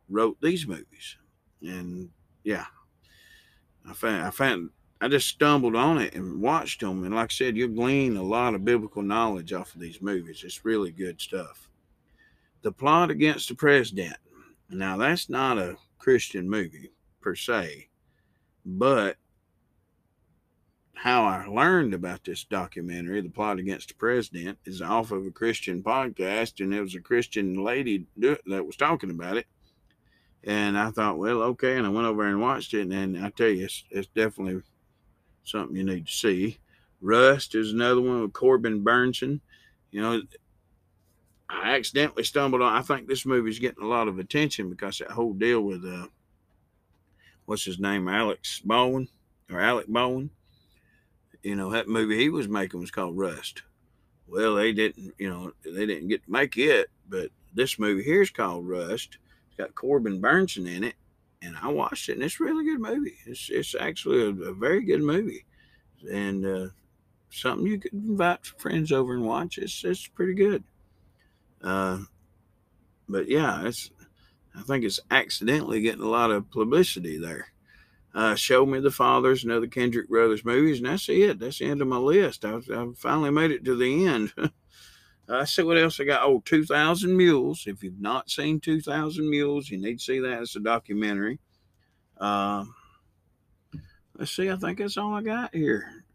wrote 0.09 0.37
these 0.41 0.65
movies, 0.65 1.17
and 1.61 2.09
yeah, 2.43 2.65
I 3.87 3.93
found, 3.93 4.23
I 4.23 4.31
found, 4.31 4.69
I 5.01 5.07
just 5.07 5.27
stumbled 5.27 5.75
on 5.75 5.99
it 5.99 6.15
and 6.15 6.41
watched 6.41 6.79
them, 6.81 7.03
and 7.03 7.13
like 7.13 7.31
I 7.31 7.33
said, 7.33 7.57
you 7.57 7.67
glean 7.67 8.17
a 8.17 8.23
lot 8.23 8.55
of 8.55 8.65
biblical 8.65 9.01
knowledge 9.01 9.53
off 9.53 9.75
of 9.75 9.81
these 9.81 10.01
movies. 10.01 10.43
It's 10.43 10.65
really 10.65 10.91
good 10.91 11.19
stuff. 11.19 11.69
The 12.61 12.71
plot 12.71 13.11
against 13.11 13.49
the 13.49 13.55
president. 13.55 14.17
Now 14.69 14.97
that's 14.97 15.29
not 15.29 15.59
a 15.59 15.77
Christian 15.99 16.49
movie 16.49 16.89
per 17.25 17.35
se, 17.35 17.87
but 18.63 19.17
how 20.93 21.25
I 21.25 21.47
learned 21.47 21.95
about 21.95 22.23
this 22.23 22.43
documentary, 22.43 23.19
The 23.19 23.29
Plot 23.29 23.57
Against 23.57 23.87
the 23.87 23.95
President, 23.95 24.59
is 24.63 24.79
off 24.79 25.11
of 25.11 25.25
a 25.25 25.31
Christian 25.31 25.81
podcast, 25.81 26.63
and 26.63 26.71
it 26.71 26.81
was 26.81 26.93
a 26.93 27.01
Christian 27.01 27.63
lady 27.63 28.05
that 28.17 28.65
was 28.65 28.75
talking 28.75 29.09
about 29.09 29.37
it. 29.37 29.47
And 30.43 30.77
I 30.77 30.91
thought, 30.91 31.17
well, 31.17 31.41
okay. 31.41 31.75
And 31.77 31.87
I 31.87 31.89
went 31.89 32.05
over 32.05 32.27
and 32.27 32.39
watched 32.39 32.75
it, 32.75 32.91
and 32.91 33.17
I 33.17 33.31
tell 33.31 33.49
you, 33.49 33.65
it's, 33.65 33.83
it's 33.89 34.07
definitely 34.15 34.61
something 35.43 35.75
you 35.75 35.83
need 35.83 36.05
to 36.05 36.13
see. 36.13 36.59
Rust 37.01 37.55
is 37.55 37.71
another 37.71 38.01
one 38.01 38.21
with 38.21 38.33
Corbin 38.33 38.83
Bernsen. 38.83 39.41
You 39.89 40.01
know, 40.01 40.21
I 41.49 41.75
accidentally 41.75 42.23
stumbled 42.23 42.61
on. 42.61 42.71
I 42.71 42.83
think 42.83 43.07
this 43.07 43.25
movie's 43.25 43.59
getting 43.59 43.83
a 43.83 43.87
lot 43.87 44.07
of 44.07 44.19
attention 44.19 44.69
because 44.69 44.99
that 44.99 45.09
whole 45.09 45.33
deal 45.33 45.61
with 45.61 45.83
uh, 45.83 46.07
what's 47.45 47.65
his 47.65 47.79
name, 47.79 48.07
Alex 48.07 48.59
Bowen 48.59 49.07
or 49.51 49.59
Alec 49.59 49.87
Bowen. 49.87 50.29
you 51.43 51.55
know, 51.55 51.69
that 51.71 51.87
movie 51.87 52.17
he 52.17 52.29
was 52.29 52.47
making 52.47 52.79
was 52.79 52.91
called 52.91 53.17
Rust. 53.17 53.61
Well, 54.27 54.55
they 54.55 54.73
didn't, 54.73 55.13
you 55.19 55.29
know, 55.29 55.51
they 55.63 55.85
didn't 55.85 56.07
get 56.07 56.23
to 56.25 56.31
make 56.31 56.57
it, 56.57 56.89
but 57.07 57.29
this 57.53 57.77
movie 57.77 58.03
here 58.03 58.21
is 58.21 58.31
called 58.31 58.67
Rust. 58.67 59.19
It's 59.47 59.57
got 59.57 59.75
Corbin 59.75 60.19
Bernsen 60.19 60.67
in 60.67 60.83
it, 60.83 60.95
and 61.41 61.55
I 61.61 61.67
watched 61.67 62.09
it, 62.09 62.13
and 62.13 62.23
it's 62.23 62.39
a 62.39 62.43
really 62.43 62.65
good 62.65 62.79
movie. 62.79 63.17
It's 63.27 63.49
it's 63.51 63.75
actually 63.79 64.21
a, 64.23 64.49
a 64.49 64.53
very 64.53 64.83
good 64.83 65.01
movie, 65.01 65.45
and 66.11 66.45
uh, 66.45 66.67
something 67.29 67.67
you 67.67 67.79
could 67.79 67.93
invite 67.93 68.45
friends 68.45 68.91
over 68.91 69.13
and 69.13 69.23
watch. 69.23 69.59
It's 69.59 69.83
it's 69.83 70.07
pretty 70.07 70.33
good. 70.33 70.63
Uh, 71.61 71.99
but 73.07 73.29
yeah, 73.29 73.67
it's 73.67 73.91
I 74.57 74.61
think 74.61 74.83
it's 74.83 74.99
accidentally 75.11 75.81
getting 75.81 76.01
a 76.01 76.09
lot 76.09 76.31
of 76.31 76.49
publicity 76.49 77.17
there. 77.17 77.47
Uh, 78.13 78.35
Show 78.35 78.65
Me 78.65 78.79
the 78.79 78.91
Fathers 78.91 79.43
and 79.43 79.51
other 79.51 79.67
Kendrick 79.67 80.07
Brothers 80.07 80.45
movies, 80.45 80.77
and 80.77 80.87
that's 80.87 81.09
it. 81.09 81.39
That's 81.39 81.59
the 81.59 81.65
end 81.65 81.81
of 81.81 81.87
my 81.89 81.97
list. 81.97 82.45
I, 82.45 82.61
I 82.73 82.87
finally 82.95 83.31
made 83.31 83.51
it 83.51 83.65
to 83.65 83.75
the 83.75 84.07
end. 84.07 84.33
I 85.27 85.39
uh, 85.39 85.45
see 85.45 85.63
what 85.63 85.77
else 85.77 85.99
I 85.99 86.03
got. 86.05 86.21
Oh, 86.23 86.41
2,000 86.45 87.17
Mules. 87.17 87.65
If 87.65 87.83
you've 87.83 87.99
not 87.99 88.29
seen 88.29 88.59
2,000 88.59 89.29
Mules, 89.29 89.69
you 89.69 89.77
need 89.79 89.97
to 89.97 90.03
see 90.03 90.19
that. 90.19 90.41
It's 90.41 90.55
a 90.55 90.59
documentary. 90.59 91.39
Uh, 92.17 92.65
let's 94.17 94.31
see. 94.31 94.51
I 94.51 94.55
think 94.55 94.77
that's 94.77 94.97
all 94.97 95.15
I 95.15 95.23
got 95.23 95.53
here. 95.53 96.05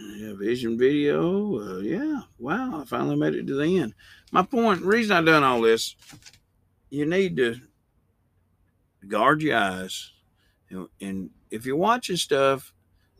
Yeah, 0.00 0.32
vision 0.34 0.78
video. 0.78 1.58
Uh, 1.58 1.78
yeah. 1.80 2.20
Wow. 2.38 2.80
I 2.80 2.84
finally 2.84 3.16
made 3.16 3.34
it 3.34 3.46
to 3.46 3.54
the 3.54 3.78
end. 3.78 3.94
My 4.32 4.42
point, 4.42 4.82
reason 4.82 5.16
I 5.16 5.22
done 5.22 5.44
all 5.44 5.60
this, 5.60 5.96
you 6.88 7.06
need 7.06 7.36
to 7.36 7.56
guard 9.08 9.42
your 9.42 9.56
eyes. 9.56 10.12
And, 10.70 10.88
and 11.00 11.30
if 11.50 11.66
you're 11.66 11.76
watching 11.76 12.16
stuff 12.16 12.72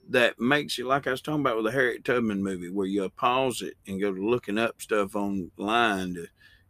that 0.09 0.41
makes 0.41 0.79
you, 0.79 0.87
like 0.87 1.07
I 1.07 1.11
was 1.11 1.21
talking 1.21 1.41
about 1.41 1.57
with 1.57 1.67
the 1.67 1.73
Harriet 1.73 2.05
Tubman 2.05 2.43
movie, 2.43 2.71
where 2.71 2.87
you 2.87 3.09
pause 3.11 3.63
it 3.63 3.75
and 3.87 4.01
go 4.01 4.13
to 4.15 4.29
looking 4.29 4.59
up 4.59 4.81
stuff 4.81 5.15
online 5.15 6.15
to, 6.15 6.27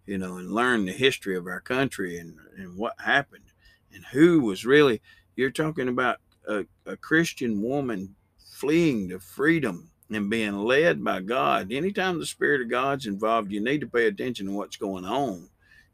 you 0.06 0.18
know, 0.18 0.38
and 0.38 0.50
learn 0.50 0.86
the 0.86 0.92
history 0.92 1.36
of 1.36 1.46
our 1.46 1.60
country 1.60 2.18
and, 2.18 2.36
and 2.56 2.76
what 2.76 2.94
happened 2.98 3.44
and 3.92 4.04
who 4.06 4.40
was 4.40 4.64
really, 4.66 5.00
you're 5.36 5.50
talking 5.50 5.88
about 5.88 6.18
a, 6.48 6.64
a 6.86 6.96
Christian 6.96 7.62
woman 7.62 8.14
fleeing 8.38 9.08
to 9.08 9.18
freedom 9.18 9.89
and 10.10 10.28
being 10.28 10.56
led 10.56 11.04
by 11.04 11.20
God. 11.20 11.72
Anytime 11.72 12.18
the 12.18 12.26
Spirit 12.26 12.62
of 12.62 12.70
God's 12.70 13.06
involved, 13.06 13.52
you 13.52 13.60
need 13.60 13.80
to 13.80 13.86
pay 13.86 14.06
attention 14.06 14.46
to 14.46 14.52
what's 14.52 14.76
going 14.76 15.04
on. 15.04 15.48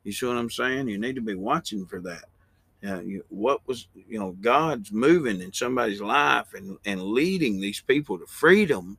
You 0.05 0.13
see 0.13 0.27
what 0.27 0.37
I'm 0.37 0.51
saying? 0.51 0.89
You 0.89 0.99
need 0.99 1.17
to 1.17 1.21
be 1.21 1.35
watching 1.35 1.85
for 1.85 2.01
that. 2.01 2.25
Uh, 2.87 3.01
you, 3.01 3.25
what 3.29 3.67
was, 3.67 3.89
you 3.95 4.19
know, 4.19 4.37
God's 4.41 4.93
moving 4.93 5.41
in 5.41 5.53
somebody's 5.53 6.01
life 6.01 6.55
and, 6.55 6.79
and 6.85 7.03
leading 7.03 7.61
these 7.61 7.81
people 7.81 8.19
to 8.19 8.27
freedom. 8.27 8.99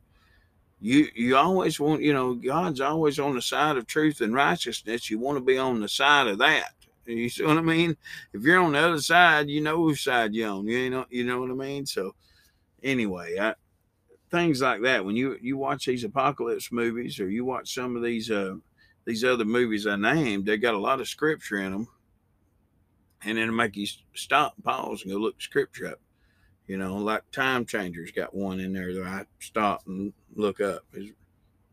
You 0.79 1.07
you 1.15 1.37
always 1.37 1.79
want, 1.79 2.03
you 2.03 2.13
know, 2.13 2.35
God's 2.35 2.81
always 2.81 3.17
on 3.17 3.33
the 3.33 3.41
side 3.41 3.77
of 3.77 3.87
truth 3.87 4.21
and 4.21 4.33
righteousness. 4.33 5.09
You 5.09 5.17
want 5.17 5.37
to 5.37 5.43
be 5.43 5.57
on 5.57 5.79
the 5.79 5.89
side 5.89 6.27
of 6.27 6.37
that. 6.39 6.73
You 7.05 7.29
see 7.29 7.45
what 7.45 7.57
I 7.57 7.61
mean? 7.61 7.95
If 8.33 8.43
you're 8.43 8.59
on 8.61 8.73
the 8.73 8.79
other 8.79 9.01
side, 9.01 9.49
you 9.49 9.61
know 9.61 9.77
whose 9.77 10.01
side 10.01 10.35
you're 10.35 10.51
on. 10.51 10.67
You 10.67 10.89
know, 10.89 11.05
you 11.09 11.23
know 11.23 11.39
what 11.39 11.49
I 11.49 11.53
mean. 11.53 11.85
So, 11.85 12.13
anyway, 12.83 13.37
I, 13.39 13.55
things 14.29 14.61
like 14.61 14.81
that. 14.81 15.05
When 15.05 15.15
you 15.15 15.37
you 15.41 15.57
watch 15.57 15.85
these 15.85 16.03
apocalypse 16.03 16.71
movies, 16.71 17.19
or 17.19 17.29
you 17.29 17.45
watch 17.45 17.73
some 17.73 17.95
of 17.95 18.03
these 18.03 18.29
uh, 18.29 18.55
these 19.05 19.23
other 19.23 19.45
movies 19.45 19.87
I 19.87 19.95
named, 19.95 20.45
they 20.45 20.57
got 20.57 20.73
a 20.73 20.79
lot 20.79 20.99
of 20.99 21.07
scripture 21.07 21.57
in 21.57 21.71
them, 21.71 21.87
and 23.23 23.37
then 23.37 23.55
make 23.55 23.75
you 23.75 23.87
stop, 24.13 24.55
pause, 24.63 25.03
and 25.03 25.11
go 25.11 25.17
look 25.17 25.41
scripture 25.41 25.87
up. 25.89 25.99
You 26.67 26.77
know, 26.77 26.97
like 26.97 27.29
Time 27.31 27.65
Changers 27.65 28.11
got 28.11 28.35
one 28.35 28.59
in 28.59 28.73
there 28.73 28.93
that 28.93 29.05
I 29.05 29.25
stop 29.39 29.83
and 29.87 30.11
look 30.35 30.59
up. 30.59 30.83
It's 30.93 31.13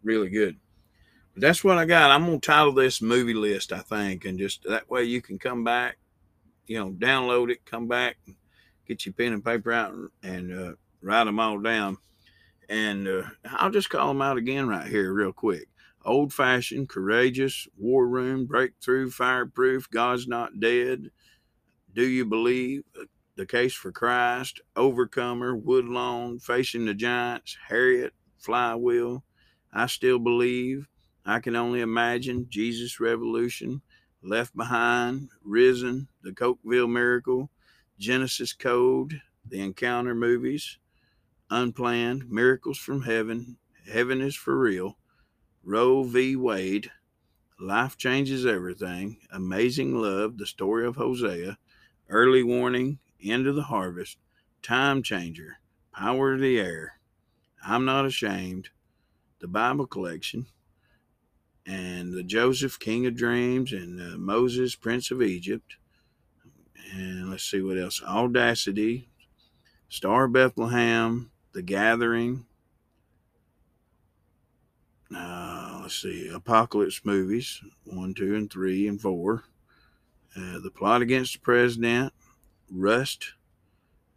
really 0.05 0.28
good. 0.28 0.57
But 1.34 1.40
that's 1.40 1.64
what 1.64 1.78
I 1.78 1.84
got. 1.84 2.12
I'm 2.12 2.26
gonna 2.26 2.38
title 2.38 2.72
this 2.72 3.02
movie 3.02 3.34
list, 3.34 3.72
I 3.72 3.80
think, 3.80 4.24
and 4.24 4.38
just 4.38 4.62
that 4.68 4.88
way 4.88 5.02
you 5.02 5.20
can 5.20 5.38
come 5.38 5.64
back, 5.64 5.96
you 6.66 6.78
know, 6.78 6.90
download 6.90 7.50
it, 7.50 7.66
come 7.66 7.88
back, 7.88 8.16
get 8.86 9.05
your 9.05 9.14
pen 9.14 9.32
and 9.32 9.44
paper 9.44 9.72
out, 9.72 9.92
and, 9.92 10.11
and 10.22 10.52
uh, 10.57 10.72
write 11.02 11.24
them 11.24 11.40
all 11.40 11.59
down 11.59 11.98
and 12.68 13.06
uh, 13.06 13.22
I'll 13.44 13.70
just 13.70 13.90
call 13.90 14.08
them 14.08 14.22
out 14.22 14.36
again 14.36 14.68
right 14.68 14.86
here, 14.86 15.12
real 15.12 15.32
quick. 15.32 15.68
Old 16.04 16.32
fashioned, 16.32 16.88
courageous, 16.88 17.66
war 17.78 18.06
room, 18.06 18.46
breakthrough, 18.46 19.10
fireproof, 19.10 19.90
God's 19.90 20.28
not 20.28 20.60
dead. 20.60 21.10
Do 21.92 22.04
you 22.06 22.24
believe? 22.24 22.82
The 23.36 23.46
case 23.46 23.74
for 23.74 23.90
Christ, 23.90 24.60
Overcomer, 24.76 25.56
Woodlawn, 25.56 26.38
Facing 26.38 26.86
the 26.86 26.94
Giants, 26.94 27.56
Harriet, 27.68 28.12
Flywheel. 28.38 29.24
I 29.72 29.86
still 29.86 30.18
believe. 30.18 30.86
I 31.26 31.40
can 31.40 31.56
only 31.56 31.80
imagine. 31.80 32.46
Jesus 32.48 33.00
Revolution, 33.00 33.80
Left 34.22 34.54
Behind, 34.54 35.30
Risen, 35.42 36.08
The 36.22 36.32
Cokeville 36.32 36.90
Miracle, 36.90 37.50
Genesis 37.98 38.52
Code, 38.52 39.20
The 39.48 39.60
Encounter 39.60 40.14
movies, 40.14 40.78
Unplanned, 41.55 42.28
Miracles 42.28 42.78
from 42.78 43.02
Heaven, 43.02 43.59
Heaven 43.88 44.20
is 44.20 44.34
for 44.34 44.59
Real, 44.59 44.98
Roe 45.62 46.02
v. 46.02 46.34
Wade, 46.34 46.90
Life 47.61 47.96
Changes 47.96 48.44
Everything, 48.44 49.18
Amazing 49.30 49.94
Love, 49.94 50.36
The 50.36 50.46
Story 50.46 50.84
of 50.84 50.96
Hosea, 50.96 51.57
Early 52.09 52.42
Warning, 52.42 52.98
End 53.22 53.46
of 53.46 53.55
the 53.55 53.62
Harvest, 53.62 54.18
Time 54.62 55.00
Changer, 55.00 55.59
Power 55.92 56.34
of 56.34 56.40
the 56.40 56.59
Air, 56.59 56.98
I'm 57.64 57.84
Not 57.84 58.05
Ashamed, 58.05 58.70
the 59.38 59.46
Bible 59.46 59.86
Collection, 59.86 60.46
and 61.64 62.12
the 62.12 62.24
Joseph, 62.24 62.80
King 62.80 63.07
of 63.07 63.14
Dreams, 63.14 63.72
and 63.72 64.00
uh, 64.00 64.18
Moses, 64.18 64.74
Prince 64.74 65.12
of 65.12 65.22
Egypt. 65.22 65.76
And 66.92 67.30
let's 67.30 67.48
see 67.48 67.62
what 67.62 67.78
else. 67.78 68.02
Audacity, 68.02 69.09
Star 69.88 70.26
Bethlehem, 70.26 71.30
the 71.55 71.62
Gathering. 71.62 72.44
Uh, 75.14 75.78
let's 75.82 76.02
see, 76.02 76.28
Apocalypse 76.28 77.00
movies 77.05 77.62
one, 77.84 78.12
two, 78.12 78.34
and 78.34 78.50
three, 78.50 78.88
and 78.88 79.00
four. 79.00 79.44
Uh, 80.36 80.59
the 80.59 80.70
Plot 80.70 81.00
Against 81.00 81.34
the 81.34 81.38
President, 81.38 82.12
Rust, 82.70 83.34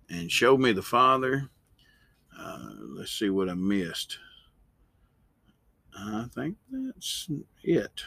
and 0.09 0.31
Show 0.31 0.57
Me 0.57 0.71
the 0.71 0.81
Father. 0.81 1.49
Uh, 2.37 2.69
let's 2.79 3.11
see 3.11 3.29
what 3.29 3.49
I 3.49 3.53
missed. 3.53 4.17
I 5.95 6.25
think 6.33 6.57
that's 6.71 7.29
it. 7.63 8.03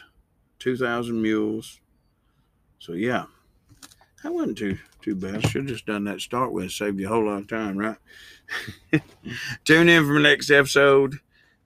2,000 0.59 1.21
Mules. 1.21 1.79
So, 2.79 2.93
yeah. 2.93 3.25
That 4.23 4.33
wasn't 4.33 4.57
too 4.57 4.77
too 5.01 5.15
bad. 5.15 5.37
I 5.37 5.39
should 5.39 5.63
have 5.63 5.71
just 5.71 5.85
done 5.85 6.03
that 6.05 6.21
start 6.21 6.51
with. 6.51 6.71
Saved 6.71 6.99
you 6.99 7.07
a 7.07 7.09
whole 7.09 7.25
lot 7.25 7.41
of 7.41 7.47
time, 7.47 7.77
right? 7.77 7.97
Tune 9.65 9.89
in 9.89 10.05
for 10.05 10.13
the 10.13 10.19
next 10.19 10.51
episode. 10.51 11.19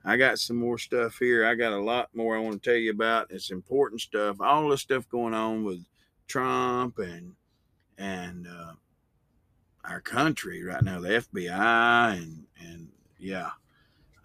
I 0.04 0.16
got 0.16 0.38
some 0.38 0.56
more 0.56 0.78
stuff 0.78 1.18
here. 1.18 1.44
I 1.44 1.54
got 1.54 1.72
a 1.72 1.80
lot 1.80 2.10
more 2.14 2.36
I 2.36 2.40
want 2.40 2.62
to 2.62 2.70
tell 2.70 2.78
you 2.78 2.92
about. 2.92 3.30
It's 3.30 3.50
important 3.50 4.00
stuff. 4.00 4.40
All 4.40 4.68
the 4.68 4.78
stuff 4.78 5.08
going 5.08 5.34
on 5.34 5.64
with 5.64 5.84
Trump 6.28 6.98
and 6.98 7.34
and 7.98 8.46
uh, 8.46 8.72
our 9.84 10.00
country 10.00 10.64
right 10.64 10.82
now, 10.82 11.00
the 11.00 11.08
FBI 11.08 12.16
and 12.16 12.44
and 12.60 12.88
yeah. 13.18 13.50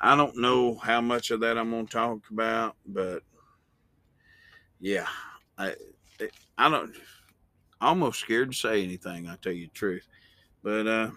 I 0.03 0.15
don't 0.15 0.37
know 0.37 0.75
how 0.75 0.99
much 0.99 1.29
of 1.29 1.41
that 1.41 1.59
I'm 1.59 1.69
going 1.69 1.85
to 1.85 1.91
talk 1.91 2.21
about, 2.31 2.75
but 2.87 3.21
yeah, 4.79 5.05
I 5.59 5.75
I 6.57 6.69
don't 6.69 6.95
almost 7.81 8.19
scared 8.19 8.51
to 8.51 8.57
say 8.57 8.83
anything. 8.83 9.27
I 9.27 9.35
tell 9.41 9.53
you 9.53 9.67
the 9.67 9.73
truth, 9.73 10.07
but 10.63 10.87
uh, 10.87 11.09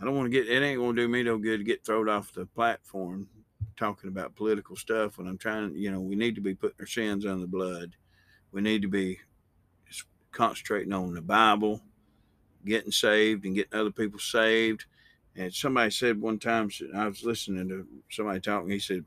I 0.00 0.04
don't 0.04 0.16
want 0.16 0.26
to 0.26 0.30
get. 0.30 0.48
It 0.48 0.62
ain't 0.62 0.80
to 0.80 0.92
do 0.94 1.08
me 1.08 1.22
no 1.22 1.38
good 1.38 1.58
to 1.58 1.64
get 1.64 1.84
thrown 1.84 2.08
off 2.08 2.32
the 2.32 2.46
platform 2.46 3.28
talking 3.76 4.08
about 4.08 4.36
political 4.36 4.76
stuff 4.76 5.18
when 5.18 5.26
I'm 5.26 5.38
trying. 5.38 5.74
You 5.74 5.90
know, 5.90 6.00
we 6.00 6.16
need 6.16 6.34
to 6.36 6.40
be 6.40 6.54
putting 6.54 6.76
our 6.80 6.86
sins 6.86 7.26
on 7.26 7.40
the 7.40 7.46
blood. 7.46 7.96
We 8.52 8.60
need 8.60 8.82
to 8.82 8.88
be 8.88 9.18
concentrating 10.30 10.92
on 10.92 11.14
the 11.14 11.22
Bible, 11.22 11.80
getting 12.64 12.92
saved, 12.92 13.44
and 13.44 13.54
getting 13.54 13.78
other 13.78 13.90
people 13.90 14.18
saved. 14.18 14.84
And 15.36 15.52
somebody 15.52 15.90
said 15.90 16.20
one 16.20 16.38
time, 16.38 16.70
I 16.94 17.08
was 17.08 17.24
listening 17.24 17.68
to 17.68 17.86
somebody 18.10 18.40
talking. 18.40 18.70
He 18.70 18.78
said, 18.78 19.04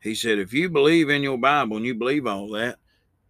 he 0.00 0.14
said, 0.14 0.38
if 0.38 0.52
you 0.52 0.68
believe 0.68 1.10
in 1.10 1.22
your 1.22 1.38
Bible 1.38 1.76
and 1.76 1.86
you 1.86 1.94
believe 1.94 2.26
all 2.26 2.48
that, 2.50 2.78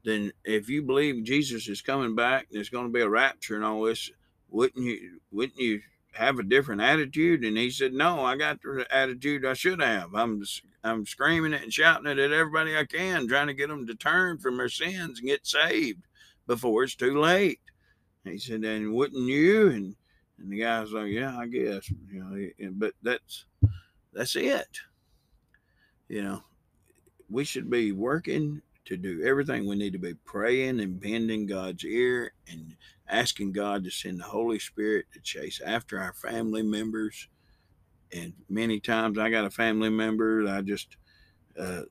then 0.04 0.32
if 0.44 0.68
you 0.68 0.82
believe 0.82 1.24
Jesus 1.24 1.68
is 1.68 1.80
coming 1.80 2.14
back, 2.14 2.46
and 2.48 2.56
there's 2.56 2.68
going 2.68 2.86
to 2.86 2.92
be 2.92 3.00
a 3.00 3.08
rapture 3.08 3.56
and 3.56 3.64
all 3.64 3.82
this, 3.84 4.10
wouldn't 4.48 4.84
you? 4.84 5.20
Wouldn't 5.30 5.58
you 5.58 5.80
have 6.12 6.38
a 6.38 6.42
different 6.42 6.82
attitude? 6.82 7.44
And 7.44 7.56
he 7.56 7.70
said, 7.70 7.92
No, 7.92 8.24
I 8.24 8.36
got 8.36 8.60
the 8.62 8.86
attitude 8.90 9.44
I 9.44 9.54
should 9.54 9.80
have. 9.80 10.14
I'm 10.14 10.44
I'm 10.84 11.06
screaming 11.06 11.52
it 11.52 11.62
and 11.62 11.72
shouting 11.72 12.06
it 12.06 12.18
at 12.18 12.32
everybody 12.32 12.76
I 12.76 12.84
can, 12.84 13.28
trying 13.28 13.46
to 13.46 13.54
get 13.54 13.68
them 13.68 13.86
to 13.86 13.94
turn 13.94 14.38
from 14.38 14.56
their 14.56 14.68
sins 14.68 15.18
and 15.18 15.28
get 15.28 15.46
saved 15.46 16.02
before 16.46 16.82
it's 16.84 16.96
too 16.96 17.18
late. 17.20 17.60
he 18.24 18.38
said, 18.38 18.64
And 18.64 18.92
wouldn't 18.92 19.28
you? 19.28 19.68
And 19.70 19.96
and 20.38 20.50
the 20.50 20.60
guy's 20.60 20.92
like, 20.92 21.10
Yeah, 21.10 21.36
I 21.36 21.46
guess. 21.46 21.90
You 22.10 22.52
know, 22.58 22.70
but 22.72 22.92
that's 23.02 23.44
that's 24.12 24.36
it. 24.36 24.80
You 26.08 26.22
know, 26.22 26.42
we 27.30 27.44
should 27.44 27.70
be 27.70 27.92
working 27.92 28.60
to 28.84 28.96
do 28.96 29.22
everything 29.24 29.66
we 29.66 29.76
need 29.76 29.92
to 29.92 29.98
be 29.98 30.14
praying 30.24 30.80
and 30.80 31.00
bending 31.00 31.46
God's 31.46 31.84
ear 31.84 32.32
and 32.50 32.74
asking 33.08 33.52
God 33.52 33.84
to 33.84 33.90
send 33.90 34.20
the 34.20 34.24
Holy 34.24 34.58
Spirit 34.58 35.06
to 35.12 35.20
chase 35.20 35.60
after 35.64 35.98
our 35.98 36.12
family 36.14 36.62
members. 36.62 37.28
And 38.12 38.32
many 38.48 38.80
times 38.80 39.18
I 39.18 39.30
got 39.30 39.44
a 39.44 39.50
family 39.50 39.90
member 39.90 40.46
I 40.48 40.62
just 40.62 40.96
uh, 41.58 41.82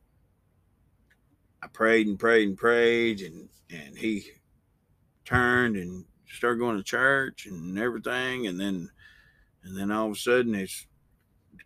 I 1.64 1.68
prayed 1.68 2.08
and 2.08 2.20
prayed 2.20 2.50
and 2.50 2.58
prayed 2.58 3.22
and 3.22 3.50
and 3.70 3.98
he 3.98 4.24
turned 5.24 5.78
and 5.78 6.06
started 6.28 6.60
going 6.60 6.78
to 6.78 6.84
church 6.84 7.46
and 7.46 7.78
everything 7.78 8.48
and 8.48 8.60
then 8.60 8.90
and 9.64 9.78
then 9.78 9.92
all 9.92 10.08
of 10.08 10.14
a 10.14 10.16
sudden 10.16 10.56
it's 10.56 10.88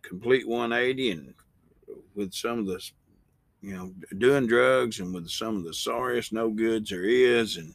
complete 0.02 0.46
180 0.46 1.10
and 1.10 1.34
with 2.14 2.32
some 2.32 2.58
of 2.60 2.66
the 2.66 2.80
you 3.66 3.74
know 3.74 3.92
doing 4.18 4.46
drugs 4.46 5.00
and 5.00 5.12
with 5.12 5.28
some 5.28 5.56
of 5.56 5.64
the 5.64 5.74
sorriest 5.74 6.32
no 6.32 6.48
goods 6.48 6.90
there 6.90 7.02
is 7.02 7.56
and 7.56 7.74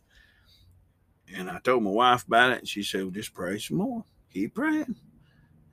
and 1.35 1.49
I 1.49 1.59
told 1.59 1.83
my 1.83 1.89
wife 1.89 2.25
about 2.25 2.51
it 2.51 2.59
and 2.59 2.67
she 2.67 2.81
said 2.81 3.01
well, 3.01 3.11
just 3.11 3.33
pray 3.33 3.57
some 3.57 3.77
more. 3.77 4.03
Keep 4.33 4.55
praying. 4.55 4.95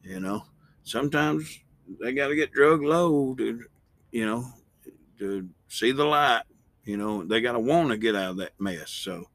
You 0.03 0.19
know 0.19 0.43
sometimes 0.83 1.61
they 2.01 2.13
got 2.13 2.29
to 2.29 2.35
get 2.35 2.53
drug 2.53 2.83
low 2.83 3.37
to 3.37 3.65
you 4.11 4.27
know 4.27 4.45
to 5.21 5.49
see 5.69 5.93
the 5.93 6.05
light 6.05 6.43
you 6.85 6.97
know 6.97 7.23
they 7.23 7.41
got 7.41 7.53
to 7.53 7.61
want 7.61 7.91
to 7.91 7.97
get 7.97 8.17
out 8.17 8.31
of 8.31 8.37
that 8.39 8.59
mess. 8.59 8.91
So 8.91 9.27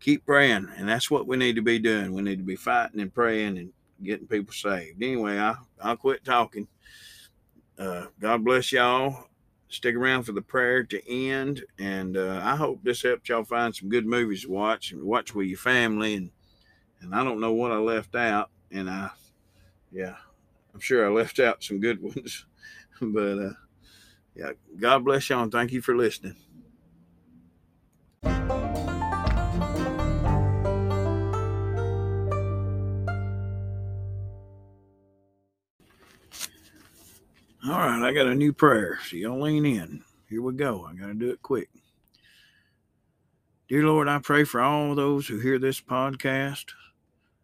keep 0.00 0.24
praying 0.24 0.66
and 0.78 0.88
that's 0.88 1.10
what 1.10 1.26
we 1.26 1.36
need 1.36 1.56
to 1.56 1.62
be 1.62 1.78
doing. 1.78 2.14
We 2.14 2.22
need 2.22 2.38
to 2.38 2.44
be 2.44 2.56
fighting 2.56 3.00
and 3.00 3.12
praying 3.12 3.58
and 3.58 3.70
getting 4.02 4.26
people 4.26 4.54
saved. 4.54 5.02
Anyway 5.02 5.38
I, 5.38 5.56
i'll 5.82 5.98
quit 5.98 6.24
talking. 6.24 6.68
Uh, 7.78 8.06
God 8.18 8.44
bless 8.46 8.72
y'all. 8.72 9.29
Stick 9.70 9.94
around 9.94 10.24
for 10.24 10.32
the 10.32 10.42
prayer 10.42 10.82
to 10.82 11.10
end, 11.10 11.64
and 11.78 12.16
uh, 12.16 12.40
I 12.42 12.56
hope 12.56 12.82
this 12.82 13.02
helps 13.02 13.28
y'all 13.28 13.44
find 13.44 13.74
some 13.74 13.88
good 13.88 14.04
movies 14.04 14.42
to 14.42 14.50
watch 14.50 14.90
and 14.90 15.02
watch 15.02 15.34
with 15.34 15.46
your 15.46 15.58
family. 15.58 16.14
And 16.14 16.30
and 17.00 17.14
I 17.14 17.24
don't 17.24 17.40
know 17.40 17.52
what 17.52 17.72
I 17.72 17.76
left 17.76 18.14
out, 18.14 18.50
and 18.70 18.90
I, 18.90 19.10
yeah, 19.90 20.16
I'm 20.74 20.80
sure 20.80 21.06
I 21.06 21.10
left 21.10 21.38
out 21.38 21.62
some 21.62 21.80
good 21.80 22.02
ones, 22.02 22.46
but 23.00 23.38
uh, 23.38 23.52
yeah, 24.34 24.52
God 24.78 25.04
bless 25.04 25.30
y'all 25.30 25.42
and 25.42 25.52
thank 25.52 25.72
you 25.72 25.80
for 25.80 25.96
listening. 25.96 26.36
All 37.70 37.78
right, 37.78 38.02
I 38.02 38.12
got 38.12 38.26
a 38.26 38.34
new 38.34 38.52
prayer. 38.52 38.98
So 39.08 39.14
y'all 39.14 39.40
lean 39.40 39.64
in. 39.64 40.02
Here 40.28 40.42
we 40.42 40.54
go. 40.54 40.84
I 40.86 40.92
got 40.94 41.06
to 41.06 41.14
do 41.14 41.30
it 41.30 41.40
quick. 41.40 41.68
Dear 43.68 43.86
Lord, 43.86 44.08
I 44.08 44.18
pray 44.18 44.42
for 44.42 44.60
all 44.60 44.96
those 44.96 45.28
who 45.28 45.38
hear 45.38 45.56
this 45.56 45.80
podcast. 45.80 46.64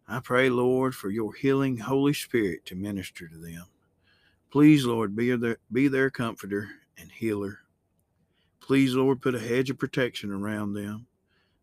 I 0.05 0.19
pray, 0.19 0.49
Lord, 0.49 0.93
for 0.93 1.09
your 1.09 1.33
healing 1.33 1.77
Holy 1.77 2.11
Spirit 2.11 2.65
to 2.65 2.75
minister 2.75 3.29
to 3.29 3.37
them. 3.37 3.67
Please, 4.51 4.83
Lord, 4.83 5.15
be 5.15 5.33
their, 5.33 5.59
be 5.71 5.87
their 5.87 6.09
comforter 6.09 6.71
and 6.97 7.09
healer. 7.09 7.59
Please, 8.59 8.95
Lord, 8.95 9.21
put 9.21 9.33
a 9.33 9.39
hedge 9.39 9.69
of 9.69 9.79
protection 9.79 10.29
around 10.29 10.73
them. 10.73 11.07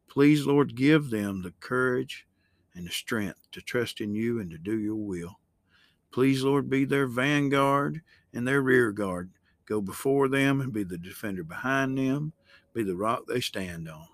Please, 0.09 0.47
Lord, 0.47 0.75
give 0.75 1.11
them 1.11 1.43
the 1.43 1.53
courage 1.61 2.27
and 2.75 2.87
the 2.87 2.93
strength 2.93 3.41
to 3.53 3.61
trust 3.61 4.01
in 4.01 4.15
you 4.15 4.41
and 4.41 4.51
to 4.51 4.57
do 4.57 4.79
your 4.79 4.97
will. 4.97 5.39
Please, 6.11 6.43
Lord, 6.43 6.71
be 6.71 6.87
their 6.87 7.07
vanguard 7.07 8.01
and 8.35 8.47
their 8.47 8.61
rear 8.61 8.93
guard. 8.93 9.30
Go 9.66 9.80
before 9.80 10.28
them 10.28 10.61
and 10.61 10.72
be 10.72 10.85
the 10.85 10.99
defender 10.99 11.43
behind 11.43 11.97
them, 11.97 12.35
be 12.74 12.82
the 12.82 12.97
rock 12.97 13.22
they 13.26 13.41
stand 13.41 13.89
on. 13.89 14.09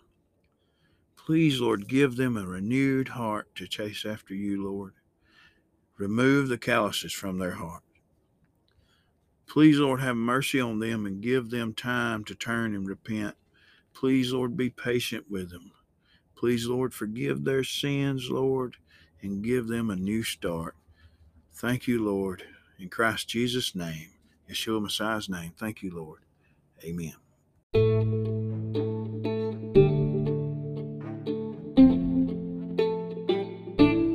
Please, 1.17 1.61
Lord, 1.61 1.89
give 1.89 2.17
them 2.17 2.37
a 2.37 2.47
renewed 2.47 3.09
heart 3.09 3.55
to 3.57 3.67
chase 3.67 4.05
after 4.05 4.35
you, 4.35 4.65
Lord. 4.65 4.95
Remove 5.99 6.49
the 6.49 6.59
calluses 6.59 7.13
from 7.13 7.39
their 7.39 7.53
heart. 7.53 7.83
Please, 9.47 9.79
Lord, 9.79 10.01
have 10.01 10.17
mercy 10.17 10.61
on 10.61 10.79
them 10.79 11.07
and 11.07 11.21
give 11.21 11.51
them 11.51 11.75
time 11.75 12.25
to 12.25 12.35
turn 12.35 12.75
and 12.75 12.89
repent. 12.89 13.35
Please, 13.93 14.33
Lord, 14.33 14.57
be 14.57 14.71
patient 14.71 15.27
with 15.29 15.51
them. 15.51 15.73
Please, 16.37 16.67
Lord, 16.67 16.95
forgive 16.95 17.45
their 17.45 17.65
sins, 17.65 18.31
Lord, 18.31 18.77
and 19.21 19.43
give 19.43 19.67
them 19.67 19.91
a 19.91 19.97
new 19.97 20.23
start. 20.23 20.77
Thank 21.53 21.87
you, 21.87 22.03
Lord. 22.03 22.45
In 22.81 22.89
Christ 22.89 23.29
Jesus' 23.29 23.75
name, 23.75 24.09
Yeshua 24.51 24.81
Messiah's 24.81 25.29
name. 25.29 25.53
Thank 25.59 25.83
you, 25.83 25.95
Lord. 25.95 26.21
Amen. 26.83 27.13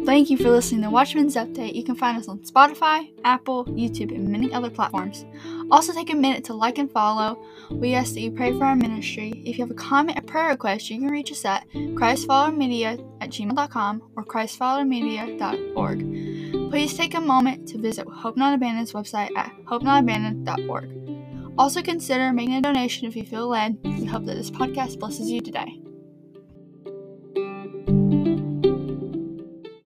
Thank 0.05 0.30
you 0.30 0.38
for 0.38 0.49
listening 0.49 0.84
to 0.84 0.89
Watchman's 0.89 1.36
Update. 1.36 1.76
You 1.76 1.84
can 1.84 1.95
find 1.95 2.18
us 2.18 2.28
on 2.28 2.39
Spotify, 2.39 3.11
Apple, 3.24 3.66
YouTube, 3.66 4.16
and 4.16 4.30
many 4.30 4.51
other 4.53 4.70
platforms. 4.70 5.26
Also, 5.70 5.93
take 5.93 6.11
a 6.11 6.16
minute 6.16 6.43
to 6.45 6.53
like 6.53 6.78
and 6.78 6.91
follow. 6.91 7.43
We 7.70 7.95
ask 7.95 8.13
that 8.13 8.22
you 8.22 8.32
pray 8.32 8.57
for 8.57 8.66
our 8.66 8.76
ministry. 8.76 9.43
If 9.45 9.57
you 9.57 9.63
have 9.63 9.72
a 9.72 9.76
comment 9.76 10.18
or 10.18 10.22
prayer 10.22 10.49
request, 10.49 10.89
you 10.89 10.99
can 10.99 11.09
reach 11.09 11.32
us 11.32 11.43
at 11.43 11.68
ChristFollowerMedia 11.70 13.03
at 13.22 13.30
gmail.com 13.30 14.11
or 14.16 14.24
ChristFollowerMedia.org. 14.24 16.45
Please 16.70 16.95
take 16.95 17.13
a 17.13 17.22
moment 17.22 17.68
to 17.70 17.78
visit 17.78 18.07
Hope 18.07 18.38
Not 18.38 18.53
Abandoned's 18.53 18.93
website 18.93 19.36
at 19.36 19.51
hopenotabandoned.org. 19.66 21.55
Also 21.57 21.82
consider 21.82 22.34
making 22.34 22.55
a 22.55 22.61
donation 22.61 23.07
if 23.07 23.16
you 23.16 23.24
feel 23.24 23.47
led. 23.47 23.78
We 23.84 24.05
hope 24.05 24.26
that 24.26 24.36
this 24.36 24.51
podcast 24.51 24.99
blesses 24.99 25.32
you 25.32 25.39
today. 25.39 25.80